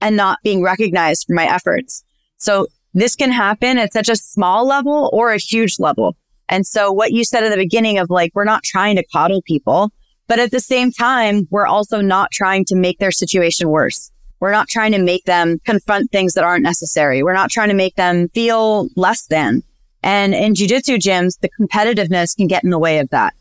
and 0.01 0.15
not 0.17 0.39
being 0.43 0.63
recognized 0.63 1.25
for 1.27 1.33
my 1.33 1.45
efforts. 1.45 2.03
So 2.37 2.67
this 2.93 3.15
can 3.15 3.31
happen 3.31 3.77
at 3.77 3.93
such 3.93 4.09
a 4.09 4.15
small 4.15 4.67
level 4.67 5.09
or 5.13 5.31
a 5.31 5.37
huge 5.37 5.79
level. 5.79 6.15
And 6.49 6.67
so 6.67 6.91
what 6.91 7.11
you 7.11 7.23
said 7.23 7.43
at 7.43 7.49
the 7.49 7.57
beginning 7.57 7.97
of 7.97 8.09
like, 8.09 8.31
we're 8.35 8.43
not 8.43 8.63
trying 8.63 8.95
to 8.97 9.05
coddle 9.11 9.41
people, 9.41 9.91
but 10.27 10.39
at 10.39 10.51
the 10.51 10.59
same 10.59 10.91
time, 10.91 11.47
we're 11.49 11.65
also 11.65 12.01
not 12.01 12.31
trying 12.31 12.65
to 12.65 12.75
make 12.75 12.99
their 12.99 13.11
situation 13.11 13.69
worse. 13.69 14.11
We're 14.39 14.51
not 14.51 14.67
trying 14.67 14.91
to 14.91 14.99
make 14.99 15.23
them 15.23 15.59
confront 15.65 16.11
things 16.11 16.33
that 16.33 16.43
aren't 16.43 16.63
necessary. 16.63 17.23
We're 17.23 17.33
not 17.33 17.49
trying 17.49 17.69
to 17.69 17.75
make 17.75 17.95
them 17.95 18.27
feel 18.29 18.89
less 18.95 19.25
than. 19.27 19.63
And 20.03 20.35
in 20.35 20.53
jujitsu 20.53 20.97
gyms, 20.97 21.39
the 21.39 21.49
competitiveness 21.49 22.35
can 22.35 22.47
get 22.47 22.63
in 22.63 22.69
the 22.69 22.79
way 22.79 22.99
of 22.99 23.09
that. 23.09 23.33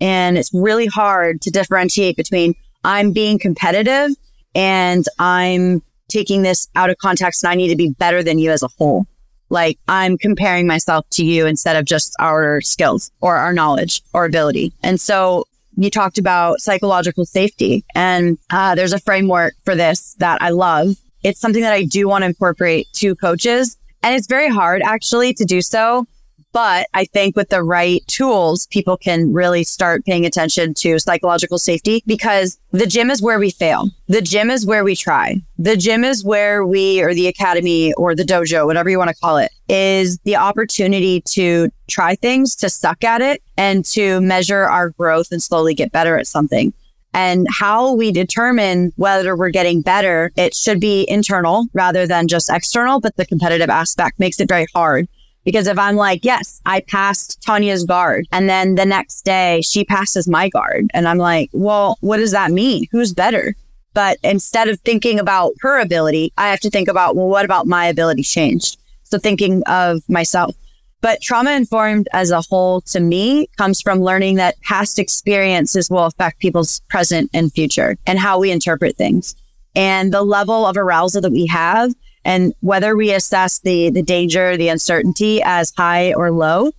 And 0.00 0.38
it's 0.38 0.52
really 0.52 0.86
hard 0.86 1.40
to 1.42 1.50
differentiate 1.50 2.16
between 2.16 2.54
I'm 2.84 3.12
being 3.12 3.38
competitive 3.38 4.10
and 4.54 5.04
I'm 5.18 5.82
taking 6.08 6.42
this 6.42 6.68
out 6.74 6.90
of 6.90 6.98
context 6.98 7.42
and 7.42 7.50
I 7.50 7.54
need 7.54 7.68
to 7.68 7.76
be 7.76 7.90
better 7.90 8.22
than 8.22 8.38
you 8.38 8.50
as 8.50 8.62
a 8.62 8.68
whole. 8.78 9.06
Like 9.48 9.78
I'm 9.88 10.16
comparing 10.16 10.66
myself 10.66 11.08
to 11.12 11.24
you 11.24 11.46
instead 11.46 11.76
of 11.76 11.84
just 11.84 12.14
our 12.20 12.60
skills 12.60 13.10
or 13.20 13.36
our 13.36 13.52
knowledge 13.52 14.02
or 14.12 14.24
ability. 14.24 14.72
And 14.82 15.00
so 15.00 15.44
you 15.76 15.90
talked 15.90 16.18
about 16.18 16.60
psychological 16.60 17.24
safety 17.24 17.84
and 17.94 18.38
uh, 18.50 18.74
there's 18.74 18.92
a 18.92 18.98
framework 18.98 19.54
for 19.64 19.74
this 19.74 20.14
that 20.18 20.40
I 20.42 20.50
love. 20.50 20.96
It's 21.22 21.40
something 21.40 21.62
that 21.62 21.72
I 21.72 21.84
do 21.84 22.08
want 22.08 22.22
to 22.22 22.26
incorporate 22.26 22.88
to 22.94 23.14
coaches 23.16 23.76
and 24.02 24.14
it's 24.14 24.26
very 24.26 24.48
hard 24.48 24.82
actually 24.82 25.34
to 25.34 25.44
do 25.44 25.62
so. 25.62 26.06
But 26.52 26.88
I 26.94 27.04
think 27.04 27.36
with 27.36 27.50
the 27.50 27.62
right 27.62 28.02
tools, 28.08 28.66
people 28.66 28.96
can 28.96 29.32
really 29.32 29.62
start 29.62 30.04
paying 30.04 30.26
attention 30.26 30.74
to 30.74 30.98
psychological 30.98 31.58
safety 31.58 32.02
because 32.06 32.58
the 32.72 32.86
gym 32.86 33.08
is 33.08 33.22
where 33.22 33.38
we 33.38 33.50
fail. 33.50 33.88
The 34.08 34.20
gym 34.20 34.50
is 34.50 34.66
where 34.66 34.82
we 34.82 34.96
try. 34.96 35.36
The 35.58 35.76
gym 35.76 36.02
is 36.02 36.24
where 36.24 36.66
we, 36.66 37.02
or 37.02 37.14
the 37.14 37.28
academy 37.28 37.92
or 37.92 38.16
the 38.16 38.24
dojo, 38.24 38.66
whatever 38.66 38.90
you 38.90 38.98
want 38.98 39.10
to 39.10 39.16
call 39.16 39.36
it, 39.36 39.52
is 39.68 40.18
the 40.20 40.36
opportunity 40.36 41.20
to 41.32 41.68
try 41.88 42.16
things, 42.16 42.56
to 42.56 42.68
suck 42.68 43.04
at 43.04 43.20
it 43.20 43.42
and 43.56 43.84
to 43.84 44.20
measure 44.20 44.62
our 44.64 44.90
growth 44.90 45.30
and 45.30 45.40
slowly 45.40 45.74
get 45.74 45.92
better 45.92 46.18
at 46.18 46.26
something 46.26 46.72
and 47.12 47.46
how 47.50 47.94
we 47.94 48.12
determine 48.12 48.92
whether 48.96 49.36
we're 49.36 49.50
getting 49.50 49.82
better, 49.82 50.30
it 50.36 50.54
should 50.54 50.80
be 50.80 51.04
internal 51.08 51.66
rather 51.72 52.06
than 52.06 52.28
just 52.28 52.50
external. 52.50 53.00
But 53.00 53.16
the 53.16 53.26
competitive 53.26 53.70
aspect 53.70 54.20
makes 54.20 54.40
it 54.40 54.48
very 54.48 54.66
hard. 54.74 55.08
Because 55.44 55.66
if 55.66 55.78
I'm 55.78 55.96
like, 55.96 56.24
yes, 56.24 56.60
I 56.66 56.80
passed 56.80 57.40
Tanya's 57.42 57.84
guard 57.84 58.26
and 58.30 58.48
then 58.48 58.74
the 58.74 58.84
next 58.84 59.22
day 59.24 59.62
she 59.62 59.84
passes 59.84 60.28
my 60.28 60.50
guard 60.50 60.86
and 60.92 61.08
I'm 61.08 61.18
like, 61.18 61.48
well, 61.52 61.96
what 62.00 62.18
does 62.18 62.32
that 62.32 62.50
mean? 62.50 62.86
Who's 62.92 63.14
better? 63.14 63.54
But 63.94 64.18
instead 64.22 64.68
of 64.68 64.80
thinking 64.80 65.18
about 65.18 65.52
her 65.60 65.80
ability, 65.80 66.32
I 66.36 66.50
have 66.50 66.60
to 66.60 66.70
think 66.70 66.88
about, 66.88 67.16
well, 67.16 67.26
what 67.26 67.46
about 67.46 67.66
my 67.66 67.86
ability 67.86 68.22
changed? 68.22 68.76
So 69.04 69.18
thinking 69.18 69.62
of 69.66 70.02
myself. 70.08 70.54
But 71.00 71.22
trauma 71.22 71.52
informed 71.52 72.08
as 72.12 72.30
a 72.30 72.42
whole 72.42 72.82
to 72.82 73.00
me 73.00 73.48
comes 73.56 73.80
from 73.80 74.00
learning 74.00 74.36
that 74.36 74.60
past 74.62 74.98
experiences 74.98 75.88
will 75.88 76.04
affect 76.04 76.40
people's 76.40 76.80
present 76.88 77.30
and 77.32 77.52
future 77.52 77.96
and 78.06 78.18
how 78.18 78.38
we 78.38 78.50
interpret 78.50 78.96
things. 78.96 79.34
And 79.74 80.12
the 80.12 80.22
level 80.22 80.66
of 80.66 80.76
arousal 80.76 81.22
that 81.22 81.32
we 81.32 81.46
have 81.46 81.94
and 82.24 82.52
whether 82.60 82.96
we 82.96 83.12
assess 83.12 83.60
the, 83.60 83.88
the 83.90 84.02
danger, 84.02 84.56
the 84.56 84.68
uncertainty 84.68 85.40
as 85.42 85.72
high 85.74 86.12
or 86.12 86.30
low. 86.30 86.72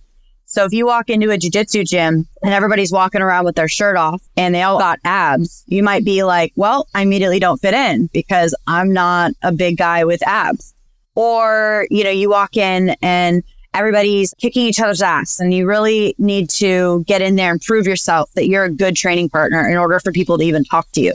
So 0.44 0.64
if 0.66 0.72
you 0.72 0.86
walk 0.86 1.08
into 1.08 1.30
a 1.30 1.38
jujitsu 1.38 1.88
gym 1.88 2.28
and 2.42 2.52
everybody's 2.52 2.92
walking 2.92 3.22
around 3.22 3.46
with 3.46 3.56
their 3.56 3.68
shirt 3.68 3.96
off 3.96 4.22
and 4.36 4.54
they 4.54 4.62
all 4.62 4.78
got 4.78 5.00
abs, 5.02 5.64
you 5.66 5.82
might 5.82 6.04
be 6.04 6.22
like, 6.22 6.52
well, 6.56 6.86
I 6.94 7.02
immediately 7.02 7.40
don't 7.40 7.60
fit 7.60 7.74
in 7.74 8.08
because 8.12 8.54
I'm 8.66 8.92
not 8.92 9.32
a 9.42 9.50
big 9.50 9.78
guy 9.78 10.04
with 10.04 10.24
abs. 10.28 10.74
Or, 11.14 11.86
you 11.90 12.04
know, 12.04 12.10
you 12.10 12.28
walk 12.28 12.56
in 12.56 12.94
and 13.00 13.42
everybody's 13.74 14.34
kicking 14.34 14.66
each 14.66 14.80
other's 14.80 15.02
ass 15.02 15.40
and 15.40 15.52
you 15.54 15.66
really 15.66 16.14
need 16.18 16.50
to 16.50 17.04
get 17.04 17.22
in 17.22 17.36
there 17.36 17.50
and 17.50 17.60
prove 17.60 17.86
yourself 17.86 18.30
that 18.34 18.48
you're 18.48 18.64
a 18.64 18.70
good 18.70 18.96
training 18.96 19.28
partner 19.28 19.68
in 19.68 19.76
order 19.76 19.98
for 20.00 20.12
people 20.12 20.38
to 20.38 20.44
even 20.44 20.64
talk 20.64 20.90
to 20.92 21.00
you. 21.00 21.12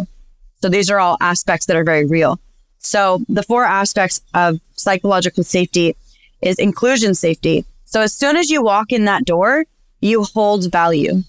So 0.61 0.69
these 0.69 0.89
are 0.89 0.99
all 0.99 1.17
aspects 1.21 1.67
that 1.67 1.75
are 1.75 1.83
very 1.83 2.05
real. 2.05 2.39
So 2.79 3.21
the 3.29 3.43
four 3.43 3.63
aspects 3.63 4.21
of 4.33 4.59
psychological 4.75 5.43
safety 5.43 5.95
is 6.41 6.57
inclusion 6.57 7.13
safety. 7.13 7.65
So 7.85 8.01
as 8.01 8.13
soon 8.13 8.37
as 8.37 8.49
you 8.49 8.61
walk 8.61 8.91
in 8.91 9.05
that 9.05 9.25
door, 9.25 9.65
you 10.01 10.23
hold 10.23 10.71
value. 10.71 11.23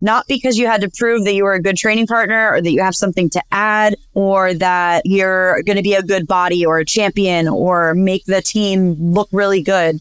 Not 0.00 0.26
because 0.28 0.56
you 0.58 0.68
had 0.68 0.80
to 0.82 0.90
prove 0.90 1.24
that 1.24 1.34
you 1.34 1.42
were 1.42 1.54
a 1.54 1.62
good 1.62 1.76
training 1.76 2.06
partner 2.06 2.52
or 2.52 2.62
that 2.62 2.70
you 2.70 2.80
have 2.80 2.94
something 2.94 3.28
to 3.30 3.42
add 3.50 3.96
or 4.14 4.54
that 4.54 5.02
you're 5.04 5.60
going 5.64 5.76
to 5.76 5.82
be 5.82 5.94
a 5.94 6.02
good 6.02 6.28
body 6.28 6.64
or 6.64 6.78
a 6.78 6.84
champion 6.84 7.48
or 7.48 7.94
make 7.94 8.24
the 8.26 8.40
team 8.40 8.94
look 9.12 9.28
really 9.32 9.60
good. 9.60 10.00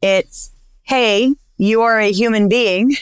It's, 0.00 0.52
hey, 0.82 1.34
you 1.56 1.82
are 1.82 1.98
a 1.98 2.12
human 2.12 2.48
being. 2.48 2.94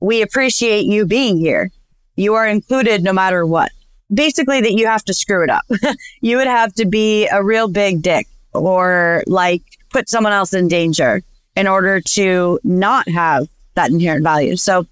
We 0.00 0.20
appreciate 0.20 0.84
you 0.84 1.06
being 1.06 1.38
here. 1.38 1.70
You 2.16 2.34
are 2.34 2.46
included 2.46 3.02
no 3.02 3.12
matter 3.12 3.46
what. 3.46 3.72
Basically, 4.12 4.60
that 4.60 4.72
you 4.72 4.86
have 4.86 5.04
to 5.06 5.14
screw 5.14 5.42
it 5.42 5.48
up. 5.48 5.64
you 6.20 6.36
would 6.36 6.46
have 6.46 6.74
to 6.74 6.84
be 6.84 7.26
a 7.28 7.42
real 7.42 7.68
big 7.68 8.02
dick 8.02 8.26
or 8.52 9.24
like 9.26 9.62
put 9.90 10.10
someone 10.10 10.34
else 10.34 10.52
in 10.52 10.68
danger 10.68 11.22
in 11.56 11.66
order 11.66 12.00
to 12.00 12.60
not 12.64 13.08
have 13.08 13.48
that 13.74 13.90
inherent 13.90 14.22
value. 14.22 14.56
So 14.56 14.86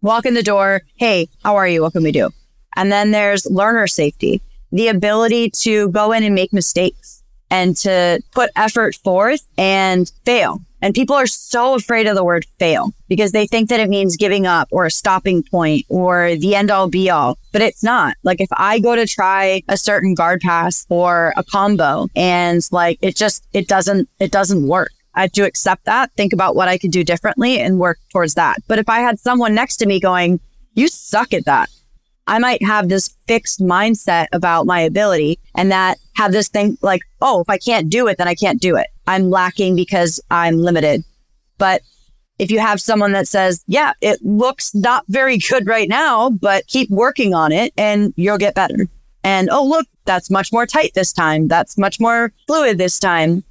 walk 0.00 0.24
in 0.24 0.32
the 0.32 0.42
door. 0.42 0.82
Hey, 0.96 1.28
how 1.42 1.56
are 1.56 1.68
you? 1.68 1.82
What 1.82 1.92
can 1.92 2.02
we 2.02 2.12
do? 2.12 2.30
And 2.74 2.90
then 2.90 3.10
there's 3.10 3.44
learner 3.46 3.86
safety, 3.86 4.40
the 4.70 4.88
ability 4.88 5.50
to 5.62 5.90
go 5.90 6.12
in 6.12 6.22
and 6.22 6.34
make 6.34 6.54
mistakes 6.54 7.22
and 7.50 7.76
to 7.78 8.22
put 8.30 8.50
effort 8.56 8.94
forth 8.94 9.42
and 9.58 10.10
fail 10.24 10.62
and 10.82 10.94
people 10.94 11.14
are 11.14 11.28
so 11.28 11.74
afraid 11.74 12.08
of 12.08 12.16
the 12.16 12.24
word 12.24 12.44
fail 12.58 12.92
because 13.08 13.30
they 13.30 13.46
think 13.46 13.68
that 13.68 13.80
it 13.80 13.88
means 13.88 14.16
giving 14.16 14.46
up 14.46 14.68
or 14.72 14.84
a 14.84 14.90
stopping 14.90 15.44
point 15.44 15.86
or 15.88 16.34
the 16.34 16.56
end 16.56 16.70
all 16.70 16.88
be 16.88 17.08
all. 17.08 17.38
But 17.52 17.62
it's 17.62 17.84
not. 17.84 18.16
Like 18.24 18.40
if 18.40 18.48
I 18.52 18.80
go 18.80 18.96
to 18.96 19.06
try 19.06 19.62
a 19.68 19.76
certain 19.76 20.14
guard 20.14 20.40
pass 20.40 20.84
or 20.88 21.32
a 21.36 21.44
combo 21.44 22.08
and 22.16 22.60
like 22.72 22.98
it 23.00 23.16
just, 23.16 23.46
it 23.52 23.68
doesn't, 23.68 24.08
it 24.18 24.32
doesn't 24.32 24.66
work. 24.66 24.90
I 25.14 25.22
have 25.22 25.32
to 25.32 25.46
accept 25.46 25.84
that, 25.84 26.10
think 26.16 26.32
about 26.32 26.56
what 26.56 26.68
I 26.68 26.78
could 26.78 26.90
do 26.90 27.04
differently 27.04 27.60
and 27.60 27.78
work 27.78 27.98
towards 28.10 28.34
that. 28.34 28.56
But 28.66 28.78
if 28.78 28.88
I 28.88 29.00
had 29.00 29.20
someone 29.20 29.54
next 29.54 29.76
to 29.76 29.86
me 29.86 30.00
going, 30.00 30.40
you 30.74 30.88
suck 30.88 31.32
at 31.32 31.44
that. 31.44 31.68
I 32.26 32.38
might 32.38 32.62
have 32.64 32.88
this 32.88 33.08
fixed 33.26 33.60
mindset 33.60 34.28
about 34.32 34.66
my 34.66 34.80
ability 34.80 35.38
and 35.54 35.70
that 35.70 35.98
have 36.14 36.32
this 36.32 36.48
thing 36.48 36.78
like, 36.80 37.02
oh, 37.20 37.40
if 37.40 37.50
I 37.50 37.58
can't 37.58 37.90
do 37.90 38.06
it, 38.06 38.16
then 38.16 38.28
I 38.28 38.34
can't 38.34 38.60
do 38.60 38.76
it. 38.76 38.86
I'm 39.06 39.30
lacking 39.30 39.76
because 39.76 40.20
I'm 40.30 40.58
limited. 40.58 41.04
But 41.58 41.82
if 42.38 42.50
you 42.50 42.58
have 42.58 42.80
someone 42.80 43.12
that 43.12 43.28
says, 43.28 43.62
yeah, 43.66 43.92
it 44.00 44.18
looks 44.22 44.74
not 44.74 45.04
very 45.08 45.38
good 45.38 45.66
right 45.66 45.88
now, 45.88 46.30
but 46.30 46.66
keep 46.66 46.90
working 46.90 47.34
on 47.34 47.52
it 47.52 47.72
and 47.76 48.12
you'll 48.16 48.38
get 48.38 48.54
better. 48.54 48.88
And 49.24 49.48
oh, 49.50 49.64
look, 49.64 49.86
that's 50.04 50.30
much 50.30 50.52
more 50.52 50.66
tight 50.66 50.92
this 50.94 51.12
time. 51.12 51.46
That's 51.46 51.78
much 51.78 52.00
more 52.00 52.32
fluid 52.46 52.78
this 52.78 52.98
time. 52.98 53.44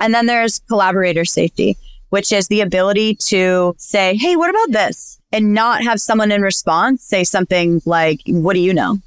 And 0.00 0.12
then 0.12 0.26
there's 0.26 0.58
collaborator 0.60 1.24
safety. 1.24 1.76
which 2.12 2.30
is 2.30 2.48
the 2.48 2.60
ability 2.60 3.14
to 3.14 3.74
say, 3.78 4.14
Hey, 4.16 4.36
what 4.36 4.50
about 4.50 4.70
this? 4.72 5.18
And 5.32 5.54
not 5.54 5.82
have 5.82 5.98
someone 5.98 6.30
in 6.30 6.42
response 6.42 7.02
say 7.02 7.24
something 7.24 7.80
like, 7.86 8.20
what 8.26 8.52
do 8.52 8.60
you 8.60 8.74
know? 8.74 8.98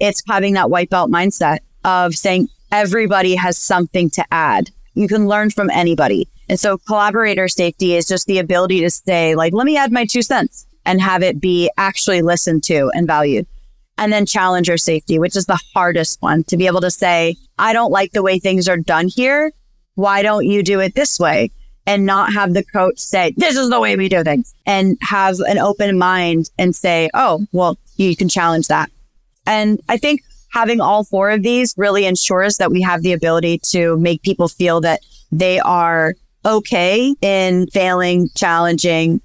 It's 0.00 0.22
having 0.26 0.54
that 0.54 0.70
white 0.70 0.88
belt 0.88 1.10
mindset 1.10 1.58
of 1.84 2.14
saying 2.14 2.48
everybody 2.72 3.34
has 3.34 3.58
something 3.58 4.08
to 4.08 4.24
add. 4.30 4.70
You 4.96 5.08
can 5.08 5.28
learn 5.28 5.50
from 5.50 5.70
anybody. 5.70 6.26
And 6.48 6.58
so 6.58 6.78
collaborator 6.78 7.48
safety 7.48 7.94
is 7.94 8.06
just 8.06 8.26
the 8.26 8.38
ability 8.38 8.80
to 8.80 8.90
say, 8.90 9.34
like, 9.34 9.52
let 9.52 9.66
me 9.66 9.76
add 9.76 9.92
my 9.92 10.06
two 10.06 10.22
cents 10.22 10.66
and 10.86 11.00
have 11.02 11.22
it 11.22 11.38
be 11.40 11.70
actually 11.76 12.22
listened 12.22 12.64
to 12.64 12.90
and 12.94 13.06
valued. 13.06 13.46
And 13.98 14.12
then 14.12 14.24
challenger 14.24 14.78
safety, 14.78 15.18
which 15.18 15.36
is 15.36 15.46
the 15.46 15.60
hardest 15.74 16.22
one 16.22 16.44
to 16.44 16.56
be 16.56 16.66
able 16.66 16.80
to 16.80 16.90
say, 16.90 17.36
I 17.58 17.72
don't 17.72 17.90
like 17.90 18.12
the 18.12 18.22
way 18.22 18.38
things 18.38 18.68
are 18.68 18.76
done 18.76 19.08
here. 19.08 19.52
Why 19.96 20.22
don't 20.22 20.46
you 20.46 20.62
do 20.62 20.80
it 20.80 20.94
this 20.94 21.18
way? 21.20 21.50
And 21.86 22.06
not 22.06 22.32
have 22.32 22.54
the 22.54 22.64
coach 22.64 22.98
say, 22.98 23.32
this 23.36 23.56
is 23.56 23.68
the 23.68 23.80
way 23.80 23.96
we 23.96 24.08
do 24.08 24.24
things 24.24 24.54
and 24.64 24.98
have 25.02 25.38
an 25.40 25.58
open 25.58 25.98
mind 25.98 26.50
and 26.58 26.74
say, 26.74 27.10
oh, 27.14 27.46
well, 27.52 27.78
you 27.96 28.16
can 28.16 28.28
challenge 28.28 28.68
that. 28.68 28.90
And 29.46 29.80
I 29.88 29.96
think 29.96 30.22
having 30.56 30.80
all 30.80 31.04
four 31.04 31.28
of 31.28 31.42
these 31.42 31.74
really 31.76 32.06
ensures 32.06 32.56
that 32.56 32.70
we 32.70 32.80
have 32.80 33.02
the 33.02 33.12
ability 33.12 33.58
to 33.58 33.94
make 33.98 34.22
people 34.22 34.48
feel 34.48 34.80
that 34.80 35.00
they 35.30 35.60
are 35.60 36.14
okay 36.46 37.14
in 37.20 37.66
failing, 37.66 38.30
challenging, 38.34 39.20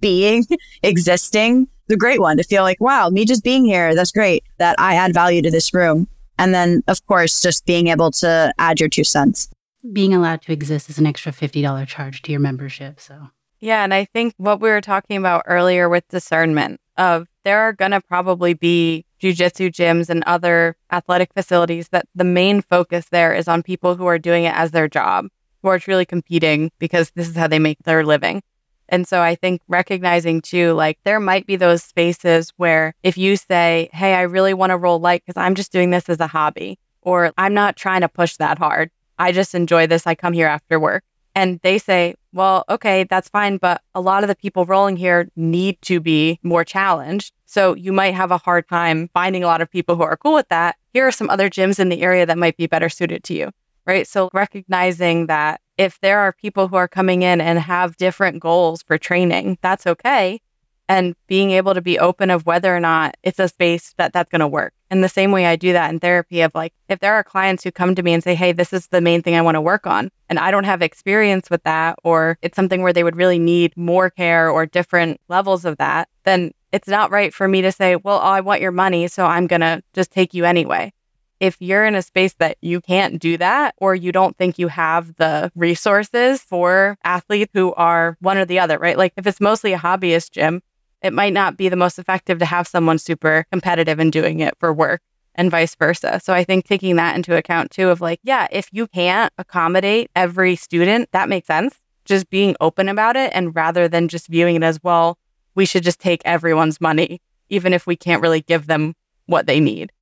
being, 0.00 0.46
existing. 0.82 1.68
The 1.88 1.98
great 1.98 2.18
one 2.18 2.38
to 2.38 2.42
feel 2.42 2.62
like, 2.62 2.80
wow, 2.80 3.10
me 3.10 3.26
just 3.26 3.44
being 3.44 3.66
here, 3.66 3.94
that's 3.94 4.10
great 4.10 4.42
that 4.56 4.74
I 4.78 4.94
add 4.94 5.12
value 5.12 5.42
to 5.42 5.50
this 5.50 5.74
room. 5.74 6.08
And 6.38 6.54
then, 6.54 6.82
of 6.88 7.04
course, 7.06 7.42
just 7.42 7.66
being 7.66 7.88
able 7.88 8.10
to 8.12 8.50
add 8.58 8.80
your 8.80 8.88
two 8.88 9.04
cents. 9.04 9.50
Being 9.92 10.14
allowed 10.14 10.40
to 10.42 10.52
exist 10.52 10.88
is 10.88 10.98
an 10.98 11.06
extra 11.06 11.30
$50 11.30 11.86
charge 11.88 12.22
to 12.22 12.30
your 12.30 12.40
membership. 12.40 13.00
So, 13.00 13.28
yeah. 13.58 13.84
And 13.84 13.92
I 13.92 14.06
think 14.06 14.32
what 14.38 14.62
we 14.62 14.70
were 14.70 14.80
talking 14.80 15.18
about 15.18 15.42
earlier 15.46 15.90
with 15.90 16.08
discernment 16.08 16.80
of 16.96 17.26
there 17.44 17.60
are 17.60 17.74
going 17.74 17.90
to 17.90 18.00
probably 18.00 18.54
be 18.54 19.04
jujitsu 19.20 19.70
gyms 19.70 20.08
and 20.08 20.24
other 20.24 20.76
athletic 20.90 21.32
facilities 21.34 21.88
that 21.88 22.06
the 22.14 22.24
main 22.24 22.62
focus 22.62 23.06
there 23.10 23.34
is 23.34 23.48
on 23.48 23.62
people 23.62 23.96
who 23.96 24.06
are 24.06 24.18
doing 24.18 24.44
it 24.44 24.54
as 24.54 24.70
their 24.70 24.88
job 24.88 25.26
who 25.62 25.68
are 25.68 25.78
truly 25.78 26.06
competing 26.06 26.70
because 26.78 27.10
this 27.10 27.28
is 27.28 27.36
how 27.36 27.46
they 27.46 27.58
make 27.58 27.78
their 27.84 28.04
living. 28.04 28.42
And 28.88 29.06
so 29.06 29.20
I 29.20 29.36
think 29.36 29.60
recognizing 29.68 30.40
too, 30.40 30.72
like 30.72 30.98
there 31.04 31.20
might 31.20 31.46
be 31.46 31.56
those 31.56 31.82
spaces 31.82 32.52
where 32.56 32.94
if 33.02 33.16
you 33.16 33.36
say, 33.36 33.88
Hey, 33.92 34.14
I 34.14 34.22
really 34.22 34.54
want 34.54 34.70
to 34.70 34.76
roll 34.76 34.98
light 34.98 35.22
because 35.24 35.40
I'm 35.40 35.54
just 35.54 35.72
doing 35.72 35.90
this 35.90 36.08
as 36.08 36.18
a 36.18 36.26
hobby, 36.26 36.78
or 37.02 37.32
I'm 37.38 37.54
not 37.54 37.76
trying 37.76 38.00
to 38.00 38.08
push 38.08 38.36
that 38.36 38.58
hard. 38.58 38.90
I 39.18 39.32
just 39.32 39.54
enjoy 39.54 39.86
this. 39.86 40.06
I 40.06 40.14
come 40.14 40.32
here 40.32 40.48
after 40.48 40.80
work. 40.80 41.04
And 41.34 41.60
they 41.62 41.78
say, 41.78 42.14
well, 42.32 42.64
okay, 42.68 43.04
that's 43.04 43.28
fine. 43.28 43.56
But 43.56 43.82
a 43.94 44.00
lot 44.00 44.24
of 44.24 44.28
the 44.28 44.34
people 44.34 44.66
rolling 44.66 44.96
here 44.96 45.28
need 45.36 45.80
to 45.82 46.00
be 46.00 46.38
more 46.42 46.64
challenged. 46.64 47.32
So 47.46 47.74
you 47.74 47.92
might 47.92 48.14
have 48.14 48.30
a 48.30 48.38
hard 48.38 48.68
time 48.68 49.08
finding 49.14 49.44
a 49.44 49.46
lot 49.46 49.60
of 49.60 49.70
people 49.70 49.96
who 49.96 50.02
are 50.02 50.16
cool 50.16 50.34
with 50.34 50.48
that. 50.48 50.76
Here 50.92 51.06
are 51.06 51.12
some 51.12 51.30
other 51.30 51.48
gyms 51.48 51.78
in 51.78 51.88
the 51.88 52.02
area 52.02 52.26
that 52.26 52.38
might 52.38 52.56
be 52.56 52.66
better 52.66 52.88
suited 52.88 53.24
to 53.24 53.34
you 53.34 53.50
right? 53.86 54.06
So 54.06 54.30
recognizing 54.32 55.26
that 55.26 55.60
if 55.76 56.00
there 56.00 56.20
are 56.20 56.32
people 56.32 56.68
who 56.68 56.76
are 56.76 56.88
coming 56.88 57.22
in 57.22 57.40
and 57.40 57.58
have 57.58 57.96
different 57.96 58.40
goals 58.40 58.82
for 58.82 58.98
training, 58.98 59.58
that's 59.62 59.86
okay. 59.86 60.40
And 60.88 61.14
being 61.26 61.50
able 61.52 61.74
to 61.74 61.80
be 61.80 61.98
open 61.98 62.30
of 62.30 62.46
whether 62.46 62.74
or 62.74 62.80
not 62.80 63.16
it's 63.22 63.38
a 63.38 63.48
space 63.48 63.94
that 63.96 64.12
that's 64.12 64.30
going 64.30 64.40
to 64.40 64.48
work. 64.48 64.74
And 64.90 65.04
the 65.04 65.08
same 65.08 65.30
way 65.30 65.46
I 65.46 65.56
do 65.56 65.72
that 65.72 65.90
in 65.90 66.00
therapy 66.00 66.40
of 66.40 66.52
like, 66.54 66.72
if 66.88 66.98
there 66.98 67.14
are 67.14 67.22
clients 67.22 67.62
who 67.62 67.70
come 67.70 67.94
to 67.94 68.02
me 68.02 68.12
and 68.12 68.22
say, 68.22 68.34
Hey, 68.34 68.52
this 68.52 68.72
is 68.72 68.88
the 68.88 69.00
main 69.00 69.22
thing 69.22 69.36
I 69.36 69.42
want 69.42 69.54
to 69.54 69.60
work 69.60 69.86
on, 69.86 70.10
and 70.28 70.38
I 70.38 70.50
don't 70.50 70.64
have 70.64 70.82
experience 70.82 71.48
with 71.48 71.62
that, 71.62 71.98
or 72.02 72.38
it's 72.42 72.56
something 72.56 72.82
where 72.82 72.92
they 72.92 73.04
would 73.04 73.16
really 73.16 73.38
need 73.38 73.76
more 73.76 74.10
care 74.10 74.50
or 74.50 74.66
different 74.66 75.20
levels 75.28 75.64
of 75.64 75.78
that, 75.78 76.08
then 76.24 76.52
it's 76.72 76.88
not 76.88 77.10
right 77.10 77.32
for 77.32 77.48
me 77.48 77.62
to 77.62 77.72
say, 77.72 77.96
well, 77.96 78.18
oh, 78.18 78.28
I 78.28 78.40
want 78.40 78.60
your 78.60 78.72
money. 78.72 79.08
So 79.08 79.26
I'm 79.26 79.46
going 79.46 79.60
to 79.60 79.82
just 79.92 80.12
take 80.12 80.34
you 80.34 80.44
anyway 80.44 80.92
if 81.40 81.56
you're 81.58 81.86
in 81.86 81.94
a 81.94 82.02
space 82.02 82.34
that 82.34 82.58
you 82.60 82.80
can't 82.80 83.18
do 83.18 83.38
that 83.38 83.74
or 83.78 83.94
you 83.94 84.12
don't 84.12 84.36
think 84.36 84.58
you 84.58 84.68
have 84.68 85.16
the 85.16 85.50
resources 85.56 86.42
for 86.42 86.98
athletes 87.02 87.50
who 87.54 87.72
are 87.74 88.16
one 88.20 88.36
or 88.36 88.44
the 88.44 88.58
other, 88.58 88.78
right? 88.78 88.98
Like 88.98 89.14
if 89.16 89.26
it's 89.26 89.40
mostly 89.40 89.72
a 89.72 89.78
hobbyist 89.78 90.32
gym, 90.32 90.62
it 91.02 91.12
might 91.12 91.32
not 91.32 91.56
be 91.56 91.68
the 91.68 91.76
most 91.76 91.98
effective 91.98 92.38
to 92.38 92.44
have 92.44 92.66
someone 92.66 92.98
super 92.98 93.46
competitive 93.50 93.98
and 93.98 94.12
doing 94.12 94.40
it 94.40 94.54
for 94.58 94.72
work 94.72 95.00
and 95.34 95.50
vice 95.50 95.74
versa. 95.74 96.20
So 96.22 96.32
I 96.32 96.44
think 96.44 96.64
taking 96.64 96.96
that 96.96 97.16
into 97.16 97.36
account 97.36 97.70
too 97.70 97.88
of 97.88 98.00
like, 98.00 98.20
yeah, 98.22 98.48
if 98.50 98.68
you 98.72 98.86
can't 98.86 99.32
accommodate 99.38 100.10
every 100.14 100.56
student, 100.56 101.10
that 101.12 101.28
makes 101.28 101.46
sense. 101.46 101.76
Just 102.04 102.30
being 102.30 102.56
open 102.60 102.88
about 102.88 103.16
it 103.16 103.30
and 103.34 103.54
rather 103.54 103.88
than 103.88 104.08
just 104.08 104.26
viewing 104.26 104.56
it 104.56 104.62
as, 104.62 104.80
well, 104.82 105.18
we 105.54 105.66
should 105.66 105.82
just 105.82 106.00
take 106.00 106.22
everyone's 106.24 106.80
money, 106.80 107.20
even 107.48 107.72
if 107.72 107.86
we 107.86 107.96
can't 107.96 108.22
really 108.22 108.40
give 108.40 108.66
them 108.66 108.94
what 109.26 109.46
they 109.46 109.60
need 109.60 109.92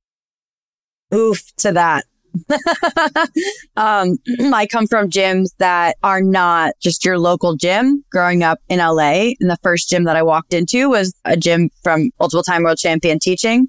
oof 1.13 1.55
to 1.57 1.71
that. 1.73 2.05
um, 3.77 4.17
I 4.53 4.67
come 4.69 4.87
from 4.87 5.09
gyms 5.09 5.49
that 5.57 5.97
are 6.03 6.21
not 6.21 6.73
just 6.79 7.05
your 7.05 7.17
local 7.17 7.55
gym. 7.55 8.03
Growing 8.11 8.43
up 8.43 8.59
in 8.69 8.79
LA, 8.79 9.31
and 9.39 9.49
the 9.49 9.57
first 9.61 9.89
gym 9.89 10.03
that 10.05 10.15
I 10.15 10.23
walked 10.23 10.53
into 10.53 10.89
was 10.89 11.13
a 11.25 11.37
gym 11.37 11.69
from 11.83 12.11
multiple 12.19 12.43
time 12.43 12.63
world 12.63 12.77
champion 12.77 13.19
teaching. 13.19 13.67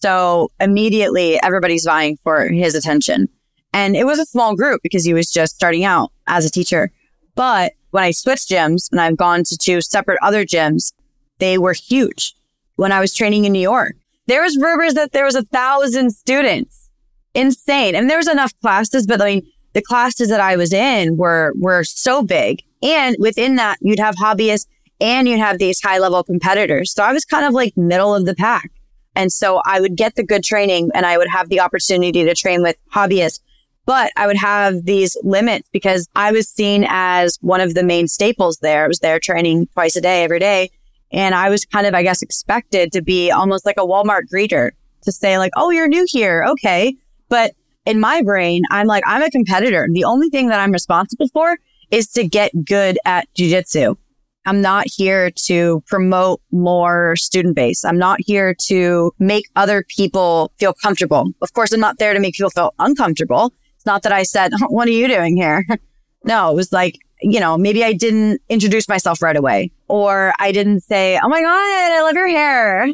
So 0.00 0.50
immediately 0.60 1.40
everybody's 1.42 1.84
vying 1.84 2.18
for 2.22 2.48
his 2.48 2.74
attention. 2.74 3.28
And 3.72 3.96
it 3.96 4.04
was 4.04 4.18
a 4.18 4.26
small 4.26 4.54
group 4.54 4.82
because 4.82 5.04
he 5.04 5.14
was 5.14 5.30
just 5.30 5.56
starting 5.56 5.84
out 5.84 6.12
as 6.26 6.44
a 6.44 6.50
teacher. 6.50 6.92
But 7.34 7.72
when 7.90 8.04
I 8.04 8.10
switched 8.10 8.50
gyms 8.50 8.88
and 8.92 9.00
I've 9.00 9.16
gone 9.16 9.44
to 9.44 9.56
two 9.56 9.80
separate 9.80 10.18
other 10.22 10.44
gyms, 10.44 10.92
they 11.38 11.58
were 11.58 11.72
huge. 11.72 12.34
When 12.76 12.92
I 12.92 13.00
was 13.00 13.14
training 13.14 13.44
in 13.44 13.52
New 13.52 13.60
York, 13.60 13.96
there 14.26 14.42
was 14.42 14.56
rumors 14.56 14.94
that 14.94 15.12
there 15.12 15.24
was 15.24 15.34
a 15.34 15.44
thousand 15.44 16.10
students. 16.10 16.83
Insane. 17.34 17.94
And 17.94 18.08
there 18.08 18.18
was 18.18 18.28
enough 18.28 18.52
classes, 18.60 19.06
but 19.06 19.20
I 19.20 19.26
mean, 19.26 19.52
the 19.72 19.82
classes 19.82 20.28
that 20.28 20.40
I 20.40 20.56
was 20.56 20.72
in 20.72 21.16
were, 21.16 21.52
were 21.58 21.84
so 21.84 22.22
big. 22.22 22.62
And 22.82 23.16
within 23.18 23.56
that, 23.56 23.78
you'd 23.80 23.98
have 23.98 24.14
hobbyists 24.16 24.66
and 25.00 25.28
you'd 25.28 25.40
have 25.40 25.58
these 25.58 25.80
high 25.82 25.98
level 25.98 26.22
competitors. 26.22 26.92
So 26.92 27.02
I 27.02 27.12
was 27.12 27.24
kind 27.24 27.44
of 27.44 27.52
like 27.52 27.76
middle 27.76 28.14
of 28.14 28.24
the 28.26 28.34
pack. 28.34 28.70
And 29.16 29.32
so 29.32 29.60
I 29.64 29.80
would 29.80 29.96
get 29.96 30.14
the 30.14 30.24
good 30.24 30.42
training 30.42 30.90
and 30.94 31.06
I 31.06 31.18
would 31.18 31.28
have 31.28 31.48
the 31.48 31.60
opportunity 31.60 32.24
to 32.24 32.34
train 32.34 32.62
with 32.62 32.76
hobbyists, 32.92 33.40
but 33.86 34.12
I 34.16 34.26
would 34.26 34.36
have 34.36 34.84
these 34.84 35.16
limits 35.22 35.68
because 35.72 36.08
I 36.16 36.32
was 36.32 36.48
seen 36.48 36.84
as 36.88 37.38
one 37.40 37.60
of 37.60 37.74
the 37.74 37.84
main 37.84 38.08
staples 38.08 38.58
there. 38.58 38.84
I 38.84 38.88
was 38.88 39.00
there 39.00 39.20
training 39.20 39.68
twice 39.72 39.96
a 39.96 40.00
day, 40.00 40.24
every 40.24 40.38
day. 40.38 40.70
And 41.12 41.34
I 41.34 41.48
was 41.48 41.64
kind 41.64 41.86
of, 41.86 41.94
I 41.94 42.02
guess, 42.02 42.22
expected 42.22 42.90
to 42.92 43.02
be 43.02 43.30
almost 43.30 43.64
like 43.64 43.76
a 43.76 43.86
Walmart 43.86 44.22
greeter 44.32 44.70
to 45.02 45.12
say 45.12 45.38
like, 45.38 45.52
Oh, 45.56 45.70
you're 45.70 45.86
new 45.88 46.06
here. 46.08 46.44
Okay. 46.48 46.96
But 47.34 47.50
in 47.84 47.98
my 47.98 48.22
brain, 48.22 48.62
I'm 48.70 48.86
like, 48.86 49.02
I'm 49.08 49.20
a 49.20 49.28
competitor. 49.28 49.88
The 49.90 50.04
only 50.04 50.28
thing 50.28 50.50
that 50.50 50.60
I'm 50.60 50.70
responsible 50.70 51.26
for 51.34 51.58
is 51.90 52.06
to 52.12 52.24
get 52.28 52.52
good 52.64 52.96
at 53.04 53.26
jujitsu. 53.36 53.96
I'm 54.46 54.60
not 54.60 54.86
here 54.86 55.32
to 55.46 55.82
promote 55.88 56.40
more 56.52 57.16
student 57.16 57.56
base. 57.56 57.84
I'm 57.84 57.98
not 57.98 58.20
here 58.20 58.54
to 58.66 59.10
make 59.18 59.46
other 59.56 59.84
people 59.88 60.52
feel 60.60 60.74
comfortable. 60.74 61.32
Of 61.42 61.52
course, 61.54 61.72
I'm 61.72 61.80
not 61.80 61.98
there 61.98 62.14
to 62.14 62.20
make 62.20 62.34
people 62.34 62.50
feel 62.50 62.72
uncomfortable. 62.78 63.52
It's 63.74 63.84
not 63.84 64.04
that 64.04 64.12
I 64.12 64.22
said, 64.22 64.52
what 64.68 64.86
are 64.86 64.92
you 64.92 65.08
doing 65.08 65.36
here? 65.36 65.66
no, 66.24 66.52
it 66.52 66.54
was 66.54 66.70
like, 66.70 67.00
you 67.20 67.40
know, 67.40 67.58
maybe 67.58 67.82
I 67.82 67.94
didn't 67.94 68.42
introduce 68.48 68.88
myself 68.88 69.20
right 69.20 69.36
away 69.36 69.72
or 69.88 70.34
I 70.38 70.52
didn't 70.52 70.82
say, 70.82 71.18
Oh 71.20 71.28
my 71.28 71.40
God, 71.40 71.48
I 71.50 72.00
love 72.02 72.14
your 72.14 72.28
hair. 72.28 72.86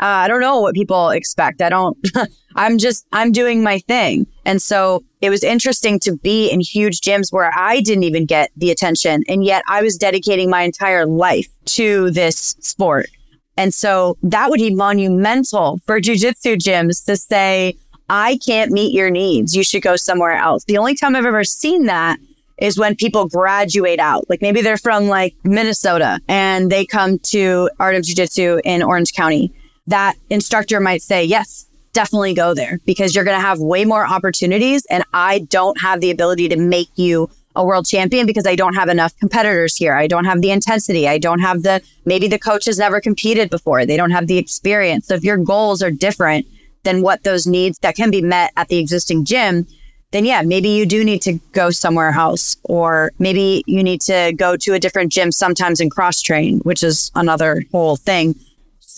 Uh, 0.00 0.24
I 0.24 0.28
don't 0.28 0.40
know 0.40 0.60
what 0.60 0.74
people 0.74 1.10
expect. 1.10 1.60
I 1.60 1.68
don't, 1.68 1.98
I'm 2.56 2.78
just, 2.78 3.06
I'm 3.12 3.32
doing 3.32 3.62
my 3.62 3.78
thing. 3.80 4.26
And 4.44 4.62
so 4.62 5.04
it 5.20 5.30
was 5.30 5.42
interesting 5.42 5.98
to 6.00 6.16
be 6.16 6.50
in 6.50 6.60
huge 6.60 7.00
gyms 7.00 7.32
where 7.32 7.50
I 7.56 7.80
didn't 7.80 8.04
even 8.04 8.24
get 8.24 8.50
the 8.56 8.70
attention. 8.70 9.24
And 9.28 9.44
yet 9.44 9.64
I 9.68 9.82
was 9.82 9.96
dedicating 9.96 10.50
my 10.50 10.62
entire 10.62 11.04
life 11.04 11.48
to 11.66 12.10
this 12.10 12.54
sport. 12.60 13.08
And 13.56 13.74
so 13.74 14.16
that 14.22 14.50
would 14.50 14.58
be 14.58 14.72
monumental 14.72 15.80
for 15.84 16.00
jujitsu 16.00 16.56
gyms 16.56 17.04
to 17.06 17.16
say, 17.16 17.76
I 18.08 18.38
can't 18.46 18.70
meet 18.70 18.94
your 18.94 19.10
needs. 19.10 19.54
You 19.54 19.64
should 19.64 19.82
go 19.82 19.96
somewhere 19.96 20.32
else. 20.32 20.64
The 20.64 20.78
only 20.78 20.94
time 20.94 21.16
I've 21.16 21.26
ever 21.26 21.44
seen 21.44 21.86
that 21.86 22.18
is 22.58 22.78
when 22.78 22.94
people 22.96 23.26
graduate 23.26 24.00
out. 24.00 24.28
Like 24.28 24.42
maybe 24.42 24.62
they're 24.62 24.78
from 24.78 25.08
like 25.08 25.34
Minnesota 25.44 26.20
and 26.28 26.70
they 26.70 26.86
come 26.86 27.18
to 27.30 27.70
Art 27.78 27.94
of 27.94 28.02
Jiu 28.02 28.14
Jitsu 28.14 28.60
in 28.64 28.82
Orange 28.82 29.12
County. 29.12 29.52
That 29.88 30.16
instructor 30.28 30.80
might 30.80 31.02
say, 31.02 31.24
yes, 31.24 31.66
definitely 31.92 32.34
go 32.34 32.54
there 32.54 32.78
because 32.84 33.14
you're 33.14 33.24
going 33.24 33.38
to 33.38 33.46
have 33.46 33.58
way 33.58 33.84
more 33.84 34.06
opportunities. 34.06 34.86
And 34.90 35.02
I 35.14 35.40
don't 35.40 35.80
have 35.80 36.00
the 36.00 36.10
ability 36.10 36.48
to 36.50 36.56
make 36.56 36.90
you 36.96 37.30
a 37.56 37.64
world 37.64 37.86
champion 37.86 38.26
because 38.26 38.46
I 38.46 38.54
don't 38.54 38.74
have 38.74 38.90
enough 38.90 39.16
competitors 39.18 39.76
here. 39.76 39.94
I 39.94 40.06
don't 40.06 40.26
have 40.26 40.42
the 40.42 40.50
intensity. 40.50 41.08
I 41.08 41.18
don't 41.18 41.40
have 41.40 41.62
the, 41.62 41.82
maybe 42.04 42.28
the 42.28 42.38
coach 42.38 42.66
has 42.66 42.78
never 42.78 43.00
competed 43.00 43.50
before. 43.50 43.86
They 43.86 43.96
don't 43.96 44.10
have 44.10 44.26
the 44.26 44.38
experience. 44.38 45.06
So 45.06 45.14
if 45.14 45.24
your 45.24 45.38
goals 45.38 45.82
are 45.82 45.90
different 45.90 46.46
than 46.84 47.02
what 47.02 47.24
those 47.24 47.46
needs 47.46 47.78
that 47.78 47.96
can 47.96 48.10
be 48.10 48.22
met 48.22 48.52
at 48.56 48.68
the 48.68 48.78
existing 48.78 49.24
gym, 49.24 49.66
then 50.10 50.24
yeah, 50.24 50.42
maybe 50.42 50.68
you 50.68 50.86
do 50.86 51.02
need 51.02 51.22
to 51.22 51.40
go 51.52 51.70
somewhere 51.70 52.10
else, 52.10 52.56
or 52.64 53.12
maybe 53.18 53.62
you 53.66 53.82
need 53.82 54.00
to 54.02 54.32
go 54.36 54.56
to 54.56 54.74
a 54.74 54.78
different 54.78 55.12
gym 55.12 55.32
sometimes 55.32 55.80
and 55.80 55.90
cross 55.90 56.22
train, 56.22 56.60
which 56.60 56.82
is 56.82 57.10
another 57.14 57.64
whole 57.72 57.96
thing. 57.96 58.34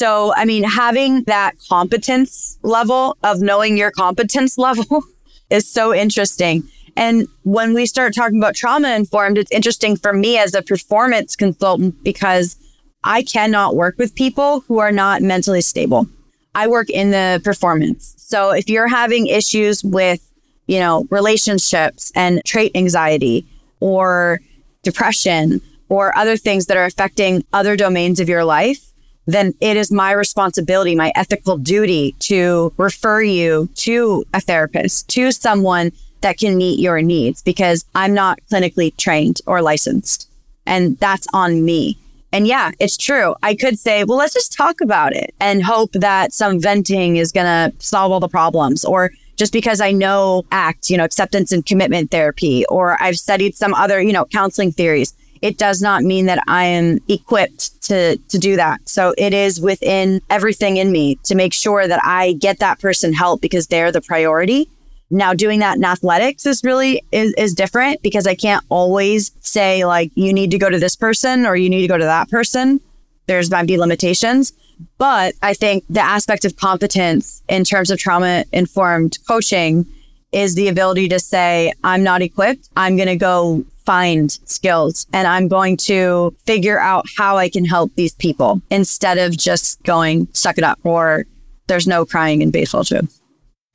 So, 0.01 0.33
I 0.35 0.47
mean, 0.47 0.63
having 0.63 1.25
that 1.25 1.57
competence 1.69 2.59
level 2.63 3.19
of 3.23 3.43
knowing 3.43 3.77
your 3.77 3.91
competence 3.91 4.57
level 4.67 5.03
is 5.51 5.71
so 5.71 5.95
interesting. 5.95 6.63
And 6.97 7.29
when 7.43 7.75
we 7.75 7.85
start 7.85 8.15
talking 8.15 8.39
about 8.39 8.55
trauma 8.55 8.97
informed, 8.97 9.37
it's 9.37 9.53
interesting 9.53 9.97
for 9.97 10.15
me 10.15 10.39
as 10.39 10.55
a 10.55 10.63
performance 10.63 11.37
consultant 11.37 12.03
because 12.03 12.57
I 13.05 13.23
cannot 13.23 13.77
work 13.77 13.99
with 13.99 14.15
people 14.15 14.61
who 14.61 14.79
are 14.79 14.91
not 14.91 15.21
mentally 15.21 15.61
stable. 15.61 16.07
I 16.55 16.67
work 16.67 16.89
in 16.89 17.11
the 17.11 17.43
performance. 17.45 18.15
So 18.17 18.53
if 18.53 18.71
you're 18.71 18.89
having 18.89 19.27
issues 19.27 19.85
with, 19.85 20.27
you 20.67 20.79
know, 20.79 21.07
relationships 21.11 22.11
and 22.15 22.41
trait 22.47 22.73
anxiety 22.75 23.47
or 23.81 24.41
depression 24.83 25.61
or 25.91 26.17
other 26.17 26.39
things 26.39 26.67
that 26.67 26.79
are 26.79 26.87
affecting 26.87 27.45
other 27.53 27.77
domains 27.77 28.19
of 28.19 28.31
your 28.31 28.47
life, 28.47 28.90
then 29.33 29.55
it 29.61 29.77
is 29.77 29.91
my 29.91 30.13
responsibility, 30.13 30.95
my 30.95 31.13
ethical 31.15 31.59
duty 31.59 32.13
to 32.21 32.73
refer 32.77 33.23
you 33.23 33.69
to 33.77 34.25
a 34.35 34.41
therapist, 34.41 35.09
to 35.09 35.33
someone 35.33 35.93
that 36.21 36.39
can 36.39 36.57
meet 36.57 36.79
your 36.79 37.01
needs 37.03 37.43
because 37.43 37.85
I'm 37.95 38.15
not 38.15 38.39
clinically 38.51 38.97
trained 38.97 39.41
or 39.47 39.63
licensed. 39.63 40.29
And 40.67 40.99
that's 40.99 41.27
on 41.33 41.65
me. 41.65 41.99
And 42.33 42.47
yeah, 42.47 42.71
it's 42.79 42.97
true. 42.97 43.35
I 43.43 43.55
could 43.55 43.79
say, 43.79 44.05
well, 44.05 44.19
let's 44.19 44.35
just 44.35 44.57
talk 44.57 44.81
about 44.81 45.15
it 45.15 45.35
and 45.41 45.65
hope 45.65 45.93
that 45.95 46.33
some 46.33 46.61
venting 46.61 47.17
is 47.17 47.33
going 47.33 47.47
to 47.47 47.77
solve 47.85 48.13
all 48.13 48.21
the 48.21 48.29
problems. 48.29 48.85
Or 48.85 49.11
just 49.37 49.53
because 49.53 49.81
I 49.81 49.91
know 49.91 50.45
ACT, 50.53 50.91
you 50.91 50.97
know, 50.97 51.05
acceptance 51.05 51.51
and 51.51 51.67
commitment 51.67 52.11
therapy, 52.11 52.65
or 52.69 53.03
I've 53.03 53.17
studied 53.17 53.57
some 53.57 53.75
other, 53.75 54.01
you 54.01 54.13
know, 54.13 54.27
counseling 54.27 54.71
theories, 54.71 55.13
it 55.43 55.57
does 55.59 55.81
not 55.81 56.03
mean 56.03 56.27
that 56.27 56.43
I 56.47 56.65
am 56.65 56.99
equipped 57.09 57.83
to, 57.85 58.17
to 58.17 58.39
do 58.39 58.57
that. 58.57 58.89
So 58.89 59.15
it 59.17 59.33
is 59.33 59.61
within 59.61 60.21
everything 60.29 60.77
in 60.77 60.93
me 60.93 61.17
to 61.25 61.35
make 61.35 61.53
sure 61.53 61.89
that 61.89 62.01
I 62.05 62.35
get 62.35 62.59
that 62.59 62.79
person 62.79 63.13
help 63.13 63.41
because 63.41 63.67
they're 63.67 63.93
the 63.93 64.03
priority 64.03 64.69
now 65.11 65.35
doing 65.35 65.59
that 65.59 65.77
in 65.77 65.85
athletics 65.85 66.47
is 66.47 66.63
really 66.63 67.03
is, 67.11 67.35
is 67.37 67.53
different 67.55 68.01
because 68.03 68.27
I 68.27 68.35
can't 68.35 68.65
always 68.69 69.33
say 69.41 69.85
like 69.85 70.13
you 70.15 70.33
need 70.33 70.53
to 70.53 70.59
go 70.59 70.71
to 70.71 70.79
this 70.79 70.97
person 70.97 71.47
or 71.47 71.57
you 71.57 71.69
need 71.69 71.83
to 71.83 71.89
go 71.89 71.99
to 71.99 72.05
that 72.05 72.31
person. 72.31 72.81
There's 73.27 73.51
might 73.51 73.67
be 73.67 73.77
limitations. 73.77 74.53
But 74.97 75.35
I 75.43 75.53
think 75.53 75.85
the 75.91 76.01
aspect 76.01 76.45
of 76.45 76.57
competence 76.57 77.43
in 77.49 77.65
terms 77.65 77.91
of 77.91 77.99
trauma 77.99 78.45
informed 78.53 79.19
coaching 79.29 79.85
is 80.33 80.55
the 80.55 80.69
ability 80.69 81.09
to 81.09 81.19
say, 81.19 81.73
I'm 81.85 82.03
not 82.03 82.23
equipped. 82.23 82.69
I'm 82.77 82.97
going 82.97 83.09
to 83.09 83.17
go 83.17 83.65
find 83.85 84.31
skills 84.45 85.07
and 85.13 85.27
I'm 85.27 85.49
going 85.49 85.77
to 85.79 86.35
figure 86.45 86.79
out 86.79 87.07
how 87.17 87.37
I 87.37 87.49
can 87.49 87.65
help 87.65 87.95
these 87.95 88.15
people 88.15 88.61
instead 88.71 89.19
of 89.19 89.37
just 89.37 89.83
going, 89.83 90.29
suck 90.33 90.59
it 90.59 90.65
up 90.65 90.79
or 90.85 91.27
there's 91.67 91.87
no 91.87 92.05
crying 92.05 92.43
in 92.43 92.51
baseball 92.51 92.85
too. 92.85 93.09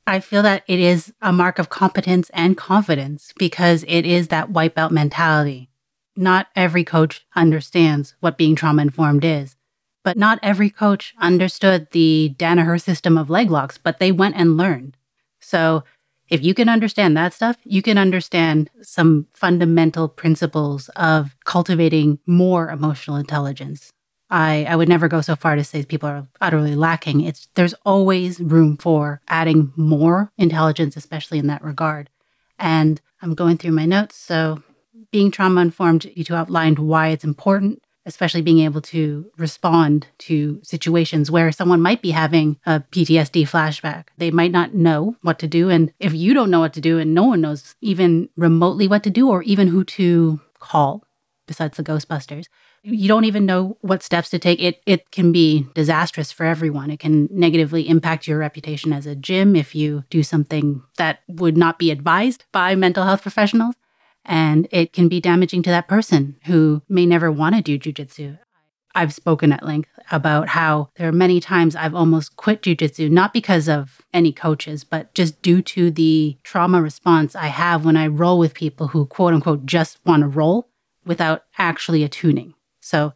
I 0.06 0.20
feel 0.20 0.42
that 0.42 0.62
it 0.68 0.78
is 0.78 1.12
a 1.20 1.32
mark 1.32 1.58
of 1.58 1.68
competence 1.68 2.30
and 2.32 2.56
confidence 2.56 3.32
because 3.36 3.84
it 3.88 4.06
is 4.06 4.28
that 4.28 4.50
white 4.50 4.74
belt 4.74 4.92
mentality. 4.92 5.68
Not 6.14 6.46
every 6.54 6.84
coach 6.84 7.26
understands 7.34 8.14
what 8.20 8.38
being 8.38 8.54
trauma 8.54 8.82
informed 8.82 9.24
is, 9.24 9.56
but 10.04 10.16
not 10.16 10.38
every 10.42 10.70
coach 10.70 11.14
understood 11.18 11.88
the 11.90 12.34
Danaher 12.38 12.80
system 12.80 13.18
of 13.18 13.28
leg 13.28 13.50
locks, 13.50 13.78
but 13.78 13.98
they 13.98 14.12
went 14.12 14.36
and 14.36 14.56
learned. 14.56 14.96
So 15.40 15.82
if 16.28 16.42
you 16.42 16.54
can 16.54 16.68
understand 16.68 17.16
that 17.16 17.32
stuff, 17.32 17.56
you 17.64 17.82
can 17.82 17.98
understand 17.98 18.70
some 18.82 19.26
fundamental 19.32 20.08
principles 20.08 20.88
of 20.96 21.36
cultivating 21.44 22.18
more 22.26 22.68
emotional 22.70 23.16
intelligence. 23.16 23.92
I, 24.28 24.64
I 24.68 24.74
would 24.74 24.88
never 24.88 25.06
go 25.06 25.20
so 25.20 25.36
far 25.36 25.54
to 25.54 25.62
say 25.62 25.84
people 25.84 26.08
are 26.08 26.26
utterly 26.40 26.74
lacking. 26.74 27.20
It's 27.20 27.48
there's 27.54 27.74
always 27.84 28.40
room 28.40 28.76
for 28.76 29.20
adding 29.28 29.72
more 29.76 30.32
intelligence, 30.36 30.96
especially 30.96 31.38
in 31.38 31.46
that 31.46 31.62
regard. 31.62 32.10
And 32.58 33.00
I'm 33.22 33.34
going 33.34 33.58
through 33.58 33.72
my 33.72 33.86
notes. 33.86 34.16
So 34.16 34.62
being 35.12 35.30
trauma 35.30 35.60
informed, 35.60 36.06
you 36.14 36.24
two 36.24 36.34
outlined 36.34 36.78
why 36.78 37.08
it's 37.08 37.24
important, 37.24 37.82
especially 38.06 38.40
being 38.40 38.60
able 38.60 38.80
to 38.80 39.30
respond 39.36 40.06
to 40.18 40.60
situations 40.62 41.30
where 41.30 41.52
someone 41.52 41.82
might 41.82 42.00
be 42.00 42.12
having 42.12 42.58
a 42.64 42.80
PTSD 42.80 43.42
flashback. 43.42 44.04
They 44.16 44.30
might 44.30 44.52
not 44.52 44.74
know 44.74 45.16
what 45.22 45.38
to 45.40 45.48
do. 45.48 45.68
And 45.68 45.92
if 46.00 46.14
you 46.14 46.32
don't 46.32 46.50
know 46.50 46.60
what 46.60 46.72
to 46.74 46.80
do 46.80 46.98
and 46.98 47.12
no 47.12 47.24
one 47.24 47.40
knows 47.40 47.74
even 47.80 48.28
remotely 48.36 48.88
what 48.88 49.02
to 49.02 49.10
do 49.10 49.28
or 49.28 49.42
even 49.42 49.68
who 49.68 49.84
to 49.84 50.40
call, 50.60 51.04
besides 51.46 51.76
the 51.76 51.82
Ghostbusters, 51.82 52.46
you 52.82 53.08
don't 53.08 53.24
even 53.24 53.46
know 53.46 53.76
what 53.80 54.02
steps 54.02 54.30
to 54.30 54.38
take. 54.38 54.60
It 54.60 54.80
it 54.86 55.10
can 55.10 55.32
be 55.32 55.66
disastrous 55.74 56.30
for 56.30 56.46
everyone. 56.46 56.90
It 56.90 57.00
can 57.00 57.28
negatively 57.32 57.88
impact 57.88 58.28
your 58.28 58.38
reputation 58.38 58.92
as 58.92 59.06
a 59.06 59.16
gym 59.16 59.56
if 59.56 59.74
you 59.74 60.04
do 60.08 60.22
something 60.22 60.82
that 60.96 61.20
would 61.26 61.56
not 61.56 61.78
be 61.78 61.90
advised 61.90 62.44
by 62.52 62.74
mental 62.76 63.04
health 63.04 63.22
professionals. 63.22 63.74
And 64.26 64.68
it 64.70 64.92
can 64.92 65.08
be 65.08 65.20
damaging 65.20 65.62
to 65.62 65.70
that 65.70 65.88
person 65.88 66.36
who 66.46 66.82
may 66.88 67.06
never 67.06 67.30
want 67.30 67.54
to 67.54 67.62
do 67.62 67.78
jujitsu. 67.78 68.38
I've 68.94 69.14
spoken 69.14 69.52
at 69.52 69.62
length 69.62 69.90
about 70.10 70.48
how 70.48 70.88
there 70.96 71.06
are 71.06 71.12
many 71.12 71.38
times 71.38 71.76
I've 71.76 71.94
almost 71.94 72.36
quit 72.36 72.62
jujitsu, 72.62 73.10
not 73.10 73.32
because 73.34 73.68
of 73.68 74.00
any 74.12 74.32
coaches, 74.32 74.84
but 74.84 75.14
just 75.14 75.42
due 75.42 75.60
to 75.62 75.90
the 75.90 76.38
trauma 76.42 76.80
response 76.80 77.36
I 77.36 77.48
have 77.48 77.84
when 77.84 77.96
I 77.96 78.06
roll 78.06 78.38
with 78.38 78.54
people 78.54 78.88
who 78.88 79.06
quote 79.06 79.34
unquote 79.34 79.66
just 79.66 79.98
want 80.06 80.22
to 80.22 80.28
roll 80.28 80.68
without 81.04 81.44
actually 81.58 82.02
attuning. 82.04 82.54
So 82.80 83.12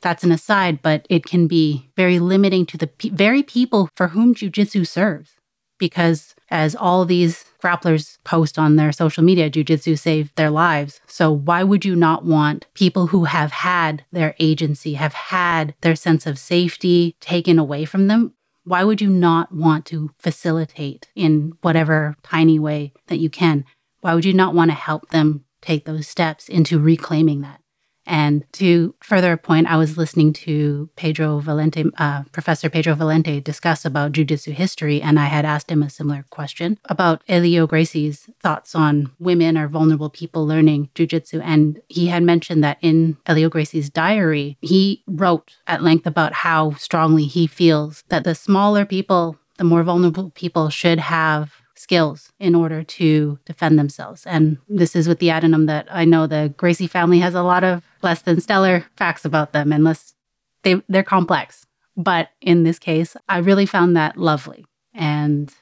that's 0.00 0.22
an 0.22 0.30
aside, 0.30 0.82
but 0.82 1.04
it 1.10 1.26
can 1.26 1.48
be 1.48 1.90
very 1.96 2.20
limiting 2.20 2.64
to 2.66 2.76
the 2.78 2.86
pe- 2.86 3.08
very 3.08 3.42
people 3.42 3.88
for 3.96 4.08
whom 4.08 4.34
jujitsu 4.34 4.86
serves. 4.86 5.32
Because 5.78 6.36
as 6.50 6.74
all 6.74 7.04
these 7.04 7.44
grapplers 7.62 8.18
post 8.24 8.58
on 8.58 8.76
their 8.76 8.92
social 8.92 9.24
media, 9.24 9.50
jujitsu 9.50 9.98
saved 9.98 10.36
their 10.36 10.50
lives. 10.50 11.00
So 11.06 11.32
why 11.32 11.62
would 11.62 11.84
you 11.84 11.96
not 11.96 12.24
want 12.24 12.66
people 12.74 13.08
who 13.08 13.24
have 13.24 13.52
had 13.52 14.04
their 14.12 14.34
agency, 14.38 14.94
have 14.94 15.14
had 15.14 15.74
their 15.80 15.96
sense 15.96 16.26
of 16.26 16.38
safety 16.38 17.16
taken 17.20 17.58
away 17.58 17.84
from 17.84 18.08
them? 18.08 18.34
Why 18.64 18.84
would 18.84 19.00
you 19.00 19.10
not 19.10 19.52
want 19.54 19.84
to 19.86 20.10
facilitate 20.18 21.08
in 21.14 21.52
whatever 21.60 22.16
tiny 22.22 22.58
way 22.58 22.92
that 23.08 23.18
you 23.18 23.28
can? 23.28 23.64
Why 24.00 24.14
would 24.14 24.24
you 24.24 24.34
not 24.34 24.54
want 24.54 24.70
to 24.70 24.76
help 24.76 25.10
them 25.10 25.44
take 25.60 25.84
those 25.84 26.08
steps 26.08 26.48
into 26.48 26.78
reclaiming 26.78 27.40
that? 27.42 27.60
And 28.06 28.44
to 28.52 28.94
further 29.02 29.32
a 29.32 29.38
point, 29.38 29.66
I 29.66 29.76
was 29.76 29.96
listening 29.96 30.32
to 30.44 30.90
Pedro 30.96 31.40
Valente, 31.40 31.90
uh, 31.98 32.24
Professor 32.32 32.68
Pedro 32.68 32.94
Valente, 32.94 33.42
discuss 33.42 33.84
about 33.84 34.12
jujitsu 34.12 34.52
history, 34.52 35.00
and 35.00 35.18
I 35.18 35.26
had 35.26 35.44
asked 35.44 35.70
him 35.70 35.82
a 35.82 35.90
similar 35.90 36.24
question 36.30 36.78
about 36.86 37.22
Helio 37.26 37.66
Gracie's 37.66 38.28
thoughts 38.42 38.74
on 38.74 39.12
women 39.18 39.56
or 39.56 39.68
vulnerable 39.68 40.10
people 40.10 40.46
learning 40.46 40.90
jujitsu. 40.94 41.40
And 41.42 41.80
he 41.88 42.08
had 42.08 42.22
mentioned 42.22 42.62
that 42.64 42.78
in 42.80 43.16
Helio 43.26 43.48
Gracie's 43.48 43.90
diary, 43.90 44.58
he 44.60 45.02
wrote 45.06 45.56
at 45.66 45.82
length 45.82 46.06
about 46.06 46.32
how 46.32 46.72
strongly 46.72 47.24
he 47.24 47.46
feels 47.46 48.04
that 48.08 48.24
the 48.24 48.34
smaller 48.34 48.84
people, 48.84 49.38
the 49.58 49.64
more 49.64 49.82
vulnerable 49.82 50.30
people 50.30 50.68
should 50.68 50.98
have 50.98 51.63
skills 51.74 52.32
in 52.38 52.54
order 52.54 52.82
to 52.82 53.38
defend 53.44 53.78
themselves. 53.78 54.24
And 54.26 54.58
this 54.68 54.94
is 54.94 55.08
with 55.08 55.18
the 55.18 55.30
addendum 55.30 55.66
that 55.66 55.86
I 55.90 56.04
know 56.04 56.26
the 56.26 56.52
Gracie 56.56 56.86
family 56.86 57.18
has 57.20 57.34
a 57.34 57.42
lot 57.42 57.64
of 57.64 57.82
less 58.02 58.22
than 58.22 58.40
stellar 58.40 58.86
facts 58.96 59.24
about 59.24 59.52
them, 59.52 59.72
unless 59.72 60.14
they, 60.62 60.82
they're 60.88 61.02
complex. 61.02 61.66
But 61.96 62.30
in 62.40 62.64
this 62.64 62.78
case, 62.78 63.16
I 63.28 63.38
really 63.38 63.66
found 63.66 63.96
that 63.96 64.16
lovely. 64.16 64.66
And 64.94 65.52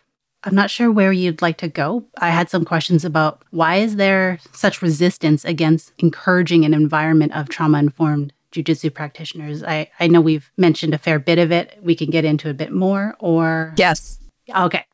I'm 0.45 0.55
not 0.55 0.71
sure 0.71 0.91
where 0.91 1.13
you'd 1.13 1.43
like 1.43 1.59
to 1.59 1.69
go. 1.69 2.05
I 2.19 2.31
had 2.31 2.51
some 2.51 2.65
questions 2.65 3.05
about 3.05 3.43
why 3.51 3.77
is 3.77 3.97
there 3.97 4.39
such 4.53 4.83
resistance 4.83 5.45
against 5.45 5.93
encouraging 5.99 6.65
an 6.65 6.75
environment 6.75 7.33
of 7.35 7.49
trauma 7.49 7.79
informed 7.79 8.33
jujitsu 8.51 8.93
practitioners? 8.93 9.63
I, 9.63 9.91
I 10.01 10.09
know 10.09 10.21
we've 10.21 10.51
mentioned 10.57 10.95
a 10.95 10.99
fair 10.99 11.19
bit 11.19 11.39
of 11.39 11.53
it. 11.53 11.79
We 11.83 11.95
can 11.95 12.11
get 12.11 12.25
into 12.25 12.51
a 12.51 12.55
bit 12.55 12.73
more 12.73 13.15
or 13.21 13.73
Yes. 13.77 14.19
Okay. 14.55 14.85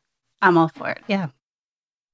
I'm 0.41 0.57
all 0.57 0.69
for 0.69 0.89
it. 0.89 1.01
Yeah. 1.07 1.27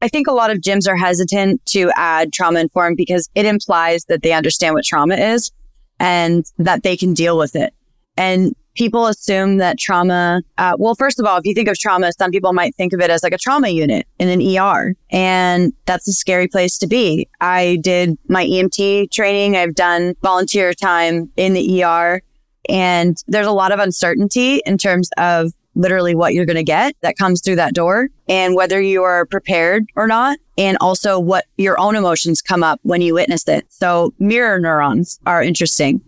I 0.02 0.08
think 0.08 0.28
a 0.28 0.34
lot 0.34 0.52
of 0.52 0.60
gyms 0.60 0.88
are 0.88 0.98
hesitant 0.98 1.66
to 1.68 1.92
add 1.96 2.34
trauma 2.34 2.60
informed 2.60 2.98
because 2.98 3.30
it 3.34 3.46
implies 3.46 4.06
that 4.06 4.22
they 4.22 4.34
understand 4.34 4.76
what 4.76 4.84
trauma 4.84 5.16
is 5.16 5.52
and 6.00 6.46
that 6.58 6.84
they 6.84 6.98
can 6.98 7.14
deal 7.14 7.38
with 7.38 7.56
it. 7.56 7.74
And 8.18 8.56
people 8.76 9.08
assume 9.08 9.58
that 9.58 9.80
trauma, 9.80 10.42
uh, 10.58 10.76
well, 10.78 10.96
first 10.96 11.20
of 11.20 11.26
all, 11.26 11.38
if 11.38 11.46
you 11.46 11.54
think 11.54 11.70
of 11.70 11.78
trauma, 11.78 12.12
some 12.12 12.30
people 12.30 12.54
might 12.54 12.76
think 12.76 12.94
of 12.94 13.00
it 13.00 13.10
as 13.10 13.24
like 13.24 13.34
a 13.34 13.38
trauma 13.38 13.70
unit 13.70 14.06
in 14.20 14.28
an 14.28 14.42
ER. 14.42 14.96
And 15.10 15.74
that's 15.86 16.08
a 16.08 16.14
scary 16.14 16.48
place 16.48 16.78
to 16.80 16.88
be. 16.88 17.30
I 17.40 17.78
did 17.82 18.18
my 18.28 18.46
EMT 18.46 19.12
training. 19.12 19.56
I've 19.56 19.76
done 19.76 20.16
volunteer 20.22 20.74
time 20.74 21.32
in 21.38 21.54
the 21.54 21.84
ER 21.84 22.22
and 22.70 23.18
there's 23.28 23.48
a 23.48 23.52
lot 23.52 23.72
of 23.72 23.80
uncertainty 23.80 24.62
in 24.66 24.78
terms 24.78 25.10
of 25.18 25.52
literally 25.76 26.16
what 26.16 26.34
you're 26.34 26.46
going 26.46 26.56
to 26.56 26.64
get 26.64 26.96
that 27.02 27.18
comes 27.18 27.42
through 27.42 27.58
that 27.58 27.74
door 27.74 28.10
and 28.28 28.56
whether 28.56 28.82
you 28.82 29.04
are 29.04 29.26
prepared 29.26 29.86
or 29.96 30.08
not. 30.08 30.38
And 30.58 30.78
also 30.80 31.20
what 31.20 31.46
your 31.58 31.78
own 31.80 31.96
emotions 31.96 32.42
come 32.42 32.64
up 32.64 32.80
when 32.84 33.02
you 33.02 33.14
witness 33.14 33.48
it. 33.48 33.66
So 33.70 34.14
mirror 34.20 34.58
neurons 34.58 35.20
are 35.26 35.44
interesting. 35.44 36.02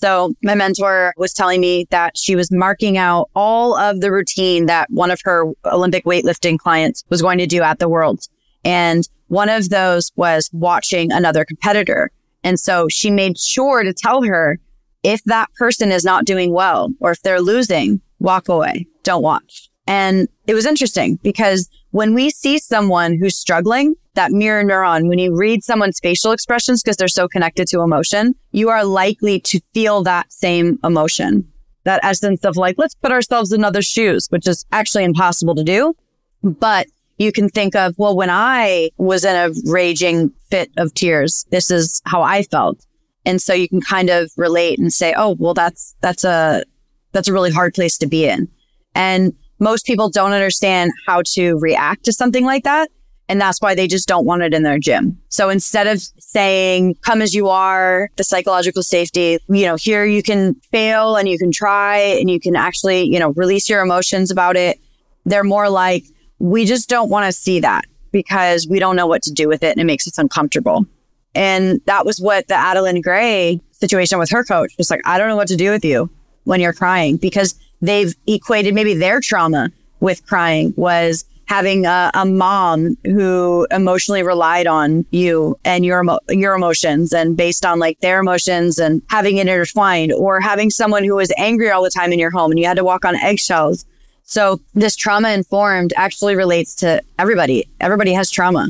So 0.00 0.32
my 0.42 0.54
mentor 0.54 1.12
was 1.18 1.34
telling 1.34 1.60
me 1.60 1.86
that 1.90 2.16
she 2.16 2.34
was 2.34 2.50
marking 2.50 2.96
out 2.96 3.28
all 3.36 3.76
of 3.76 4.00
the 4.00 4.10
routine 4.10 4.64
that 4.66 4.88
one 4.90 5.10
of 5.10 5.20
her 5.24 5.52
Olympic 5.66 6.06
weightlifting 6.06 6.58
clients 6.58 7.04
was 7.10 7.20
going 7.20 7.36
to 7.38 7.46
do 7.46 7.60
at 7.60 7.78
the 7.78 7.88
Worlds. 7.88 8.30
And 8.64 9.06
one 9.28 9.50
of 9.50 9.68
those 9.68 10.10
was 10.16 10.48
watching 10.54 11.12
another 11.12 11.44
competitor. 11.44 12.10
And 12.42 12.58
so 12.58 12.88
she 12.88 13.10
made 13.10 13.38
sure 13.38 13.82
to 13.82 13.92
tell 13.92 14.22
her 14.22 14.58
if 15.02 15.22
that 15.24 15.52
person 15.58 15.92
is 15.92 16.04
not 16.04 16.24
doing 16.24 16.52
well 16.52 16.90
or 17.00 17.10
if 17.10 17.22
they're 17.22 17.40
losing, 17.40 18.00
walk 18.20 18.48
away, 18.48 18.86
don't 19.02 19.22
watch. 19.22 19.68
And 19.86 20.28
it 20.46 20.54
was 20.54 20.66
interesting 20.66 21.16
because 21.22 21.68
when 21.90 22.14
we 22.14 22.30
see 22.30 22.58
someone 22.58 23.18
who's 23.18 23.36
struggling, 23.36 23.96
that 24.14 24.30
mirror 24.30 24.62
neuron, 24.62 25.08
when 25.08 25.18
you 25.18 25.36
read 25.36 25.64
someone's 25.64 25.98
facial 25.98 26.32
expressions 26.32 26.82
because 26.82 26.96
they're 26.96 27.08
so 27.08 27.26
connected 27.26 27.66
to 27.68 27.80
emotion, 27.80 28.34
you 28.52 28.68
are 28.68 28.84
likely 28.84 29.40
to 29.40 29.60
feel 29.74 30.02
that 30.04 30.32
same 30.32 30.78
emotion. 30.84 31.50
That 31.84 32.00
essence 32.04 32.44
of 32.44 32.56
like, 32.56 32.76
let's 32.78 32.94
put 32.94 33.10
ourselves 33.10 33.52
in 33.52 33.64
other 33.64 33.82
shoes, 33.82 34.28
which 34.30 34.46
is 34.46 34.64
actually 34.70 35.04
impossible 35.04 35.54
to 35.54 35.64
do. 35.64 35.94
But 36.42 36.86
you 37.18 37.32
can 37.32 37.48
think 37.48 37.74
of, 37.74 37.94
well, 37.98 38.16
when 38.16 38.30
I 38.30 38.90
was 38.96 39.24
in 39.24 39.34
a 39.34 39.52
raging 39.70 40.32
fit 40.50 40.70
of 40.76 40.94
tears, 40.94 41.46
this 41.50 41.70
is 41.70 42.00
how 42.04 42.22
I 42.22 42.42
felt. 42.42 42.86
And 43.26 43.42
so 43.42 43.52
you 43.52 43.68
can 43.68 43.80
kind 43.80 44.08
of 44.08 44.30
relate 44.36 44.78
and 44.78 44.92
say, 44.92 45.14
oh, 45.16 45.36
well, 45.38 45.54
that's, 45.54 45.94
that's 46.00 46.24
a, 46.24 46.64
that's 47.12 47.28
a 47.28 47.32
really 47.32 47.50
hard 47.50 47.74
place 47.74 47.98
to 47.98 48.06
be 48.06 48.26
in. 48.26 48.48
And 48.94 49.34
most 49.58 49.86
people 49.86 50.08
don't 50.08 50.32
understand 50.32 50.92
how 51.06 51.22
to 51.34 51.58
react 51.58 52.04
to 52.06 52.12
something 52.12 52.44
like 52.44 52.64
that. 52.64 52.90
And 53.28 53.40
that's 53.40 53.60
why 53.60 53.76
they 53.76 53.86
just 53.86 54.08
don't 54.08 54.26
want 54.26 54.42
it 54.42 54.52
in 54.52 54.64
their 54.64 54.80
gym. 54.80 55.16
So 55.28 55.50
instead 55.50 55.86
of 55.86 56.00
saying, 56.18 56.96
come 57.02 57.22
as 57.22 57.32
you 57.32 57.48
are, 57.48 58.10
the 58.16 58.24
psychological 58.24 58.82
safety, 58.82 59.38
you 59.48 59.66
know, 59.66 59.76
here 59.76 60.04
you 60.04 60.20
can 60.20 60.54
fail 60.72 61.14
and 61.14 61.28
you 61.28 61.38
can 61.38 61.52
try 61.52 61.98
and 61.98 62.28
you 62.28 62.40
can 62.40 62.56
actually, 62.56 63.02
you 63.02 63.20
know, 63.20 63.30
release 63.36 63.68
your 63.68 63.82
emotions 63.82 64.32
about 64.32 64.56
it. 64.56 64.80
They're 65.26 65.44
more 65.44 65.70
like, 65.70 66.04
we 66.40 66.64
just 66.64 66.88
don't 66.88 67.08
want 67.08 67.26
to 67.26 67.32
see 67.32 67.60
that 67.60 67.84
because 68.10 68.66
we 68.68 68.80
don't 68.80 68.96
know 68.96 69.06
what 69.06 69.22
to 69.22 69.32
do 69.32 69.46
with 69.46 69.62
it 69.62 69.70
and 69.70 69.80
it 69.80 69.84
makes 69.84 70.08
us 70.08 70.18
uncomfortable. 70.18 70.84
And 71.32 71.80
that 71.84 72.04
was 72.04 72.18
what 72.18 72.48
the 72.48 72.54
Adeline 72.54 73.00
Gray 73.00 73.60
situation 73.70 74.18
with 74.18 74.30
her 74.30 74.42
coach 74.42 74.72
was 74.76 74.90
like, 74.90 75.02
I 75.04 75.18
don't 75.18 75.28
know 75.28 75.36
what 75.36 75.48
to 75.48 75.56
do 75.56 75.70
with 75.70 75.84
you 75.84 76.10
when 76.44 76.60
you're 76.60 76.72
crying 76.72 77.16
because 77.16 77.54
they've 77.80 78.14
equated 78.26 78.74
maybe 78.74 78.94
their 78.94 79.20
trauma 79.20 79.70
with 80.00 80.26
crying 80.26 80.72
was 80.76 81.24
having 81.50 81.84
a, 81.84 82.12
a, 82.14 82.24
mom 82.24 82.96
who 83.04 83.66
emotionally 83.72 84.22
relied 84.22 84.68
on 84.68 85.04
you 85.10 85.58
and 85.64 85.84
your 85.84 86.04
your 86.28 86.54
emotions 86.54 87.12
and 87.12 87.36
based 87.36 87.66
on 87.66 87.80
like 87.80 87.98
their 88.00 88.20
emotions 88.20 88.78
and 88.78 89.02
having 89.10 89.36
it 89.36 89.48
intertwined 89.48 90.12
or 90.12 90.40
having 90.40 90.70
someone 90.70 91.02
who 91.02 91.16
was 91.16 91.32
angry 91.36 91.68
all 91.68 91.82
the 91.82 91.90
time 91.90 92.12
in 92.12 92.20
your 92.20 92.30
home 92.30 92.52
and 92.52 92.60
you 92.60 92.66
had 92.66 92.76
to 92.76 92.84
walk 92.84 93.04
on 93.04 93.16
eggshells. 93.16 93.84
So 94.22 94.60
this 94.74 94.94
trauma 94.94 95.30
informed 95.30 95.92
actually 95.96 96.36
relates 96.36 96.72
to 96.76 97.02
everybody. 97.18 97.68
Everybody 97.80 98.12
has 98.12 98.30
trauma. 98.30 98.68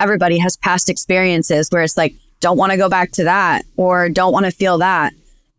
Everybody 0.00 0.38
has 0.38 0.56
past 0.56 0.88
experiences 0.88 1.68
where 1.70 1.82
it's 1.82 1.98
like 1.98 2.14
don't 2.40 2.56
want 2.56 2.72
to 2.72 2.78
go 2.78 2.88
back 2.88 3.12
to 3.12 3.24
that 3.24 3.66
or 3.76 4.08
don't 4.08 4.32
want 4.32 4.46
to 4.46 4.50
feel 4.50 4.78
that 4.78 5.12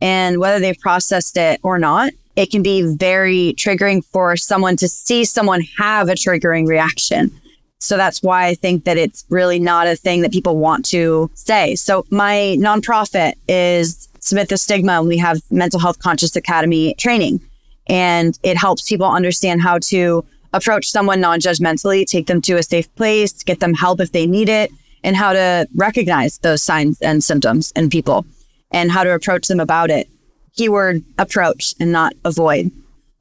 and 0.03 0.37
whether 0.37 0.59
they've 0.59 0.79
processed 0.79 1.37
it 1.37 1.59
or 1.63 1.79
not 1.79 2.13
it 2.35 2.49
can 2.49 2.63
be 2.63 2.81
very 2.95 3.53
triggering 3.57 4.03
for 4.05 4.35
someone 4.35 4.75
to 4.77 4.87
see 4.87 5.23
someone 5.25 5.61
have 5.77 6.09
a 6.09 6.13
triggering 6.13 6.67
reaction. 6.67 7.31
So 7.79 7.97
that's 7.97 8.23
why 8.23 8.45
I 8.47 8.55
think 8.55 8.85
that 8.85 8.97
it's 8.97 9.25
really 9.29 9.59
not 9.59 9.87
a 9.87 9.95
thing 9.95 10.21
that 10.21 10.31
people 10.31 10.57
want 10.57 10.85
to 10.85 11.29
say. 11.33 11.75
So 11.75 12.05
my 12.09 12.55
nonprofit 12.59 13.33
is 13.47 14.07
Submit 14.19 14.49
the 14.49 14.57
Stigma. 14.57 14.93
And 14.93 15.07
We 15.07 15.17
have 15.17 15.41
Mental 15.51 15.79
Health 15.79 15.99
Conscious 15.99 16.35
Academy 16.35 16.95
training 16.97 17.41
and 17.87 18.39
it 18.43 18.55
helps 18.55 18.87
people 18.87 19.07
understand 19.07 19.61
how 19.61 19.77
to 19.77 20.23
approach 20.53 20.85
someone 20.85 21.19
non-judgmentally, 21.19 22.05
take 22.05 22.27
them 22.27 22.41
to 22.43 22.53
a 22.53 22.63
safe 22.63 22.93
place, 22.95 23.43
get 23.43 23.59
them 23.59 23.73
help 23.73 23.99
if 23.99 24.13
they 24.13 24.25
need 24.25 24.47
it, 24.47 24.71
and 25.03 25.17
how 25.17 25.33
to 25.33 25.67
recognize 25.75 26.37
those 26.37 26.63
signs 26.63 27.01
and 27.01 27.21
symptoms 27.23 27.73
in 27.75 27.89
people 27.89 28.25
and 28.73 28.91
how 28.91 29.03
to 29.03 29.13
approach 29.13 29.47
them 29.47 29.59
about 29.59 29.89
it 29.89 30.09
keyword 30.55 31.03
approach 31.17 31.75
and 31.79 31.91
not 31.91 32.13
avoid. 32.25 32.71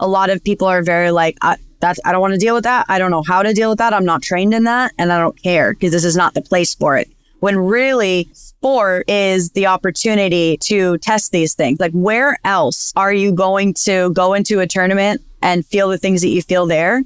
A 0.00 0.06
lot 0.06 0.30
of 0.30 0.42
people 0.44 0.66
are 0.66 0.82
very 0.82 1.10
like, 1.10 1.36
I, 1.42 1.56
that's, 1.80 2.00
I 2.04 2.12
don't 2.12 2.20
want 2.20 2.34
to 2.34 2.38
deal 2.38 2.54
with 2.54 2.64
that. 2.64 2.86
I 2.88 2.98
don't 2.98 3.10
know 3.10 3.22
how 3.26 3.42
to 3.42 3.52
deal 3.52 3.70
with 3.70 3.78
that. 3.78 3.92
I'm 3.92 4.04
not 4.04 4.22
trained 4.22 4.54
in 4.54 4.64
that 4.64 4.92
and 4.98 5.12
I 5.12 5.18
don't 5.18 5.40
care 5.42 5.72
because 5.72 5.92
this 5.92 6.04
is 6.04 6.16
not 6.16 6.34
the 6.34 6.42
place 6.42 6.74
for 6.74 6.96
it. 6.96 7.08
When 7.40 7.56
really 7.56 8.28
sport 8.34 9.08
is 9.08 9.50
the 9.50 9.66
opportunity 9.66 10.56
to 10.58 10.98
test 10.98 11.32
these 11.32 11.54
things. 11.54 11.80
Like 11.80 11.92
where 11.92 12.38
else 12.44 12.92
are 12.94 13.12
you 13.12 13.32
going 13.32 13.74
to 13.84 14.10
go 14.12 14.34
into 14.34 14.60
a 14.60 14.66
tournament 14.66 15.22
and 15.40 15.66
feel 15.66 15.88
the 15.88 15.98
things 15.98 16.20
that 16.20 16.28
you 16.28 16.42
feel 16.42 16.66
there? 16.66 17.02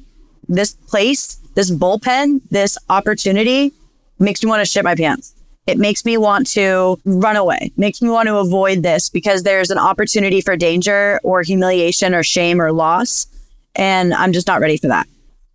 This 0.48 0.72
place, 0.72 1.36
this 1.54 1.70
bullpen, 1.70 2.42
this 2.50 2.76
opportunity 2.90 3.72
makes 4.18 4.42
me 4.42 4.50
want 4.50 4.60
to 4.60 4.70
shit 4.70 4.84
my 4.84 4.94
pants. 4.94 5.35
It 5.66 5.78
makes 5.78 6.04
me 6.04 6.16
want 6.16 6.46
to 6.52 6.98
run 7.04 7.36
away, 7.36 7.72
makes 7.76 8.00
me 8.00 8.08
want 8.08 8.28
to 8.28 8.36
avoid 8.36 8.82
this 8.82 9.10
because 9.10 9.42
there's 9.42 9.70
an 9.70 9.78
opportunity 9.78 10.40
for 10.40 10.56
danger 10.56 11.20
or 11.24 11.42
humiliation 11.42 12.14
or 12.14 12.22
shame 12.22 12.60
or 12.60 12.72
loss. 12.72 13.26
And 13.74 14.14
I'm 14.14 14.32
just 14.32 14.46
not 14.46 14.60
ready 14.60 14.76
for 14.76 14.86
that. 14.88 15.08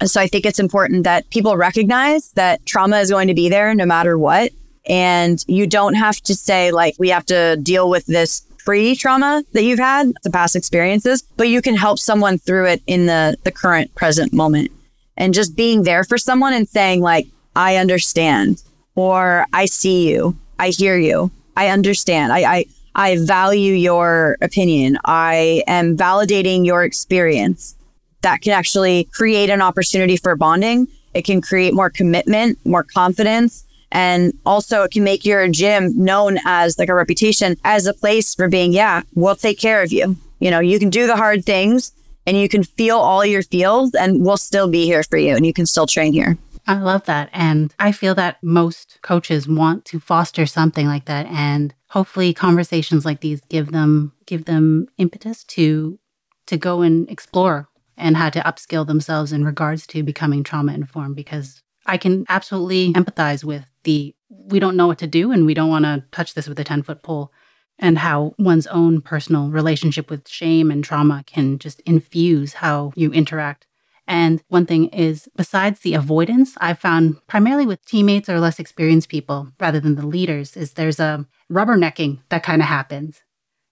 So 0.06 0.20
I 0.20 0.28
think 0.28 0.46
it's 0.46 0.60
important 0.60 1.04
that 1.04 1.30
people 1.30 1.56
recognize 1.56 2.32
that 2.32 2.66
trauma 2.66 3.00
is 3.00 3.10
going 3.10 3.28
to 3.28 3.34
be 3.34 3.50
there 3.50 3.74
no 3.74 3.86
matter 3.86 4.18
what. 4.18 4.52
And 4.88 5.44
you 5.48 5.68
don't 5.68 5.94
have 5.94 6.20
to 6.22 6.36
say, 6.36 6.72
like, 6.72 6.96
we 6.98 7.10
have 7.10 7.26
to 7.28 7.58
deal 7.58 7.90
with 7.90 8.06
this 8.08 8.42
pre 8.58 8.96
trauma 8.96 9.44
that 9.54 9.64
you've 9.64 9.80
had, 9.80 10.12
the 10.24 10.32
past 10.32 10.56
experiences, 10.56 11.22
but 11.38 11.50
you 11.50 11.62
can 11.62 11.76
help 11.76 12.00
someone 12.00 12.38
through 12.38 12.66
it 12.66 12.82
in 12.88 13.06
the, 13.06 13.38
the 13.44 13.52
current 13.52 13.94
present 13.96 14.34
moment. 14.34 14.72
And 15.18 15.34
just 15.34 15.56
being 15.56 15.84
there 15.84 16.04
for 16.04 16.18
someone 16.18 16.54
and 16.54 16.68
saying, 16.68 17.02
like, 17.02 17.28
I 17.56 17.76
understand 17.76 18.64
or 18.96 19.46
I 19.54 19.66
see 19.66 20.10
you, 20.10 20.38
I 20.60 20.70
hear 20.70 20.98
you, 20.98 21.32
I 21.56 21.68
understand, 21.70 22.34
I, 22.34 22.40
I, 22.40 22.66
I 22.96 23.18
value 23.26 23.74
your 23.74 24.38
opinion, 24.42 24.98
I 25.06 25.64
am 25.68 25.98
validating 25.98 26.66
your 26.66 26.84
experience. 26.84 27.76
That 28.22 28.42
can 28.42 28.54
actually 28.54 29.06
create 29.06 29.50
an 29.50 29.62
opportunity 29.62 30.16
for 30.16 30.36
bonding. 30.36 30.88
It 31.14 31.24
can 31.24 31.42
create 31.42 31.74
more 31.74 31.90
commitment, 31.90 32.60
more 32.66 32.84
confidence. 32.84 33.66
And 33.92 34.34
also 34.46 34.84
it 34.84 34.92
can 34.92 35.04
make 35.04 35.26
your 35.26 35.48
gym 35.50 35.92
known 35.98 36.38
as 36.46 36.78
like 36.78 36.90
a 36.90 36.94
reputation 36.94 37.58
as 37.64 37.88
a 37.88 37.94
place 37.94 38.36
for 38.36 38.48
being, 38.48 38.72
yeah, 38.74 39.02
we'll 39.16 39.36
take 39.36 39.60
care 39.60 39.82
of 39.82 39.92
you. 39.92 40.16
You 40.40 40.52
know, 40.52 40.60
you 40.60 40.80
can 40.80 40.90
do 40.90 41.08
the 41.08 41.18
hard 41.18 41.46
things 41.46 41.92
and 42.26 42.38
you 42.38 42.48
can 42.48 42.64
feel 42.64 42.98
all 42.98 43.26
your 43.26 43.44
feels 43.44 43.94
and 43.94 44.24
we'll 44.24 44.38
still 44.38 44.68
be 44.68 44.86
here 44.86 45.04
for 45.04 45.18
you 45.18 45.36
and 45.36 45.46
you 45.46 45.54
can 45.54 45.66
still 45.66 45.88
train 45.88 46.14
here. 46.14 46.38
I 46.68 46.76
love 46.76 47.06
that. 47.06 47.30
And 47.34 47.74
I 47.80 47.92
feel 47.92 48.16
that 48.16 48.38
most 48.42 49.00
coaches 49.02 49.48
want 49.48 49.86
to 49.86 50.00
foster 50.00 50.46
something 50.46 50.88
like 50.88 51.06
that. 51.06 51.26
And 51.26 51.74
hopefully 51.90 52.34
conversations 52.34 53.06
like 53.06 53.22
these 53.22 53.42
give 53.50 53.72
them 53.72 54.14
give 54.26 54.46
them 54.46 54.88
impetus 54.98 55.44
to 55.44 56.00
to 56.48 56.58
go 56.58 56.82
and 56.82 57.10
explore 57.10 57.70
and 57.98 58.18
how 58.18 58.30
to 58.30 58.40
upskill 58.42 58.86
themselves 58.86 59.32
in 59.32 59.46
regards 59.46 59.86
to 59.88 60.04
becoming 60.04 60.44
trauma 60.44 60.74
informed 60.74 61.16
because 61.16 61.62
I 61.86 61.98
can 61.98 62.26
absolutely 62.30 62.94
empathize 62.94 63.44
with 63.44 63.66
the 63.84 64.16
we 64.30 64.60
don't 64.60 64.78
know 64.78 64.88
what 64.88 65.00
to 65.00 65.08
do 65.08 65.32
and 65.32 65.46
we 65.46 65.54
don't 65.54 65.70
want 65.70 65.86
to 65.86 66.04
touch 66.12 66.34
this 66.34 66.48
with 66.48 66.60
a 66.60 66.64
10 66.64 66.84
foot 66.84 67.04
pole 67.04 67.32
and 67.78 67.98
how 67.98 68.34
one's 68.38 68.68
own 68.68 69.02
personal 69.02 69.50
relationship 69.50 70.10
with 70.10 70.30
shame 70.30 70.72
and 70.72 70.84
trauma 70.84 71.24
can 71.26 71.58
just 71.58 71.82
infuse 71.82 72.54
how 72.54 72.94
you 72.96 73.12
interact 73.12 73.68
and 74.12 74.44
one 74.50 74.66
thing 74.66 74.88
is, 74.88 75.30
besides 75.38 75.80
the 75.80 75.94
avoidance, 75.94 76.58
I've 76.58 76.80
found 76.80 77.26
primarily 77.28 77.66
with 77.66 77.86
teammates 77.86 78.28
or 78.28 78.42
less 78.42 78.60
experienced 78.60 79.08
people 79.08 79.48
rather 79.58 79.80
than 79.80 79.96
the 79.96 80.06
leaders, 80.06 80.58
is 80.58 80.74
there's 80.74 81.00
a 81.00 81.26
rubbernecking 81.50 82.20
that 82.28 82.44
kind 82.44 82.62
of 82.62 82.68
happens. 82.68 83.22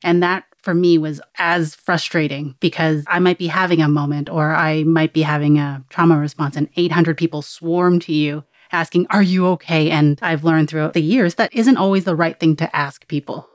And 0.02 0.24
that 0.24 0.46
for 0.64 0.74
me 0.74 0.98
was 0.98 1.20
as 1.40 1.76
frustrating 1.76 2.56
because 2.62 3.04
I 3.08 3.20
might 3.20 3.38
be 3.38 3.48
having 3.48 3.82
a 3.82 3.90
moment 3.90 4.30
or 4.30 4.56
I 4.56 4.84
might 4.84 5.12
be 5.12 5.24
having 5.24 5.60
a 5.60 5.84
trauma 5.90 6.18
response 6.18 6.56
and 6.56 6.70
800 6.78 7.18
people 7.18 7.42
swarm 7.42 8.00
to 8.00 8.14
you 8.14 8.46
asking, 8.72 9.08
Are 9.10 9.22
you 9.22 9.46
okay? 9.48 9.92
And 9.92 10.18
I've 10.22 10.46
learned 10.46 10.70
throughout 10.70 10.94
the 10.94 11.02
years 11.02 11.36
that 11.36 11.54
isn't 11.54 11.76
always 11.76 12.06
the 12.06 12.16
right 12.16 12.40
thing 12.40 12.56
to 12.56 12.74
ask 12.74 13.06
people. 13.10 13.50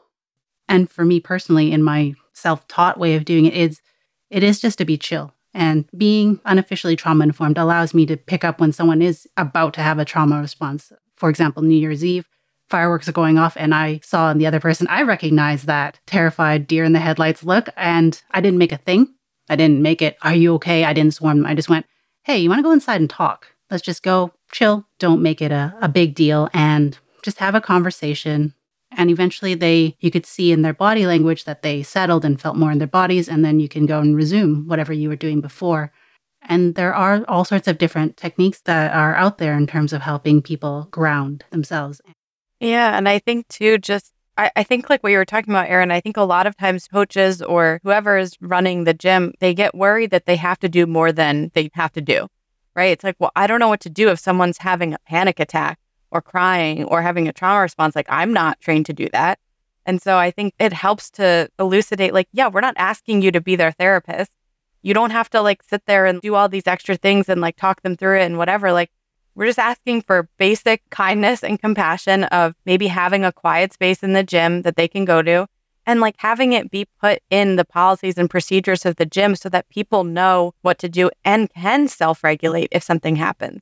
And 0.69 0.91
for 0.91 1.07
me 1.07 1.19
personally, 1.19 1.73
in 1.73 1.83
my 1.83 2.13
self 2.35 2.69
taught 2.69 2.99
way 2.99 3.15
of 3.15 3.25
doing 3.25 3.47
it, 3.47 3.55
is 3.55 3.81
it 4.29 4.43
is 4.43 4.61
just 4.61 4.77
to 4.77 4.85
be 4.85 4.99
chill 4.99 5.33
and 5.55 5.89
being 5.97 6.41
unofficially 6.45 6.97
trauma 6.97 7.25
informed 7.25 7.57
allows 7.57 7.95
me 7.95 8.05
to 8.07 8.17
pick 8.17 8.45
up 8.45 8.61
when 8.61 8.73
someone 8.73 9.01
is 9.01 9.27
about 9.37 9.73
to 9.75 9.81
have 9.81 9.99
a 9.99 10.05
trauma 10.05 10.41
response. 10.41 10.93
For 11.17 11.31
example, 11.31 11.63
New 11.63 11.77
Year's 11.77 12.05
Eve, 12.05 12.27
fireworks 12.69 13.09
are 13.09 13.13
going 13.13 13.39
off, 13.39 13.57
and 13.57 13.75
I 13.75 14.01
saw 14.03 14.31
in 14.31 14.39
the 14.39 14.47
other 14.47 14.61
person, 14.61 14.89
I 14.89 15.03
recognized 15.03 15.67
that 15.67 16.01
terrified 16.07 16.67
deer 16.67 16.85
in 16.85 16.93
the 16.93 16.99
headlights 16.99 17.45
look, 17.45 17.69
and 17.77 18.21
I 18.33 18.41
didn't 18.41 18.59
make 18.59 18.73
a 18.73 18.79
thing. 18.79 19.15
I 19.49 19.57
didn't 19.57 19.83
make 19.83 20.03
it, 20.03 20.17
Are 20.23 20.35
you 20.35 20.55
okay? 20.55 20.85
I 20.85 20.93
didn't 20.93 21.15
swarm 21.15 21.47
I 21.47 21.55
just 21.55 21.69
went, 21.69 21.87
Hey, 22.25 22.39
you 22.39 22.49
want 22.49 22.59
to 22.59 22.63
go 22.65 22.73
inside 22.73 23.01
and 23.01 23.11
talk? 23.11 23.49
Let's 23.71 23.83
just 23.83 24.03
go 24.03 24.33
chill. 24.51 24.87
Don't 24.99 25.23
make 25.23 25.43
it 25.43 25.53
a, 25.53 25.75
a 25.81 25.89
big 25.89 26.15
deal 26.15 26.49
and 26.55 26.99
just 27.23 27.39
have 27.39 27.55
a 27.55 27.61
conversation. 27.61 28.55
And 28.97 29.11
eventually 29.11 29.55
they 29.55 29.97
you 30.01 30.11
could 30.11 30.27
see 30.27 30.53
in 30.53 30.63
their 30.63 30.75
body 30.75 31.07
language 31.07 31.45
that 31.45 31.63
they 31.63 31.83
settled 31.83 32.25
and 32.25 32.41
felt 32.41 32.57
more 32.57 32.73
in 32.73 32.79
their 32.79 32.87
bodies. 32.87 33.29
And 33.29 33.45
then 33.45 33.61
you 33.61 33.69
can 33.69 33.87
go 33.87 34.01
and 34.01 34.17
resume 34.17 34.67
whatever 34.67 34.93
you 34.93 35.09
were 35.09 35.17
doing 35.17 35.41
before. 35.41 35.93
And 36.43 36.75
there 36.75 36.95
are 36.95 37.25
all 37.27 37.45
sorts 37.45 37.69
of 37.69 37.79
different 37.79 38.17
techniques 38.17 38.61
that 38.63 38.95
are 38.95 39.15
out 39.15 39.39
there 39.39 39.57
in 39.57 39.67
terms 39.67 39.93
of 39.93 40.03
helping 40.03 40.43
people 40.43 40.89
ground 40.91 41.45
themselves. 41.51 42.01
Yeah. 42.61 42.97
And 42.97 43.09
I 43.09 43.19
think 43.19 43.49
too, 43.49 43.79
just 43.79 44.13
I, 44.37 44.51
I 44.57 44.63
think 44.63 44.91
like 44.91 45.03
what 45.03 45.13
you 45.13 45.19
were 45.19 45.25
talking 45.25 45.53
about, 45.53 45.69
Erin, 45.69 45.91
I 45.91 46.01
think 46.01 46.17
a 46.17 46.23
lot 46.23 46.47
of 46.47 46.57
times 46.57 46.89
coaches 46.89 47.41
or 47.41 47.81
whoever 47.83 48.19
is 48.19 48.37
running 48.41 48.85
the 48.85 48.95
gym, 48.95 49.33
they 49.41 49.55
get 49.55 49.75
worried 49.75 50.11
that 50.11 50.27
they 50.27 50.37
have 50.37 50.59
to 50.61 50.69
do 50.69 50.87
more 50.87 51.13
than 51.13 51.51
they 51.55 51.71
have 51.75 51.93
to 51.93 52.01
do. 52.01 52.27
Right. 52.75 52.91
It's 52.91 53.05
like, 53.05 53.17
well, 53.19 53.31
I 53.37 53.47
don't 53.47 53.61
know 53.61 53.69
what 53.69 53.81
to 53.83 53.91
do 53.91 54.09
if 54.09 54.19
someone's 54.19 54.59
having 54.59 54.93
a 54.93 54.99
panic 55.07 55.39
attack 55.39 55.79
or 56.15 56.23
crying 56.23 56.85
or 56.85 57.03
having 57.03 57.29
a 57.29 57.33
trauma 57.33 57.61
response. 57.61 57.95
Like, 57.95 58.07
I'm 58.09 58.33
not 58.33 58.61
trained 58.61 58.87
to 58.87 58.93
do 58.93 59.09
that. 59.13 59.39
And 59.85 60.01
so 60.01 60.17
I 60.17 60.31
think 60.31 60.55
it 60.59 60.73
helps 60.73 61.11
to 61.11 61.51
elucidate, 61.59 62.15
like, 62.15 62.29
yeah, 62.33 62.49
we're 62.49 62.63
not 62.63 62.75
asking 62.79 63.21
you 63.21 63.31
to 63.33 63.41
be 63.41 63.57
their 63.57 63.73
therapist. 63.73 64.33
You 64.83 64.95
don't 64.95 65.11
have 65.11 65.29
to 65.31 65.43
like 65.43 65.63
sit 65.63 65.85
there 65.87 66.07
and 66.07 66.21
do 66.21 66.35
all 66.35 66.49
these 66.49 66.67
extra 66.67 66.97
things 66.97 67.29
and 67.29 67.41
like 67.41 67.57
talk 67.57 67.83
them 67.83 67.97
through 67.97 68.21
it 68.21 68.25
and 68.25 68.39
whatever. 68.39 68.73
Like, 68.73 68.91
we're 69.35 69.47
just 69.47 69.59
asking 69.59 70.03
for 70.03 70.29
basic 70.39 70.89
kindness 70.91 71.43
and 71.43 71.61
compassion 71.61 72.25
of 72.25 72.55
maybe 72.65 72.87
having 72.87 73.25
a 73.25 73.33
quiet 73.33 73.73
space 73.73 74.03
in 74.03 74.13
the 74.13 74.23
gym 74.23 74.63
that 74.63 74.77
they 74.77 74.87
can 74.87 75.05
go 75.05 75.23
to 75.23 75.49
and 75.87 76.01
like 76.01 76.15
having 76.19 76.53
it 76.53 76.71
be 76.71 76.87
put 77.01 77.21
in 77.31 77.57
the 77.57 77.65
policies 77.65 78.17
and 78.17 78.31
procedures 78.31 78.87
of 78.87 78.97
the 78.97 79.07
gym 79.07 79.35
so 79.35 79.49
that 79.49 79.69
people 79.69 80.05
know 80.05 80.55
what 80.63 80.79
to 80.79 80.89
do 80.89 81.11
and 81.25 81.53
can 81.53 81.89
self 81.89 82.23
regulate 82.23 82.69
if 82.73 82.83
something 82.83 83.17
happens. 83.17 83.61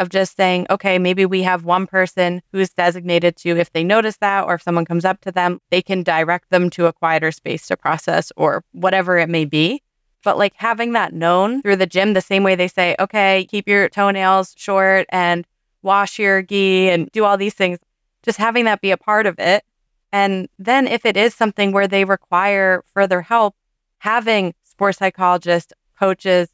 Of 0.00 0.08
just 0.08 0.34
saying, 0.34 0.66
okay, 0.70 0.98
maybe 0.98 1.26
we 1.26 1.42
have 1.42 1.64
one 1.64 1.86
person 1.86 2.40
who's 2.52 2.70
designated 2.70 3.36
to, 3.36 3.50
if 3.58 3.70
they 3.74 3.84
notice 3.84 4.16
that 4.16 4.46
or 4.46 4.54
if 4.54 4.62
someone 4.62 4.86
comes 4.86 5.04
up 5.04 5.20
to 5.20 5.30
them, 5.30 5.60
they 5.70 5.82
can 5.82 6.02
direct 6.02 6.48
them 6.48 6.70
to 6.70 6.86
a 6.86 6.92
quieter 6.92 7.30
space 7.30 7.66
to 7.66 7.76
process 7.76 8.32
or 8.34 8.64
whatever 8.72 9.18
it 9.18 9.28
may 9.28 9.44
be. 9.44 9.82
But 10.24 10.38
like 10.38 10.54
having 10.56 10.92
that 10.94 11.12
known 11.12 11.60
through 11.60 11.76
the 11.76 11.86
gym, 11.86 12.14
the 12.14 12.22
same 12.22 12.42
way 12.44 12.54
they 12.54 12.66
say, 12.66 12.96
okay, 12.98 13.46
keep 13.50 13.68
your 13.68 13.90
toenails 13.90 14.54
short 14.56 15.06
and 15.10 15.46
wash 15.82 16.18
your 16.18 16.40
gi 16.40 16.88
and 16.88 17.10
do 17.12 17.26
all 17.26 17.36
these 17.36 17.54
things, 17.54 17.78
just 18.22 18.38
having 18.38 18.64
that 18.64 18.80
be 18.80 18.92
a 18.92 18.96
part 18.96 19.26
of 19.26 19.38
it. 19.38 19.64
And 20.12 20.48
then 20.58 20.86
if 20.86 21.04
it 21.04 21.18
is 21.18 21.34
something 21.34 21.72
where 21.72 21.88
they 21.88 22.06
require 22.06 22.84
further 22.94 23.20
help, 23.20 23.54
having 23.98 24.54
sports 24.62 24.96
psychologists, 24.96 25.74
coaches, 25.98 26.48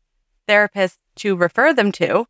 therapists 0.48 0.98
to 1.16 1.36
refer 1.36 1.72
them 1.72 1.92
to 1.92 2.26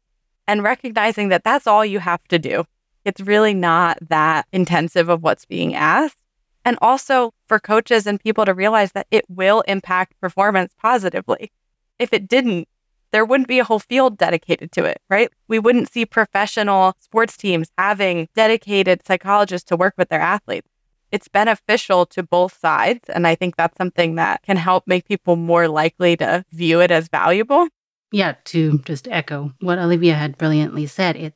and 0.46 0.62
recognizing 0.62 1.28
that 1.28 1.44
that's 1.44 1.66
all 1.66 1.84
you 1.84 1.98
have 1.98 2.22
to 2.28 2.38
do. 2.38 2.64
It's 3.04 3.20
really 3.20 3.54
not 3.54 3.98
that 4.08 4.46
intensive 4.52 5.08
of 5.08 5.22
what's 5.22 5.44
being 5.44 5.74
asked. 5.74 6.22
And 6.64 6.76
also 6.82 7.32
for 7.46 7.60
coaches 7.60 8.06
and 8.06 8.20
people 8.20 8.44
to 8.44 8.52
realize 8.52 8.92
that 8.92 9.06
it 9.12 9.24
will 9.28 9.60
impact 9.68 10.20
performance 10.20 10.74
positively. 10.80 11.52
If 12.00 12.12
it 12.12 12.26
didn't, 12.26 12.66
there 13.12 13.24
wouldn't 13.24 13.48
be 13.48 13.60
a 13.60 13.64
whole 13.64 13.78
field 13.78 14.18
dedicated 14.18 14.72
to 14.72 14.84
it, 14.84 15.00
right? 15.08 15.30
We 15.46 15.60
wouldn't 15.60 15.92
see 15.92 16.04
professional 16.04 16.94
sports 16.98 17.36
teams 17.36 17.70
having 17.78 18.28
dedicated 18.34 19.06
psychologists 19.06 19.68
to 19.68 19.76
work 19.76 19.94
with 19.96 20.08
their 20.08 20.20
athletes. 20.20 20.68
It's 21.12 21.28
beneficial 21.28 22.04
to 22.06 22.24
both 22.24 22.58
sides. 22.58 23.08
And 23.08 23.26
I 23.26 23.36
think 23.36 23.54
that's 23.54 23.76
something 23.78 24.16
that 24.16 24.42
can 24.42 24.56
help 24.56 24.88
make 24.88 25.06
people 25.06 25.36
more 25.36 25.68
likely 25.68 26.16
to 26.16 26.44
view 26.50 26.80
it 26.80 26.90
as 26.90 27.08
valuable. 27.08 27.68
Yeah, 28.12 28.34
to 28.44 28.78
just 28.80 29.08
echo 29.08 29.52
what 29.60 29.78
Olivia 29.78 30.14
had 30.14 30.38
brilliantly 30.38 30.86
said, 30.86 31.16
it 31.16 31.34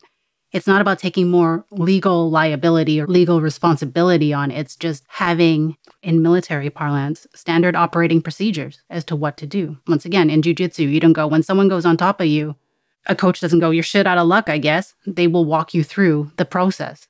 it's 0.53 0.67
not 0.67 0.81
about 0.81 0.99
taking 0.99 1.31
more 1.31 1.65
legal 1.71 2.29
liability 2.29 3.01
or 3.01 3.07
legal 3.07 3.41
responsibility 3.41 4.33
on. 4.33 4.51
It's 4.51 4.75
just 4.75 5.05
having, 5.09 5.77
in 6.03 6.23
military 6.23 6.71
parlance, 6.71 7.27
standard 7.35 7.77
operating 7.77 8.21
procedures 8.21 8.83
as 8.91 9.05
to 9.05 9.17
what 9.17 9.37
to 9.37 9.47
do. 9.47 9.79
Once 9.87 10.05
again, 10.05 10.29
in 10.29 10.43
jujitsu, 10.43 10.91
you 10.91 10.99
don't 10.99 11.13
go, 11.13 11.27
when 11.27 11.45
someone 11.45 11.69
goes 11.69 11.87
on 11.87 11.97
top 11.97 12.21
of 12.21 12.27
you, 12.27 12.57
a 13.07 13.15
coach 13.15 13.41
doesn't 13.41 13.61
go, 13.61 13.71
you're 13.71 13.83
shit 13.85 14.07
out 14.07 14.19
of 14.19 14.27
luck, 14.27 14.49
I 14.49 14.59
guess. 14.59 14.95
They 15.07 15.29
will 15.29 15.45
walk 15.45 15.73
you 15.73 15.85
through 15.85 16.33
the 16.37 16.45
process. 16.45 17.07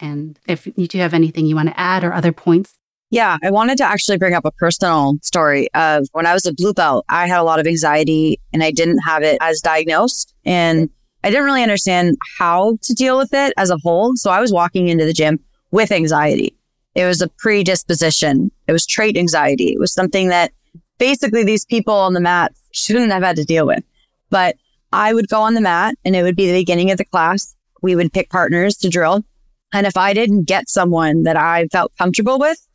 And 0.00 0.38
if 0.46 0.66
you 0.66 0.86
do 0.86 0.98
have 0.98 1.12
anything 1.12 1.44
you 1.44 1.56
want 1.56 1.68
to 1.68 1.78
add 1.78 2.04
or 2.04 2.12
other 2.12 2.32
points. 2.32 2.77
Yeah, 3.10 3.38
I 3.42 3.50
wanted 3.50 3.78
to 3.78 3.84
actually 3.84 4.18
bring 4.18 4.34
up 4.34 4.44
a 4.44 4.50
personal 4.50 5.14
story 5.22 5.68
of 5.72 6.06
when 6.12 6.26
I 6.26 6.34
was 6.34 6.44
a 6.44 6.52
blue 6.52 6.74
belt, 6.74 7.06
I 7.08 7.26
had 7.26 7.40
a 7.40 7.42
lot 7.42 7.58
of 7.58 7.66
anxiety 7.66 8.38
and 8.52 8.62
I 8.62 8.70
didn't 8.70 8.98
have 8.98 9.22
it 9.22 9.38
as 9.40 9.60
diagnosed. 9.60 10.34
And 10.44 10.90
I 11.24 11.30
didn't 11.30 11.46
really 11.46 11.62
understand 11.62 12.18
how 12.38 12.76
to 12.82 12.94
deal 12.94 13.16
with 13.16 13.32
it 13.32 13.54
as 13.56 13.70
a 13.70 13.78
whole. 13.78 14.12
So 14.16 14.30
I 14.30 14.40
was 14.40 14.52
walking 14.52 14.88
into 14.88 15.06
the 15.06 15.14
gym 15.14 15.40
with 15.70 15.90
anxiety. 15.90 16.54
It 16.94 17.06
was 17.06 17.22
a 17.22 17.28
predisposition. 17.28 18.50
It 18.66 18.72
was 18.72 18.84
trait 18.84 19.16
anxiety. 19.16 19.72
It 19.72 19.78
was 19.78 19.92
something 19.92 20.28
that 20.28 20.52
basically 20.98 21.44
these 21.44 21.64
people 21.64 21.94
on 21.94 22.12
the 22.12 22.20
mat 22.20 22.52
shouldn't 22.72 23.12
have 23.12 23.22
had 23.22 23.36
to 23.36 23.44
deal 23.44 23.66
with. 23.66 23.84
But 24.28 24.56
I 24.92 25.14
would 25.14 25.28
go 25.28 25.40
on 25.40 25.54
the 25.54 25.60
mat 25.62 25.94
and 26.04 26.14
it 26.14 26.22
would 26.22 26.36
be 26.36 26.46
the 26.46 26.60
beginning 26.60 26.90
of 26.90 26.98
the 26.98 27.04
class. 27.04 27.54
We 27.80 27.96
would 27.96 28.12
pick 28.12 28.28
partners 28.28 28.76
to 28.78 28.88
drill. 28.90 29.24
And 29.72 29.86
if 29.86 29.96
I 29.96 30.12
didn't 30.12 30.44
get 30.44 30.68
someone 30.68 31.22
that 31.22 31.36
I 31.36 31.66
felt 31.68 31.92
comfortable 31.96 32.38
with, 32.38 32.67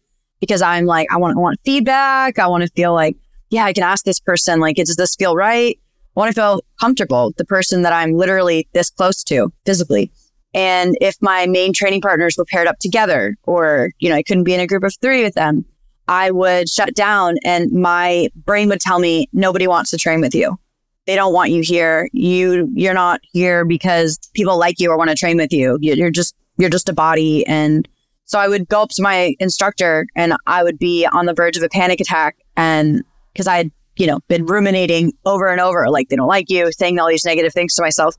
because 0.43 0.61
I'm 0.61 0.85
like, 0.85 1.07
I 1.09 1.15
want, 1.15 1.37
I 1.37 1.39
want 1.39 1.57
feedback. 1.63 2.37
I 2.37 2.47
want 2.47 2.63
to 2.65 2.69
feel 2.71 2.93
like, 2.93 3.15
yeah, 3.49 3.63
I 3.63 3.71
can 3.71 3.83
ask 3.83 4.03
this 4.03 4.19
person, 4.19 4.59
like, 4.59 4.75
does 4.75 4.97
this 4.97 5.15
feel 5.15 5.37
right? 5.37 5.79
I 6.17 6.19
want 6.19 6.35
to 6.35 6.41
feel 6.41 6.61
comfortable, 6.81 7.31
the 7.37 7.45
person 7.45 7.83
that 7.83 7.93
I'm 7.93 8.17
literally 8.17 8.67
this 8.73 8.89
close 8.89 9.23
to 9.23 9.53
physically. 9.65 10.11
And 10.53 10.97
if 10.99 11.15
my 11.21 11.45
main 11.45 11.71
training 11.71 12.01
partners 12.01 12.35
were 12.37 12.43
paired 12.43 12.67
up 12.67 12.77
together 12.79 13.37
or, 13.43 13.91
you 13.99 14.09
know, 14.09 14.15
I 14.15 14.21
couldn't 14.21 14.43
be 14.43 14.53
in 14.53 14.59
a 14.59 14.67
group 14.67 14.83
of 14.83 14.93
three 15.01 15.23
with 15.23 15.33
them, 15.33 15.63
I 16.09 16.29
would 16.29 16.67
shut 16.67 16.93
down 16.93 17.37
and 17.45 17.71
my 17.71 18.27
brain 18.35 18.67
would 18.67 18.81
tell 18.81 18.99
me 18.99 19.29
nobody 19.31 19.65
wants 19.65 19.91
to 19.91 19.97
train 19.97 20.19
with 20.19 20.35
you. 20.35 20.59
They 21.07 21.15
don't 21.15 21.33
want 21.33 21.51
you 21.51 21.61
here. 21.63 22.09
You, 22.11 22.69
you're 22.75 22.93
not 22.93 23.21
here 23.31 23.63
because 23.63 24.19
people 24.33 24.59
like 24.59 24.81
you 24.81 24.91
or 24.91 24.97
want 24.97 25.09
to 25.09 25.15
train 25.15 25.37
with 25.37 25.53
you. 25.53 25.77
You're 25.79 26.11
just, 26.11 26.35
you're 26.57 26.69
just 26.69 26.89
a 26.89 26.93
body. 26.93 27.47
And 27.47 27.87
so 28.34 28.39
I 28.39 28.47
would 28.47 28.67
go 28.67 28.81
up 28.81 28.89
to 28.89 29.03
my 29.03 29.36
instructor 29.39 30.07
and 30.15 30.34
I 30.47 30.63
would 30.63 30.79
be 30.79 31.05
on 31.05 31.27
the 31.27 31.36
verge 31.36 31.55
of 31.55 31.61
a 31.61 31.69
panic 31.69 32.01
attack. 32.01 32.36
And 32.57 33.03
because 33.31 33.45
I 33.45 33.57
had 33.57 33.71
you 33.95 34.07
know, 34.07 34.21
been 34.27 34.47
ruminating 34.47 35.13
over 35.23 35.47
and 35.47 35.61
over, 35.61 35.88
like 35.88 36.09
they 36.09 36.15
don't 36.15 36.27
like 36.27 36.49
you, 36.49 36.71
saying 36.71 36.97
all 36.97 37.07
these 37.07 37.25
negative 37.25 37.53
things 37.53 37.75
to 37.75 37.84
myself. 37.84 38.15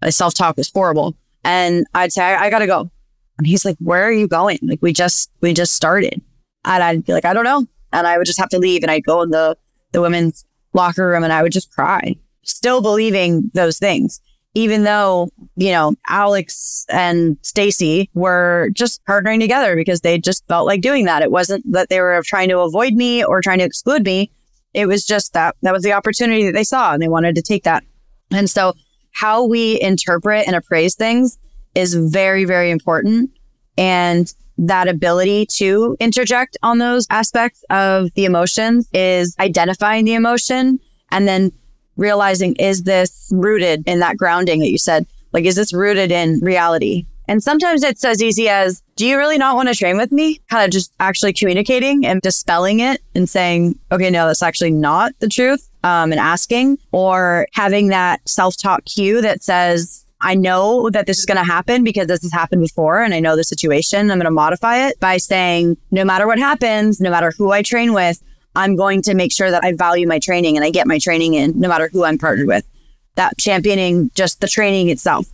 My 0.00 0.08
self 0.08 0.32
talk 0.32 0.56
was 0.56 0.70
horrible. 0.72 1.14
And 1.44 1.86
I'd 1.92 2.12
say, 2.12 2.22
I, 2.22 2.46
I 2.46 2.50
gotta 2.50 2.66
go. 2.66 2.90
And 3.36 3.46
he's 3.46 3.62
like, 3.62 3.76
where 3.78 4.04
are 4.04 4.12
you 4.12 4.26
going? 4.26 4.58
Like, 4.62 4.80
we 4.80 4.94
just, 4.94 5.30
we 5.42 5.52
just 5.52 5.74
started. 5.74 6.22
And 6.64 6.82
I'd 6.82 7.04
be 7.04 7.12
like, 7.12 7.26
I 7.26 7.34
don't 7.34 7.44
know. 7.44 7.66
And 7.92 8.06
I 8.06 8.16
would 8.16 8.26
just 8.26 8.38
have 8.38 8.48
to 8.48 8.58
leave 8.58 8.82
and 8.82 8.90
I'd 8.90 9.04
go 9.04 9.20
in 9.20 9.28
the, 9.28 9.54
the 9.92 10.00
women's 10.00 10.46
locker 10.72 11.06
room 11.06 11.24
and 11.24 11.32
I 11.32 11.42
would 11.42 11.52
just 11.52 11.70
cry, 11.72 12.16
still 12.42 12.80
believing 12.80 13.50
those 13.52 13.78
things. 13.78 14.22
Even 14.58 14.82
though, 14.82 15.28
you 15.56 15.70
know, 15.70 15.94
Alex 16.08 16.84
and 16.88 17.36
Stacy 17.42 18.10
were 18.14 18.70
just 18.72 19.04
partnering 19.04 19.40
together 19.40 19.76
because 19.76 20.00
they 20.00 20.18
just 20.18 20.46
felt 20.48 20.66
like 20.66 20.80
doing 20.80 21.04
that. 21.04 21.22
It 21.22 21.30
wasn't 21.30 21.64
that 21.72 21.88
they 21.88 22.00
were 22.00 22.20
trying 22.24 22.48
to 22.48 22.58
avoid 22.58 22.94
me 22.94 23.24
or 23.24 23.40
trying 23.40 23.58
to 23.58 23.64
exclude 23.64 24.04
me 24.04 24.30
it 24.74 24.86
was 24.86 25.04
just 25.04 25.32
that 25.32 25.56
that 25.62 25.72
was 25.72 25.82
the 25.82 25.92
opportunity 25.92 26.46
that 26.46 26.52
they 26.52 26.64
saw 26.64 26.92
and 26.92 27.02
they 27.02 27.08
wanted 27.08 27.34
to 27.34 27.42
take 27.42 27.64
that. 27.64 27.84
And 28.30 28.48
so 28.48 28.74
how 29.12 29.44
we 29.44 29.80
interpret 29.80 30.46
and 30.46 30.54
appraise 30.54 30.94
things 30.94 31.38
is 31.74 31.94
very, 31.94 32.44
very 32.44 32.70
important. 32.70 33.30
And 33.76 34.32
that 34.58 34.88
ability 34.88 35.46
to 35.56 35.96
interject 36.00 36.56
on 36.62 36.78
those 36.78 37.06
aspects 37.10 37.64
of 37.70 38.12
the 38.14 38.24
emotions 38.24 38.88
is 38.92 39.34
identifying 39.38 40.04
the 40.04 40.14
emotion 40.14 40.80
and 41.10 41.26
then 41.26 41.52
realizing, 41.98 42.54
is 42.56 42.84
this 42.84 43.30
rooted 43.32 43.82
in 43.86 43.98
that 43.98 44.16
grounding 44.16 44.60
that 44.60 44.70
you 44.70 44.78
said? 44.78 45.06
Like, 45.32 45.44
is 45.44 45.56
this 45.56 45.74
rooted 45.74 46.10
in 46.10 46.40
reality? 46.40 47.04
And 47.28 47.42
sometimes 47.42 47.82
it's 47.82 48.04
as 48.06 48.22
easy 48.22 48.48
as, 48.48 48.82
do 48.96 49.06
you 49.06 49.18
really 49.18 49.36
not 49.36 49.54
want 49.54 49.68
to 49.68 49.74
train 49.74 49.98
with 49.98 50.10
me? 50.10 50.40
Kind 50.48 50.64
of 50.64 50.70
just 50.70 50.94
actually 50.98 51.34
communicating 51.34 52.06
and 52.06 52.22
dispelling 52.22 52.80
it 52.80 53.02
and 53.14 53.28
saying, 53.28 53.78
okay, 53.92 54.08
no, 54.08 54.26
that's 54.26 54.42
actually 54.42 54.70
not 54.70 55.12
the 55.18 55.28
truth. 55.28 55.68
Um, 55.84 56.10
and 56.10 56.20
asking 56.20 56.78
or 56.90 57.46
having 57.52 57.88
that 57.88 58.26
self 58.26 58.56
talk 58.56 58.84
cue 58.86 59.20
that 59.20 59.42
says, 59.42 60.06
I 60.20 60.34
know 60.34 60.90
that 60.90 61.06
this 61.06 61.18
is 61.18 61.26
going 61.26 61.36
to 61.36 61.44
happen 61.44 61.84
because 61.84 62.08
this 62.08 62.22
has 62.22 62.32
happened 62.32 62.62
before 62.62 63.02
and 63.02 63.14
I 63.14 63.20
know 63.20 63.36
the 63.36 63.44
situation. 63.44 64.10
I'm 64.10 64.18
going 64.18 64.24
to 64.24 64.30
modify 64.30 64.88
it 64.88 64.98
by 64.98 65.18
saying, 65.18 65.76
no 65.90 66.04
matter 66.04 66.26
what 66.26 66.38
happens, 66.38 67.00
no 67.00 67.10
matter 67.10 67.32
who 67.36 67.52
I 67.52 67.62
train 67.62 67.92
with, 67.92 68.22
I'm 68.54 68.76
going 68.76 69.02
to 69.02 69.14
make 69.14 69.32
sure 69.32 69.50
that 69.50 69.64
I 69.64 69.72
value 69.72 70.06
my 70.06 70.18
training 70.18 70.56
and 70.56 70.64
I 70.64 70.70
get 70.70 70.86
my 70.86 70.98
training 70.98 71.34
in 71.34 71.58
no 71.58 71.68
matter 71.68 71.88
who 71.92 72.04
I'm 72.04 72.18
partnered 72.18 72.48
with. 72.48 72.64
That 73.14 73.38
championing 73.38 74.10
just 74.14 74.40
the 74.40 74.48
training 74.48 74.88
itself 74.88 75.26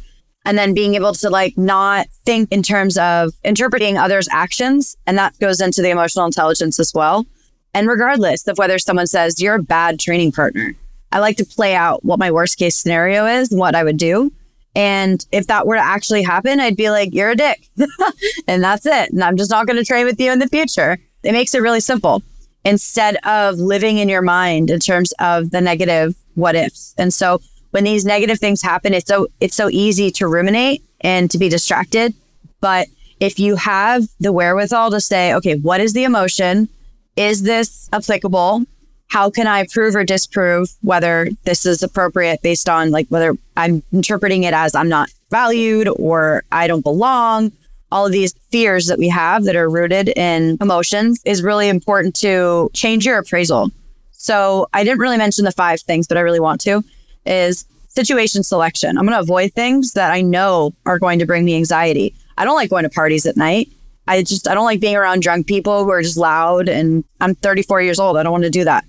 and 0.45 0.59
then 0.59 0.75
being 0.75 0.95
able 0.95 1.15
to 1.15 1.31
like 1.31 1.57
not 1.57 2.07
think 2.25 2.51
in 2.53 2.63
terms 2.63 2.99
of 2.99 3.33
interpreting 3.45 3.97
others' 3.97 4.29
actions. 4.31 4.97
And 5.07 5.17
that 5.19 5.39
goes 5.39 5.61
into 5.61 5.83
the 5.83 5.91
emotional 5.91 6.27
intelligence 6.27 6.79
as 6.79 6.93
well. 6.95 7.27
And 7.73 7.89
regardless 7.89 8.47
of 8.47 8.59
whether 8.59 8.79
someone 8.79 9.07
says 9.07 9.41
you're 9.41 9.57
a 9.57 9.63
bad 9.63 9.99
training 9.99 10.33
partner, 10.33 10.75
I 11.13 11.19
like 11.19 11.37
to 11.39 11.45
play 11.45 11.75
out 11.75 12.05
what 12.05 12.19
my 12.19 12.31
worst 12.31 12.59
case 12.59 12.77
scenario 12.77 13.27
is 13.27 13.51
and 13.51 13.59
what 13.59 13.75
I 13.75 13.85
would 13.85 13.97
do. 13.97 14.33
And 14.77 15.25
if 15.33 15.47
that 15.47 15.67
were 15.67 15.77
to 15.77 15.85
actually 15.85 16.23
happen, 16.23 16.61
I'd 16.61 16.77
be 16.77 16.91
like, 16.91 17.15
you're 17.15 17.31
a 17.31 17.37
dick. 17.37 17.69
and 18.49 18.63
that's 18.63 18.85
it. 18.87 19.13
And 19.13 19.23
I'm 19.23 19.37
just 19.37 19.51
not 19.51 19.67
going 19.67 19.77
to 19.77 19.85
train 19.85 20.05
with 20.05 20.21
you 20.21 20.33
in 20.33 20.41
the 20.41 20.49
future. 20.49 20.99
It 21.23 21.33
makes 21.33 21.55
it 21.55 21.63
really 21.63 21.81
simple 21.81 22.23
instead 22.65 23.17
of 23.25 23.59
living 23.59 23.99
in 23.99 24.09
your 24.09 24.23
mind 24.23 24.71
in 24.71 24.81
terms 24.81 25.13
of 25.19 25.51
the 25.51 25.61
negative 25.61 26.15
what 26.35 26.57
ifs. 26.57 26.95
And 26.99 27.13
so 27.13 27.41
when 27.71 27.85
these 27.85 28.05
negative 28.05 28.39
things 28.39 28.63
happen, 28.63 28.95
it's 28.95 29.09
so 29.09 29.29
it's 29.41 29.57
so 29.57 29.69
easy 29.71 30.11
to 30.13 30.27
ruminate 30.27 30.83
and 31.01 31.31
to 31.31 31.39
be 31.39 31.49
distracted. 31.49 32.15
But 32.61 32.89
if 33.21 33.39
you 33.39 33.57
have 33.57 34.05
the 34.21 34.33
wherewithal 34.33 34.91
to 34.91 35.01
say, 35.01 35.35
okay, 35.35 35.57
what 35.57 35.81
is 35.81 35.93
the 35.93 36.05
emotion? 36.05 36.69
Is 37.17 37.43
this 37.43 37.89
applicable? 37.93 38.65
How 39.09 39.31
can 39.31 39.47
I 39.47 39.67
prove 39.67 39.95
or 39.95 40.05
disprove 40.05 40.71
whether 40.81 41.29
this 41.45 41.67
is 41.67 41.83
appropriate 41.83 42.43
based 42.43 42.69
on 42.69 42.91
like 42.91 43.07
whether 43.09 43.37
I'm 43.57 43.83
interpreting 43.93 44.43
it 44.45 44.55
as 44.55 44.75
I'm 44.75 44.89
not 44.89 45.11
valued 45.31 45.89
or 45.89 46.43
I 46.51 46.67
don't 46.67 46.83
belong 46.83 47.53
all 47.95 48.07
of 48.07 48.13
these 48.13 48.35
fears 48.51 48.87
that 48.87 48.99
we 48.99 49.09
have 49.09 49.45
that 49.45 49.55
are 49.55 49.71
rooted 49.71 50.09
in 50.09 50.59
emotions 50.61 51.23
is 51.25 51.45
really 51.45 51.69
important 51.69 52.13
to 52.17 52.69
change 52.75 53.07
your 53.07 53.19
appraisal. 53.19 53.71
So 54.11 54.67
I 54.75 54.83
didn't 54.83 54.99
really 54.99 55.17
mention 55.17 55.45
the 55.45 55.53
five 55.53 55.81
things, 55.81 56.09
but 56.09 56.17
I 56.17 56.21
really 56.21 56.41
want 56.41 56.61
to 56.63 56.83
is 57.25 57.65
situation 57.87 58.43
selection. 58.43 58.99
I'm 58.99 59.07
going 59.07 59.17
to 59.17 59.21
avoid 59.21 59.53
things 59.53 59.93
that 59.93 60.11
I 60.11 60.23
know 60.23 60.75
are 60.85 60.99
going 60.99 61.21
to 61.21 61.25
bring 61.25 61.45
me 61.45 61.55
anxiety. 61.55 62.13
I 62.37 62.45
don't 62.45 62.57
like 62.57 62.69
going 62.69 62.83
to 62.83 62.91
parties 62.91 63.27
at 63.27 63.37
night. 63.37 63.69
I 64.09 64.25
just, 64.25 64.49
I 64.49 64.55
don't 64.55 64.65
like 64.65 64.81
being 64.81 64.97
around 64.97 65.23
drunk 65.23 65.47
people 65.47 65.85
who 65.85 65.91
are 65.91 66.03
just 66.03 66.17
loud 66.17 66.69
and 66.69 67.05
I'm 67.21 67.37
34 67.37 67.81
years 67.83 68.01
old. 68.01 68.17
I 68.17 68.25
don't 68.25 68.33
want 68.33 68.43
to 68.43 68.51
do 68.51 68.65
that 68.65 68.85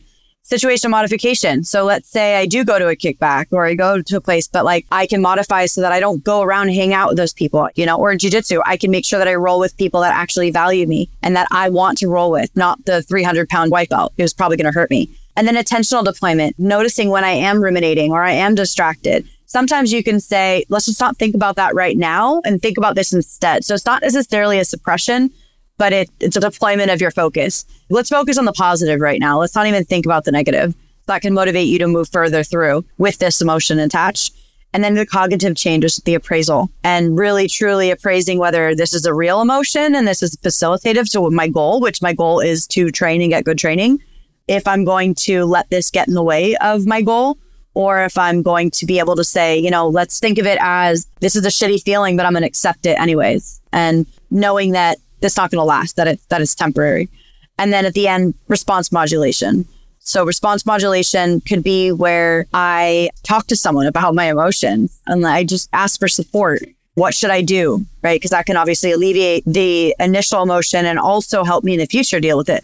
situation 0.45 0.91
modification. 0.91 1.63
So 1.63 1.83
let's 1.83 2.07
say 2.07 2.37
I 2.37 2.45
do 2.45 2.63
go 2.63 2.77
to 2.77 2.87
a 2.87 2.95
kickback 2.95 3.47
or 3.51 3.65
I 3.65 3.73
go 3.73 4.01
to 4.01 4.17
a 4.17 4.21
place, 4.21 4.47
but 4.47 4.63
like 4.63 4.85
I 4.91 5.07
can 5.07 5.19
modify 5.21 5.65
so 5.65 5.81
that 5.81 5.91
I 5.91 5.99
don't 5.99 6.23
go 6.23 6.41
around 6.41 6.69
hang 6.69 6.93
out 6.93 7.09
with 7.09 7.17
those 7.17 7.33
people, 7.33 7.67
you 7.75 7.85
know, 7.85 7.97
or 7.97 8.11
in 8.11 8.19
jujitsu, 8.19 8.61
I 8.65 8.77
can 8.77 8.91
make 8.91 9.05
sure 9.05 9.17
that 9.17 9.27
I 9.27 9.33
roll 9.35 9.59
with 9.59 9.75
people 9.75 10.01
that 10.01 10.13
actually 10.13 10.51
value 10.51 10.85
me 10.85 11.09
and 11.23 11.35
that 11.35 11.47
I 11.49 11.69
want 11.69 11.97
to 11.99 12.07
roll 12.07 12.29
with, 12.29 12.55
not 12.55 12.85
the 12.85 13.01
300 13.01 13.49
pound 13.49 13.71
white 13.71 13.89
belt 13.89 14.13
who's 14.17 14.33
probably 14.33 14.57
going 14.57 14.71
to 14.71 14.79
hurt 14.79 14.91
me. 14.91 15.09
And 15.35 15.47
then 15.47 15.55
attentional 15.55 16.05
deployment, 16.05 16.57
noticing 16.59 17.09
when 17.09 17.23
I 17.23 17.31
am 17.31 17.61
ruminating 17.61 18.11
or 18.11 18.23
I 18.23 18.31
am 18.31 18.55
distracted. 18.55 19.27
Sometimes 19.47 19.91
you 19.91 20.03
can 20.03 20.19
say, 20.19 20.63
let's 20.69 20.85
just 20.85 20.99
not 20.99 21.17
think 21.17 21.35
about 21.35 21.55
that 21.55 21.75
right 21.75 21.97
now 21.97 22.41
and 22.45 22.61
think 22.61 22.77
about 22.77 22.95
this 22.95 23.13
instead. 23.13 23.65
So 23.65 23.73
it's 23.73 23.85
not 23.85 24.01
necessarily 24.03 24.59
a 24.59 24.65
suppression, 24.65 25.31
but 25.77 25.93
it, 25.93 26.09
it's 26.19 26.37
a 26.37 26.39
deployment 26.41 26.91
of 26.91 27.01
your 27.01 27.11
focus. 27.11 27.65
Let's 27.89 28.09
focus 28.09 28.37
on 28.37 28.45
the 28.45 28.53
positive 28.53 29.01
right 29.01 29.19
now. 29.19 29.39
Let's 29.39 29.55
not 29.55 29.67
even 29.67 29.83
think 29.83 30.05
about 30.05 30.23
the 30.25 30.31
negative. 30.31 30.75
That 31.07 31.21
can 31.21 31.33
motivate 31.33 31.67
you 31.67 31.77
to 31.79 31.87
move 31.87 32.09
further 32.09 32.43
through 32.43 32.85
with 32.97 33.19
this 33.19 33.41
emotion 33.41 33.79
attached. 33.79 34.33
And 34.73 34.83
then 34.83 34.95
the 34.95 35.05
cognitive 35.05 35.55
changes, 35.55 35.97
the 36.03 36.15
appraisal 36.15 36.69
and 36.83 37.17
really 37.17 37.47
truly 37.47 37.91
appraising 37.91 38.39
whether 38.39 38.75
this 38.75 38.93
is 38.93 39.05
a 39.05 39.13
real 39.13 39.39
emotion 39.39 39.95
and 39.95 40.05
this 40.05 40.21
is 40.21 40.35
facilitative 40.35 41.09
to 41.11 41.31
my 41.31 41.47
goal, 41.47 41.79
which 41.79 42.01
my 42.01 42.11
goal 42.11 42.41
is 42.41 42.67
to 42.67 42.91
train 42.91 43.21
and 43.21 43.29
get 43.29 43.45
good 43.45 43.57
training. 43.57 44.01
If 44.49 44.67
I'm 44.67 44.83
going 44.83 45.15
to 45.15 45.45
let 45.45 45.69
this 45.69 45.89
get 45.89 46.09
in 46.09 46.13
the 46.13 46.23
way 46.23 46.57
of 46.57 46.85
my 46.85 47.01
goal, 47.01 47.37
or 47.73 48.03
if 48.03 48.17
I'm 48.17 48.41
going 48.41 48.71
to 48.71 48.85
be 48.85 48.99
able 48.99 49.15
to 49.15 49.23
say, 49.23 49.57
you 49.57 49.69
know, 49.69 49.87
let's 49.87 50.19
think 50.19 50.37
of 50.37 50.45
it 50.45 50.57
as 50.61 51.05
this 51.19 51.35
is 51.35 51.45
a 51.45 51.49
shitty 51.49 51.81
feeling, 51.83 52.17
but 52.17 52.25
I'm 52.25 52.33
going 52.33 52.43
to 52.43 52.47
accept 52.47 52.85
it 52.85 52.99
anyways. 52.99 53.61
And 53.71 54.05
knowing 54.31 54.71
that 54.71 54.97
that's 55.25 55.37
not 55.37 55.51
going 55.51 55.59
to 55.59 55.65
last, 55.65 55.95
that 55.95 56.07
it's, 56.07 56.25
that 56.27 56.41
it's 56.41 56.55
temporary. 56.55 57.09
And 57.57 57.73
then 57.73 57.85
at 57.85 57.93
the 57.93 58.07
end, 58.07 58.35
response 58.47 58.91
modulation. 58.91 59.65
So 59.99 60.23
response 60.23 60.65
modulation 60.65 61.41
could 61.41 61.63
be 61.63 61.91
where 61.91 62.45
I 62.53 63.09
talk 63.23 63.47
to 63.47 63.55
someone 63.55 63.87
about 63.87 64.13
my 64.13 64.25
emotions 64.25 65.01
and 65.07 65.25
I 65.25 65.43
just 65.43 65.67
ask 65.73 65.99
for 65.99 66.07
support. 66.07 66.61
What 66.93 67.15
should 67.15 67.31
I 67.31 67.41
do? 67.41 67.85
Right. 68.03 68.21
Cause 68.21 68.31
that 68.31 68.45
can 68.45 68.55
obviously 68.55 68.91
alleviate 68.91 69.43
the 69.45 69.95
initial 69.99 70.43
emotion 70.43 70.85
and 70.85 70.99
also 70.99 71.43
help 71.43 71.63
me 71.63 71.73
in 71.73 71.79
the 71.79 71.87
future 71.87 72.19
deal 72.19 72.37
with 72.37 72.49
it. 72.49 72.63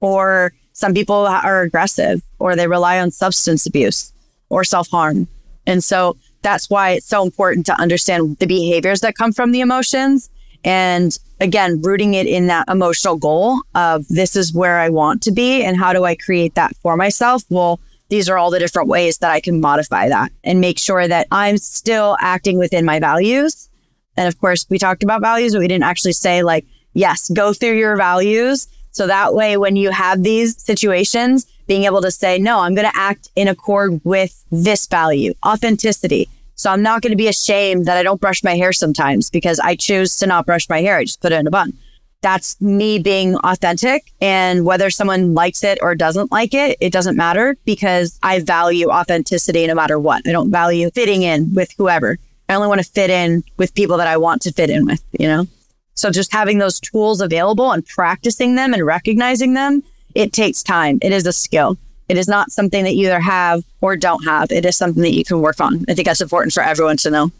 Or 0.00 0.52
some 0.72 0.92
people 0.92 1.26
are 1.26 1.62
aggressive 1.62 2.22
or 2.38 2.56
they 2.56 2.66
rely 2.66 2.98
on 2.98 3.12
substance 3.12 3.66
abuse 3.66 4.12
or 4.48 4.64
self 4.64 4.88
harm. 4.90 5.28
And 5.66 5.84
so 5.84 6.16
that's 6.42 6.68
why 6.68 6.90
it's 6.90 7.06
so 7.06 7.22
important 7.22 7.66
to 7.66 7.80
understand 7.80 8.38
the 8.38 8.46
behaviors 8.46 9.00
that 9.02 9.14
come 9.14 9.32
from 9.32 9.52
the 9.52 9.60
emotions 9.60 10.28
and 10.64 11.18
again, 11.40 11.80
rooting 11.82 12.14
it 12.14 12.26
in 12.26 12.46
that 12.48 12.68
emotional 12.68 13.16
goal 13.16 13.60
of 13.74 14.06
this 14.08 14.36
is 14.36 14.52
where 14.52 14.78
I 14.78 14.88
want 14.88 15.22
to 15.22 15.32
be 15.32 15.64
and 15.64 15.76
how 15.76 15.92
do 15.92 16.04
I 16.04 16.14
create 16.14 16.54
that 16.54 16.76
for 16.76 16.96
myself? 16.96 17.44
Well, 17.48 17.80
these 18.10 18.28
are 18.28 18.36
all 18.36 18.50
the 18.50 18.58
different 18.58 18.88
ways 18.88 19.18
that 19.18 19.30
I 19.30 19.40
can 19.40 19.60
modify 19.60 20.08
that 20.08 20.32
and 20.44 20.60
make 20.60 20.78
sure 20.78 21.06
that 21.06 21.28
I'm 21.30 21.56
still 21.58 22.16
acting 22.20 22.58
within 22.58 22.84
my 22.84 22.98
values. 22.98 23.68
And 24.16 24.28
of 24.28 24.38
course, 24.38 24.66
we 24.68 24.78
talked 24.78 25.02
about 25.02 25.20
values, 25.20 25.52
but 25.52 25.60
we 25.60 25.68
didn't 25.68 25.84
actually 25.84 26.12
say 26.12 26.42
like, 26.42 26.66
yes, 26.92 27.30
go 27.30 27.52
through 27.52 27.78
your 27.78 27.96
values. 27.96 28.68
So 28.90 29.06
that 29.06 29.34
way, 29.34 29.56
when 29.56 29.76
you 29.76 29.90
have 29.90 30.24
these 30.24 30.60
situations, 30.60 31.46
being 31.68 31.84
able 31.84 32.02
to 32.02 32.10
say, 32.10 32.38
no, 32.38 32.58
I'm 32.58 32.74
going 32.74 32.90
to 32.90 32.98
act 32.98 33.30
in 33.36 33.46
accord 33.46 34.00
with 34.02 34.44
this 34.50 34.88
value, 34.88 35.32
authenticity. 35.46 36.28
So 36.60 36.70
I'm 36.70 36.82
not 36.82 37.00
going 37.00 37.12
to 37.12 37.16
be 37.16 37.26
ashamed 37.26 37.86
that 37.86 37.96
I 37.96 38.02
don't 38.02 38.20
brush 38.20 38.44
my 38.44 38.54
hair 38.54 38.70
sometimes 38.70 39.30
because 39.30 39.58
I 39.60 39.76
choose 39.76 40.18
to 40.18 40.26
not 40.26 40.44
brush 40.44 40.68
my 40.68 40.82
hair. 40.82 40.98
I 40.98 41.04
just 41.04 41.22
put 41.22 41.32
it 41.32 41.40
in 41.40 41.46
a 41.46 41.50
bun. 41.50 41.72
That's 42.20 42.60
me 42.60 42.98
being 42.98 43.34
authentic. 43.36 44.12
And 44.20 44.66
whether 44.66 44.90
someone 44.90 45.32
likes 45.32 45.64
it 45.64 45.78
or 45.80 45.94
doesn't 45.94 46.30
like 46.30 46.52
it, 46.52 46.76
it 46.78 46.92
doesn't 46.92 47.16
matter 47.16 47.56
because 47.64 48.18
I 48.22 48.40
value 48.40 48.90
authenticity 48.90 49.66
no 49.66 49.74
matter 49.74 49.98
what. 49.98 50.28
I 50.28 50.32
don't 50.32 50.50
value 50.50 50.90
fitting 50.90 51.22
in 51.22 51.54
with 51.54 51.72
whoever. 51.78 52.18
I 52.50 52.56
only 52.56 52.68
want 52.68 52.82
to 52.82 52.86
fit 52.86 53.08
in 53.08 53.42
with 53.56 53.74
people 53.74 53.96
that 53.96 54.06
I 54.06 54.18
want 54.18 54.42
to 54.42 54.52
fit 54.52 54.68
in 54.68 54.84
with, 54.84 55.02
you 55.18 55.28
know? 55.28 55.46
So 55.94 56.10
just 56.10 56.30
having 56.30 56.58
those 56.58 56.78
tools 56.78 57.22
available 57.22 57.72
and 57.72 57.86
practicing 57.86 58.56
them 58.56 58.74
and 58.74 58.84
recognizing 58.84 59.54
them, 59.54 59.82
it 60.14 60.34
takes 60.34 60.62
time. 60.62 60.98
It 61.00 61.12
is 61.12 61.26
a 61.26 61.32
skill. 61.32 61.78
It 62.10 62.18
is 62.18 62.26
not 62.26 62.50
something 62.50 62.82
that 62.82 62.96
you 62.96 63.06
either 63.06 63.20
have 63.20 63.62
or 63.80 63.96
don't 63.96 64.24
have. 64.24 64.50
It 64.50 64.66
is 64.66 64.76
something 64.76 65.00
that 65.04 65.14
you 65.14 65.22
can 65.22 65.40
work 65.40 65.60
on. 65.60 65.84
I 65.88 65.94
think 65.94 66.06
that's 66.06 66.20
important 66.20 66.52
for 66.52 66.60
everyone 66.60 66.96
to 66.98 67.10
know. 67.10 67.30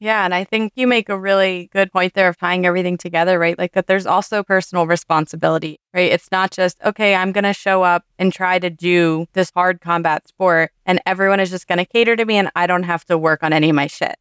Yeah. 0.00 0.24
And 0.24 0.34
I 0.34 0.42
think 0.42 0.72
you 0.74 0.88
make 0.88 1.08
a 1.08 1.16
really 1.16 1.70
good 1.72 1.92
point 1.92 2.14
there 2.14 2.28
of 2.28 2.36
tying 2.36 2.66
everything 2.66 2.96
together, 2.96 3.38
right? 3.38 3.56
Like 3.56 3.74
that 3.74 3.86
there's 3.86 4.04
also 4.04 4.42
personal 4.42 4.88
responsibility, 4.88 5.78
right? 5.94 6.10
It's 6.10 6.30
not 6.32 6.50
just, 6.50 6.82
okay, 6.84 7.14
I'm 7.14 7.30
going 7.30 7.44
to 7.44 7.52
show 7.52 7.84
up 7.84 8.04
and 8.18 8.32
try 8.32 8.58
to 8.58 8.68
do 8.68 9.26
this 9.34 9.52
hard 9.54 9.80
combat 9.80 10.26
sport 10.26 10.72
and 10.84 11.00
everyone 11.06 11.38
is 11.38 11.50
just 11.50 11.68
going 11.68 11.78
to 11.78 11.84
cater 11.84 12.16
to 12.16 12.24
me 12.24 12.34
and 12.36 12.50
I 12.56 12.66
don't 12.66 12.82
have 12.82 13.04
to 13.04 13.16
work 13.16 13.44
on 13.44 13.52
any 13.52 13.70
of 13.70 13.76
my 13.76 13.86
shit. 13.86 14.16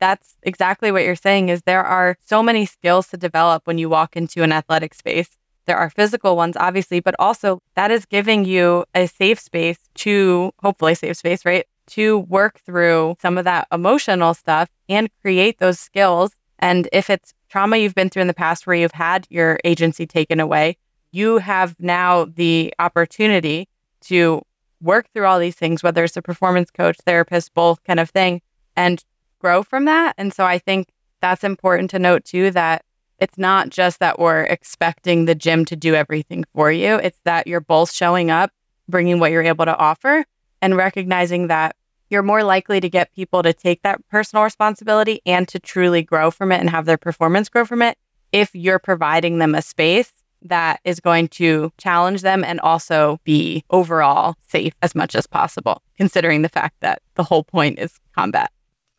That's 0.00 0.36
exactly 0.42 0.90
what 0.90 1.04
you're 1.04 1.16
saying 1.16 1.50
is 1.50 1.62
there 1.62 1.84
are 1.84 2.16
so 2.24 2.42
many 2.42 2.64
skills 2.64 3.08
to 3.08 3.18
develop 3.18 3.66
when 3.66 3.76
you 3.76 3.90
walk 3.90 4.16
into 4.16 4.42
an 4.42 4.52
athletic 4.52 4.94
space 4.94 5.28
there 5.66 5.76
are 5.76 5.90
physical 5.90 6.36
ones, 6.36 6.56
obviously, 6.56 7.00
but 7.00 7.14
also 7.18 7.60
that 7.74 7.90
is 7.90 8.04
giving 8.04 8.44
you 8.44 8.84
a 8.94 9.06
safe 9.06 9.38
space 9.38 9.78
to 9.96 10.52
hopefully 10.62 10.94
safe 10.94 11.16
space, 11.16 11.44
right? 11.44 11.66
To 11.88 12.18
work 12.18 12.60
through 12.60 13.16
some 13.20 13.38
of 13.38 13.44
that 13.44 13.68
emotional 13.72 14.34
stuff 14.34 14.68
and 14.88 15.08
create 15.20 15.58
those 15.58 15.78
skills. 15.78 16.32
And 16.58 16.88
if 16.92 17.10
it's 17.10 17.34
trauma 17.48 17.76
you've 17.76 17.94
been 17.94 18.08
through 18.08 18.22
in 18.22 18.28
the 18.28 18.34
past 18.34 18.66
where 18.66 18.76
you've 18.76 18.92
had 18.92 19.26
your 19.30 19.58
agency 19.64 20.06
taken 20.06 20.40
away, 20.40 20.76
you 21.10 21.38
have 21.38 21.76
now 21.78 22.24
the 22.24 22.72
opportunity 22.78 23.68
to 24.02 24.42
work 24.80 25.06
through 25.12 25.26
all 25.26 25.38
these 25.38 25.54
things, 25.54 25.82
whether 25.82 26.02
it's 26.04 26.16
a 26.16 26.22
performance 26.22 26.70
coach, 26.70 26.96
therapist, 27.04 27.54
both 27.54 27.82
kind 27.84 28.00
of 28.00 28.10
thing, 28.10 28.40
and 28.76 29.04
grow 29.38 29.62
from 29.62 29.84
that. 29.84 30.14
And 30.18 30.32
so 30.32 30.44
I 30.44 30.58
think 30.58 30.88
that's 31.20 31.44
important 31.44 31.90
to 31.90 31.98
note 31.98 32.24
too 32.24 32.50
that 32.52 32.84
it's 33.22 33.38
not 33.38 33.70
just 33.70 34.00
that 34.00 34.18
we're 34.18 34.42
expecting 34.42 35.26
the 35.26 35.36
gym 35.36 35.64
to 35.66 35.76
do 35.76 35.94
everything 35.94 36.44
for 36.56 36.72
you. 36.72 36.96
It's 36.96 37.20
that 37.22 37.46
you're 37.46 37.60
both 37.60 37.92
showing 37.92 38.32
up, 38.32 38.50
bringing 38.88 39.20
what 39.20 39.30
you're 39.30 39.44
able 39.44 39.64
to 39.64 39.76
offer, 39.76 40.24
and 40.60 40.76
recognizing 40.76 41.46
that 41.46 41.76
you're 42.10 42.24
more 42.24 42.42
likely 42.42 42.80
to 42.80 42.90
get 42.90 43.14
people 43.14 43.44
to 43.44 43.52
take 43.52 43.82
that 43.82 44.04
personal 44.08 44.42
responsibility 44.42 45.20
and 45.24 45.46
to 45.46 45.60
truly 45.60 46.02
grow 46.02 46.32
from 46.32 46.50
it 46.50 46.58
and 46.58 46.68
have 46.68 46.84
their 46.84 46.98
performance 46.98 47.48
grow 47.48 47.64
from 47.64 47.80
it 47.80 47.96
if 48.32 48.50
you're 48.56 48.80
providing 48.80 49.38
them 49.38 49.54
a 49.54 49.62
space 49.62 50.12
that 50.42 50.80
is 50.82 50.98
going 50.98 51.28
to 51.28 51.72
challenge 51.78 52.22
them 52.22 52.42
and 52.42 52.58
also 52.58 53.20
be 53.22 53.64
overall 53.70 54.34
safe 54.48 54.74
as 54.82 54.96
much 54.96 55.14
as 55.14 55.28
possible, 55.28 55.80
considering 55.96 56.42
the 56.42 56.48
fact 56.48 56.74
that 56.80 57.00
the 57.14 57.22
whole 57.22 57.44
point 57.44 57.78
is 57.78 58.00
combat. 58.16 58.50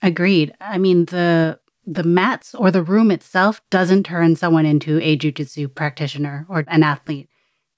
Agreed. 0.01 0.53
I 0.61 0.77
mean, 0.77 1.05
the 1.05 1.59
the 1.85 2.03
mats 2.03 2.55
or 2.55 2.71
the 2.71 2.83
room 2.83 3.11
itself 3.11 3.61
doesn't 3.69 4.03
turn 4.05 4.35
someone 4.35 4.65
into 4.65 4.99
a 5.01 5.17
jujitsu 5.17 5.73
practitioner 5.73 6.45
or 6.49 6.63
an 6.67 6.83
athlete. 6.83 7.29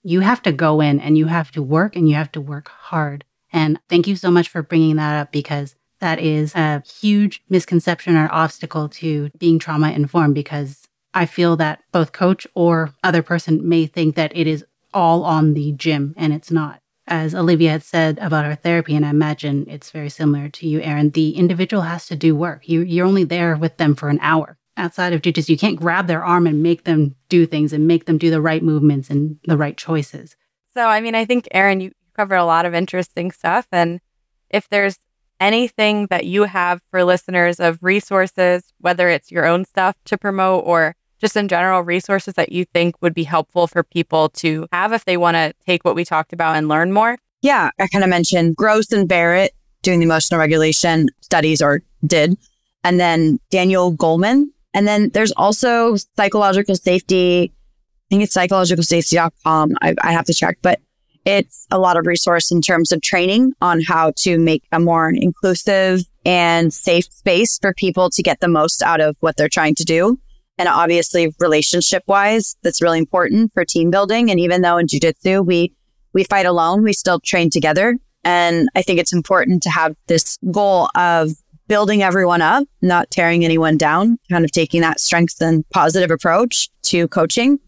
You 0.04 0.20
have 0.20 0.42
to 0.44 0.52
go 0.52 0.82
in 0.82 1.00
and 1.00 1.18
you 1.18 1.26
have 1.28 1.52
to 1.52 1.64
work 1.64 1.96
and 1.96 2.08
you 2.08 2.16
have 2.16 2.32
to 2.34 2.42
work 2.42 2.70
hard. 2.70 3.26
And 3.52 3.80
thank 3.90 4.08
you 4.08 4.16
so 4.16 4.30
much 4.30 4.50
for 4.50 4.62
bringing 4.62 4.98
that 4.98 5.20
up 5.20 5.32
because 5.32 5.76
that 6.00 6.20
is 6.20 6.54
a 6.56 6.84
huge 7.02 7.42
misconception 7.50 8.16
or 8.16 8.30
obstacle 8.32 8.90
to 8.90 9.32
being 9.38 9.58
trauma 9.58 9.92
informed 9.92 10.36
because 10.36 10.88
I 11.14 11.26
feel 11.26 11.56
that 11.56 11.82
both 11.92 12.12
coach 12.12 12.46
or 12.54 12.94
other 13.04 13.24
person 13.24 13.68
may 13.68 13.86
think 13.86 14.16
that 14.16 14.36
it 14.36 14.48
is 14.48 14.66
all 14.94 15.24
on 15.24 15.54
the 15.54 15.72
gym, 15.74 16.14
and 16.18 16.34
it's 16.34 16.52
not. 16.52 16.82
As 17.08 17.36
Olivia 17.36 17.72
had 17.72 17.84
said 17.84 18.18
about 18.20 18.46
our 18.46 18.56
therapy, 18.56 18.96
and 18.96 19.06
I 19.06 19.10
imagine 19.10 19.66
it's 19.70 19.92
very 19.92 20.10
similar 20.10 20.50
to 20.50 20.68
you, 20.68 20.82
Erin, 20.82 21.12
the 21.12 21.38
individual 21.38 21.84
has 21.84 22.08
to 22.08 22.16
do 22.16 22.36
work. 22.36 22.68
You, 22.68 22.82
you're 22.82 23.06
only 23.06 23.24
there 23.24 23.56
with 23.56 23.78
them 23.78 23.96
for 23.96 24.10
an 24.10 24.20
hour. 24.22 24.58
Outside 24.76 25.14
of 25.14 25.22
jujitsu, 25.22 25.50
you 25.50 25.58
can't 25.58 25.78
grab 25.78 26.08
their 26.08 26.24
arm 26.24 26.48
and 26.48 26.64
make 26.64 26.84
them 26.84 27.16
do 27.30 27.46
things 27.46 27.72
and 27.74 27.88
make 27.88 28.06
them 28.06 28.18
do 28.18 28.30
the 28.30 28.42
right 28.42 28.64
movements 28.64 29.10
and 29.10 29.38
the 29.46 29.56
right 29.56 29.78
choices. 29.78 30.36
So, 30.74 30.88
I 30.88 31.00
mean, 31.00 31.16
I 31.16 31.26
think, 31.26 31.48
Erin, 31.52 31.80
you 31.80 31.92
covered 32.16 32.36
a 32.36 32.46
lot 32.46 32.66
of 32.66 32.74
interesting 32.74 33.32
stuff. 33.32 33.68
And 33.72 34.02
if 34.50 34.68
there's 34.70 34.98
anything 35.40 36.08
that 36.10 36.26
you 36.26 36.44
have 36.44 36.82
for 36.90 37.04
listeners 37.04 37.60
of 37.60 37.78
resources, 37.82 38.74
whether 38.80 39.10
it's 39.10 39.32
your 39.32 39.46
own 39.46 39.66
stuff 39.66 39.96
to 40.06 40.18
promote 40.18 40.64
or 40.66 40.96
just 41.26 41.36
in 41.36 41.48
general 41.48 41.82
resources 41.82 42.36
that 42.36 42.52
you 42.52 42.66
think 42.66 43.02
would 43.02 43.16
be 43.16 43.24
helpful 43.24 43.66
for 43.66 43.82
people 43.82 44.30
to 44.30 44.68
have 44.72 44.94
if 44.94 45.06
they 45.06 45.18
want 45.18 45.34
to 45.34 45.52
take 45.66 45.84
what 45.84 45.96
we 45.96 46.06
talked 46.06 46.34
about 46.34 46.56
and 46.56 46.68
learn 46.68 46.92
more? 46.92 47.18
Yeah, 47.42 47.72
I 47.80 47.88
kind 47.88 48.04
of 48.04 48.12
mentioned 48.12 48.56
Gross 48.56 48.92
and 48.92 49.10
Barrett 49.10 49.52
doing 49.82 50.00
the 50.00 50.06
emotional 50.06 50.40
regulation 50.40 51.08
studies 51.22 51.64
or 51.64 51.82
did, 52.06 52.38
and 52.84 53.00
then 53.00 53.40
Daniel 53.50 53.92
Goleman. 53.92 54.46
And 54.76 54.88
then 54.88 55.10
there's 55.16 55.32
also 55.32 55.96
psychological 55.96 56.76
safety. 56.76 57.52
I 57.52 58.06
think 58.12 58.22
it's 58.22 58.36
psychologicalsafety.com. 58.36 59.78
I, 59.82 59.96
I 60.04 60.12
have 60.12 60.26
to 60.26 60.34
check, 60.34 60.60
but 60.62 60.80
it's 61.26 61.66
a 61.72 61.80
lot 61.80 61.98
of 61.98 62.06
resource 62.06 62.52
in 62.52 62.62
terms 62.62 62.92
of 62.92 63.02
training 63.02 63.54
on 63.62 63.82
how 63.82 64.12
to 64.18 64.38
make 64.38 64.62
a 64.72 64.80
more 64.80 65.10
inclusive 65.10 66.02
and 66.24 66.72
safe 66.72 67.06
space 67.06 67.58
for 67.58 67.74
people 67.74 68.12
to 68.12 68.22
get 68.22 68.42
the 68.42 68.48
most 68.48 68.84
out 68.84 69.02
of 69.02 69.18
what 69.22 69.38
they're 69.38 69.50
trying 69.50 69.74
to 69.74 69.84
do. 69.84 70.20
And 70.58 70.70
obviously 70.70 71.34
relationship 71.40 72.04
wise, 72.08 72.56
that's 72.64 72.82
really 72.82 73.00
important 73.00 73.54
for 73.54 73.66
team 73.66 73.92
building. 73.92 74.32
And 74.32 74.40
even 74.40 74.62
though 74.62 74.78
in 74.78 74.88
jujitsu, 74.88 75.46
we, 75.46 75.74
we 76.14 76.24
fight 76.24 76.46
alone, 76.46 76.84
we 76.84 76.94
still 76.94 77.20
train 77.20 77.50
together. 77.50 77.98
And 78.24 78.70
I 78.76 78.82
think 78.82 79.00
it's 79.00 79.14
important 79.14 79.64
to 79.64 79.70
have 79.70 79.96
this 80.08 80.38
goal 80.52 80.90
of 80.96 81.32
building 81.68 82.04
everyone 82.04 82.42
up, 82.42 82.68
not 82.82 83.12
tearing 83.12 83.44
anyone 83.44 83.78
down, 83.78 84.18
kind 84.30 84.46
of 84.46 84.52
taking 84.52 84.82
that 84.82 85.00
strength 85.00 85.42
and 85.42 85.68
positive 85.70 86.12
approach 86.12 86.70
to 86.84 87.08
coaching 87.10 87.60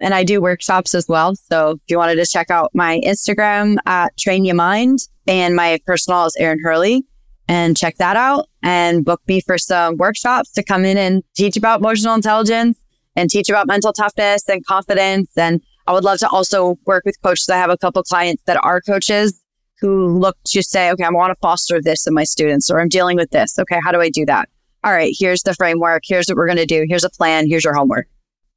and 0.00 0.14
I 0.14 0.24
do 0.24 0.40
workshops 0.40 0.94
as 0.94 1.06
well. 1.08 1.34
So 1.34 1.70
if 1.70 1.80
you 1.88 1.98
wanted 1.98 2.16
to 2.16 2.26
check 2.26 2.50
out 2.50 2.70
my 2.74 3.00
Instagram 3.04 3.76
at 3.86 4.16
Train 4.16 4.44
Your 4.44 4.54
Mind 4.54 5.00
and 5.26 5.56
my 5.56 5.78
personal 5.84 6.26
is 6.26 6.36
Erin 6.38 6.58
Herle 6.64 7.02
and 7.48 7.76
check 7.76 7.96
that 7.96 8.16
out 8.16 8.48
and 8.62 9.04
book 9.04 9.20
me 9.26 9.40
for 9.40 9.58
some 9.58 9.96
workshops 9.96 10.52
to 10.52 10.62
come 10.62 10.84
in 10.84 10.96
and 10.96 11.22
teach 11.34 11.56
about 11.56 11.80
emotional 11.80 12.14
intelligence 12.14 12.84
and 13.16 13.30
teach 13.30 13.48
about 13.48 13.66
mental 13.66 13.92
toughness 13.92 14.48
and 14.48 14.64
confidence. 14.66 15.32
And 15.36 15.60
I 15.86 15.92
would 15.92 16.04
love 16.04 16.18
to 16.18 16.28
also 16.28 16.78
work 16.86 17.04
with 17.04 17.20
coaches. 17.22 17.48
I 17.48 17.56
have 17.56 17.70
a 17.70 17.78
couple 17.78 18.02
clients 18.02 18.42
that 18.46 18.62
are 18.62 18.80
coaches 18.80 19.42
who 19.80 20.18
look 20.18 20.36
to 20.48 20.62
say, 20.62 20.90
okay, 20.90 21.04
I 21.04 21.10
want 21.10 21.30
to 21.30 21.38
foster 21.40 21.80
this 21.80 22.06
in 22.06 22.14
my 22.14 22.24
students 22.24 22.70
or 22.70 22.80
I'm 22.80 22.88
dealing 22.88 23.16
with 23.16 23.30
this. 23.30 23.58
Okay. 23.58 23.80
How 23.82 23.92
do 23.92 24.00
I 24.00 24.10
do 24.10 24.26
that? 24.26 24.48
All 24.84 24.92
right. 24.92 25.14
Here's 25.18 25.42
the 25.42 25.54
framework. 25.54 26.02
Here's 26.06 26.28
what 26.28 26.36
we're 26.36 26.46
going 26.46 26.58
to 26.58 26.66
do. 26.66 26.84
Here's 26.88 27.04
a 27.04 27.10
plan. 27.10 27.48
Here's 27.48 27.64
your 27.64 27.74
homework 27.74 28.06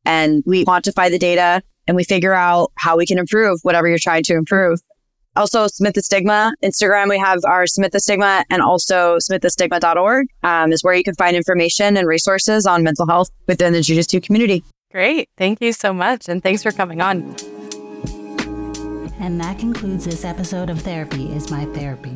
and 0.06 0.44
we 0.46 0.66
quantify 0.66 1.10
the 1.10 1.20
data 1.20 1.62
and 1.88 1.96
we 1.96 2.04
figure 2.04 2.34
out 2.34 2.72
how 2.78 2.98
we 2.98 3.06
can 3.06 3.18
improve 3.18 3.60
whatever 3.64 3.88
you're 3.88 3.98
trying 4.00 4.24
to 4.24 4.36
improve. 4.36 4.80
Also, 5.36 5.68
Submit 5.68 5.94
the 5.94 6.02
Stigma. 6.02 6.54
Instagram, 6.64 7.10
we 7.10 7.18
have 7.18 7.40
our 7.46 7.66
Submit 7.66 7.92
the 7.92 8.00
Stigma 8.00 8.44
and 8.50 8.62
also 8.62 9.18
submitthestigma.org 9.18 10.28
um, 10.44 10.72
is 10.72 10.84
where 10.84 10.94
you 10.94 11.04
can 11.04 11.16
find 11.16 11.36
information 11.36 11.96
and 11.96 12.08
resources 12.08 12.66
on 12.66 12.84
mental 12.84 13.08
health 13.08 13.30
within 13.48 13.74
the 13.74 13.82
Jiu-Jitsu 13.82 14.22
community. 14.22 14.64
Great. 14.92 15.30
Thank 15.38 15.62
you 15.62 15.72
so 15.72 15.94
much. 15.94 16.28
And 16.28 16.44
thanks 16.44 16.64
for 16.64 16.72
coming 16.72 17.02
on. 17.02 17.36
And 19.20 19.40
that 19.40 19.60
concludes 19.60 20.04
this 20.04 20.26
episode 20.26 20.70
of 20.70 20.82
Therapy 20.82 21.32
is 21.32 21.50
My 21.50 21.66
Therapy. 21.66 22.14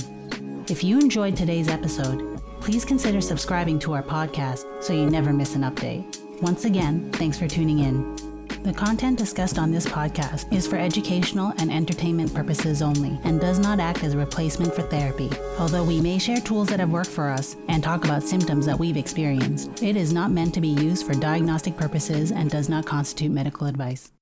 If 0.67 0.83
you 0.83 0.99
enjoyed 0.99 1.37
today's 1.37 1.69
episode, 1.69 2.41
please 2.59 2.83
consider 2.83 3.21
subscribing 3.21 3.77
to 3.79 3.93
our 3.93 4.03
podcast 4.03 4.83
so 4.83 4.91
you 4.91 5.09
never 5.09 5.31
miss 5.31 5.55
an 5.55 5.61
update. 5.61 6.19
Once 6.41 6.65
again, 6.65 7.11
thanks 7.13 7.37
for 7.37 7.47
tuning 7.47 7.79
in. 7.79 8.24
The 8.65 8.73
content 8.73 9.19
discussed 9.19 9.59
on 9.59 9.69
this 9.69 9.85
podcast 9.85 10.51
is 10.51 10.65
for 10.65 10.77
educational 10.77 11.53
and 11.59 11.71
entertainment 11.71 12.33
purposes 12.33 12.81
only 12.81 13.19
and 13.23 13.39
does 13.39 13.59
not 13.59 13.79
act 13.79 14.03
as 14.03 14.15
a 14.15 14.17
replacement 14.17 14.73
for 14.73 14.81
therapy. 14.81 15.29
Although 15.59 15.83
we 15.83 16.01
may 16.01 16.17
share 16.17 16.41
tools 16.41 16.69
that 16.69 16.79
have 16.79 16.89
worked 16.89 17.11
for 17.11 17.29
us 17.29 17.55
and 17.67 17.83
talk 17.83 18.05
about 18.05 18.23
symptoms 18.23 18.65
that 18.65 18.79
we've 18.79 18.97
experienced, 18.97 19.83
it 19.83 19.95
is 19.95 20.11
not 20.11 20.31
meant 20.31 20.55
to 20.55 20.61
be 20.61 20.69
used 20.69 21.05
for 21.05 21.13
diagnostic 21.13 21.77
purposes 21.77 22.31
and 22.31 22.49
does 22.49 22.67
not 22.67 22.87
constitute 22.87 23.31
medical 23.31 23.67
advice. 23.67 24.14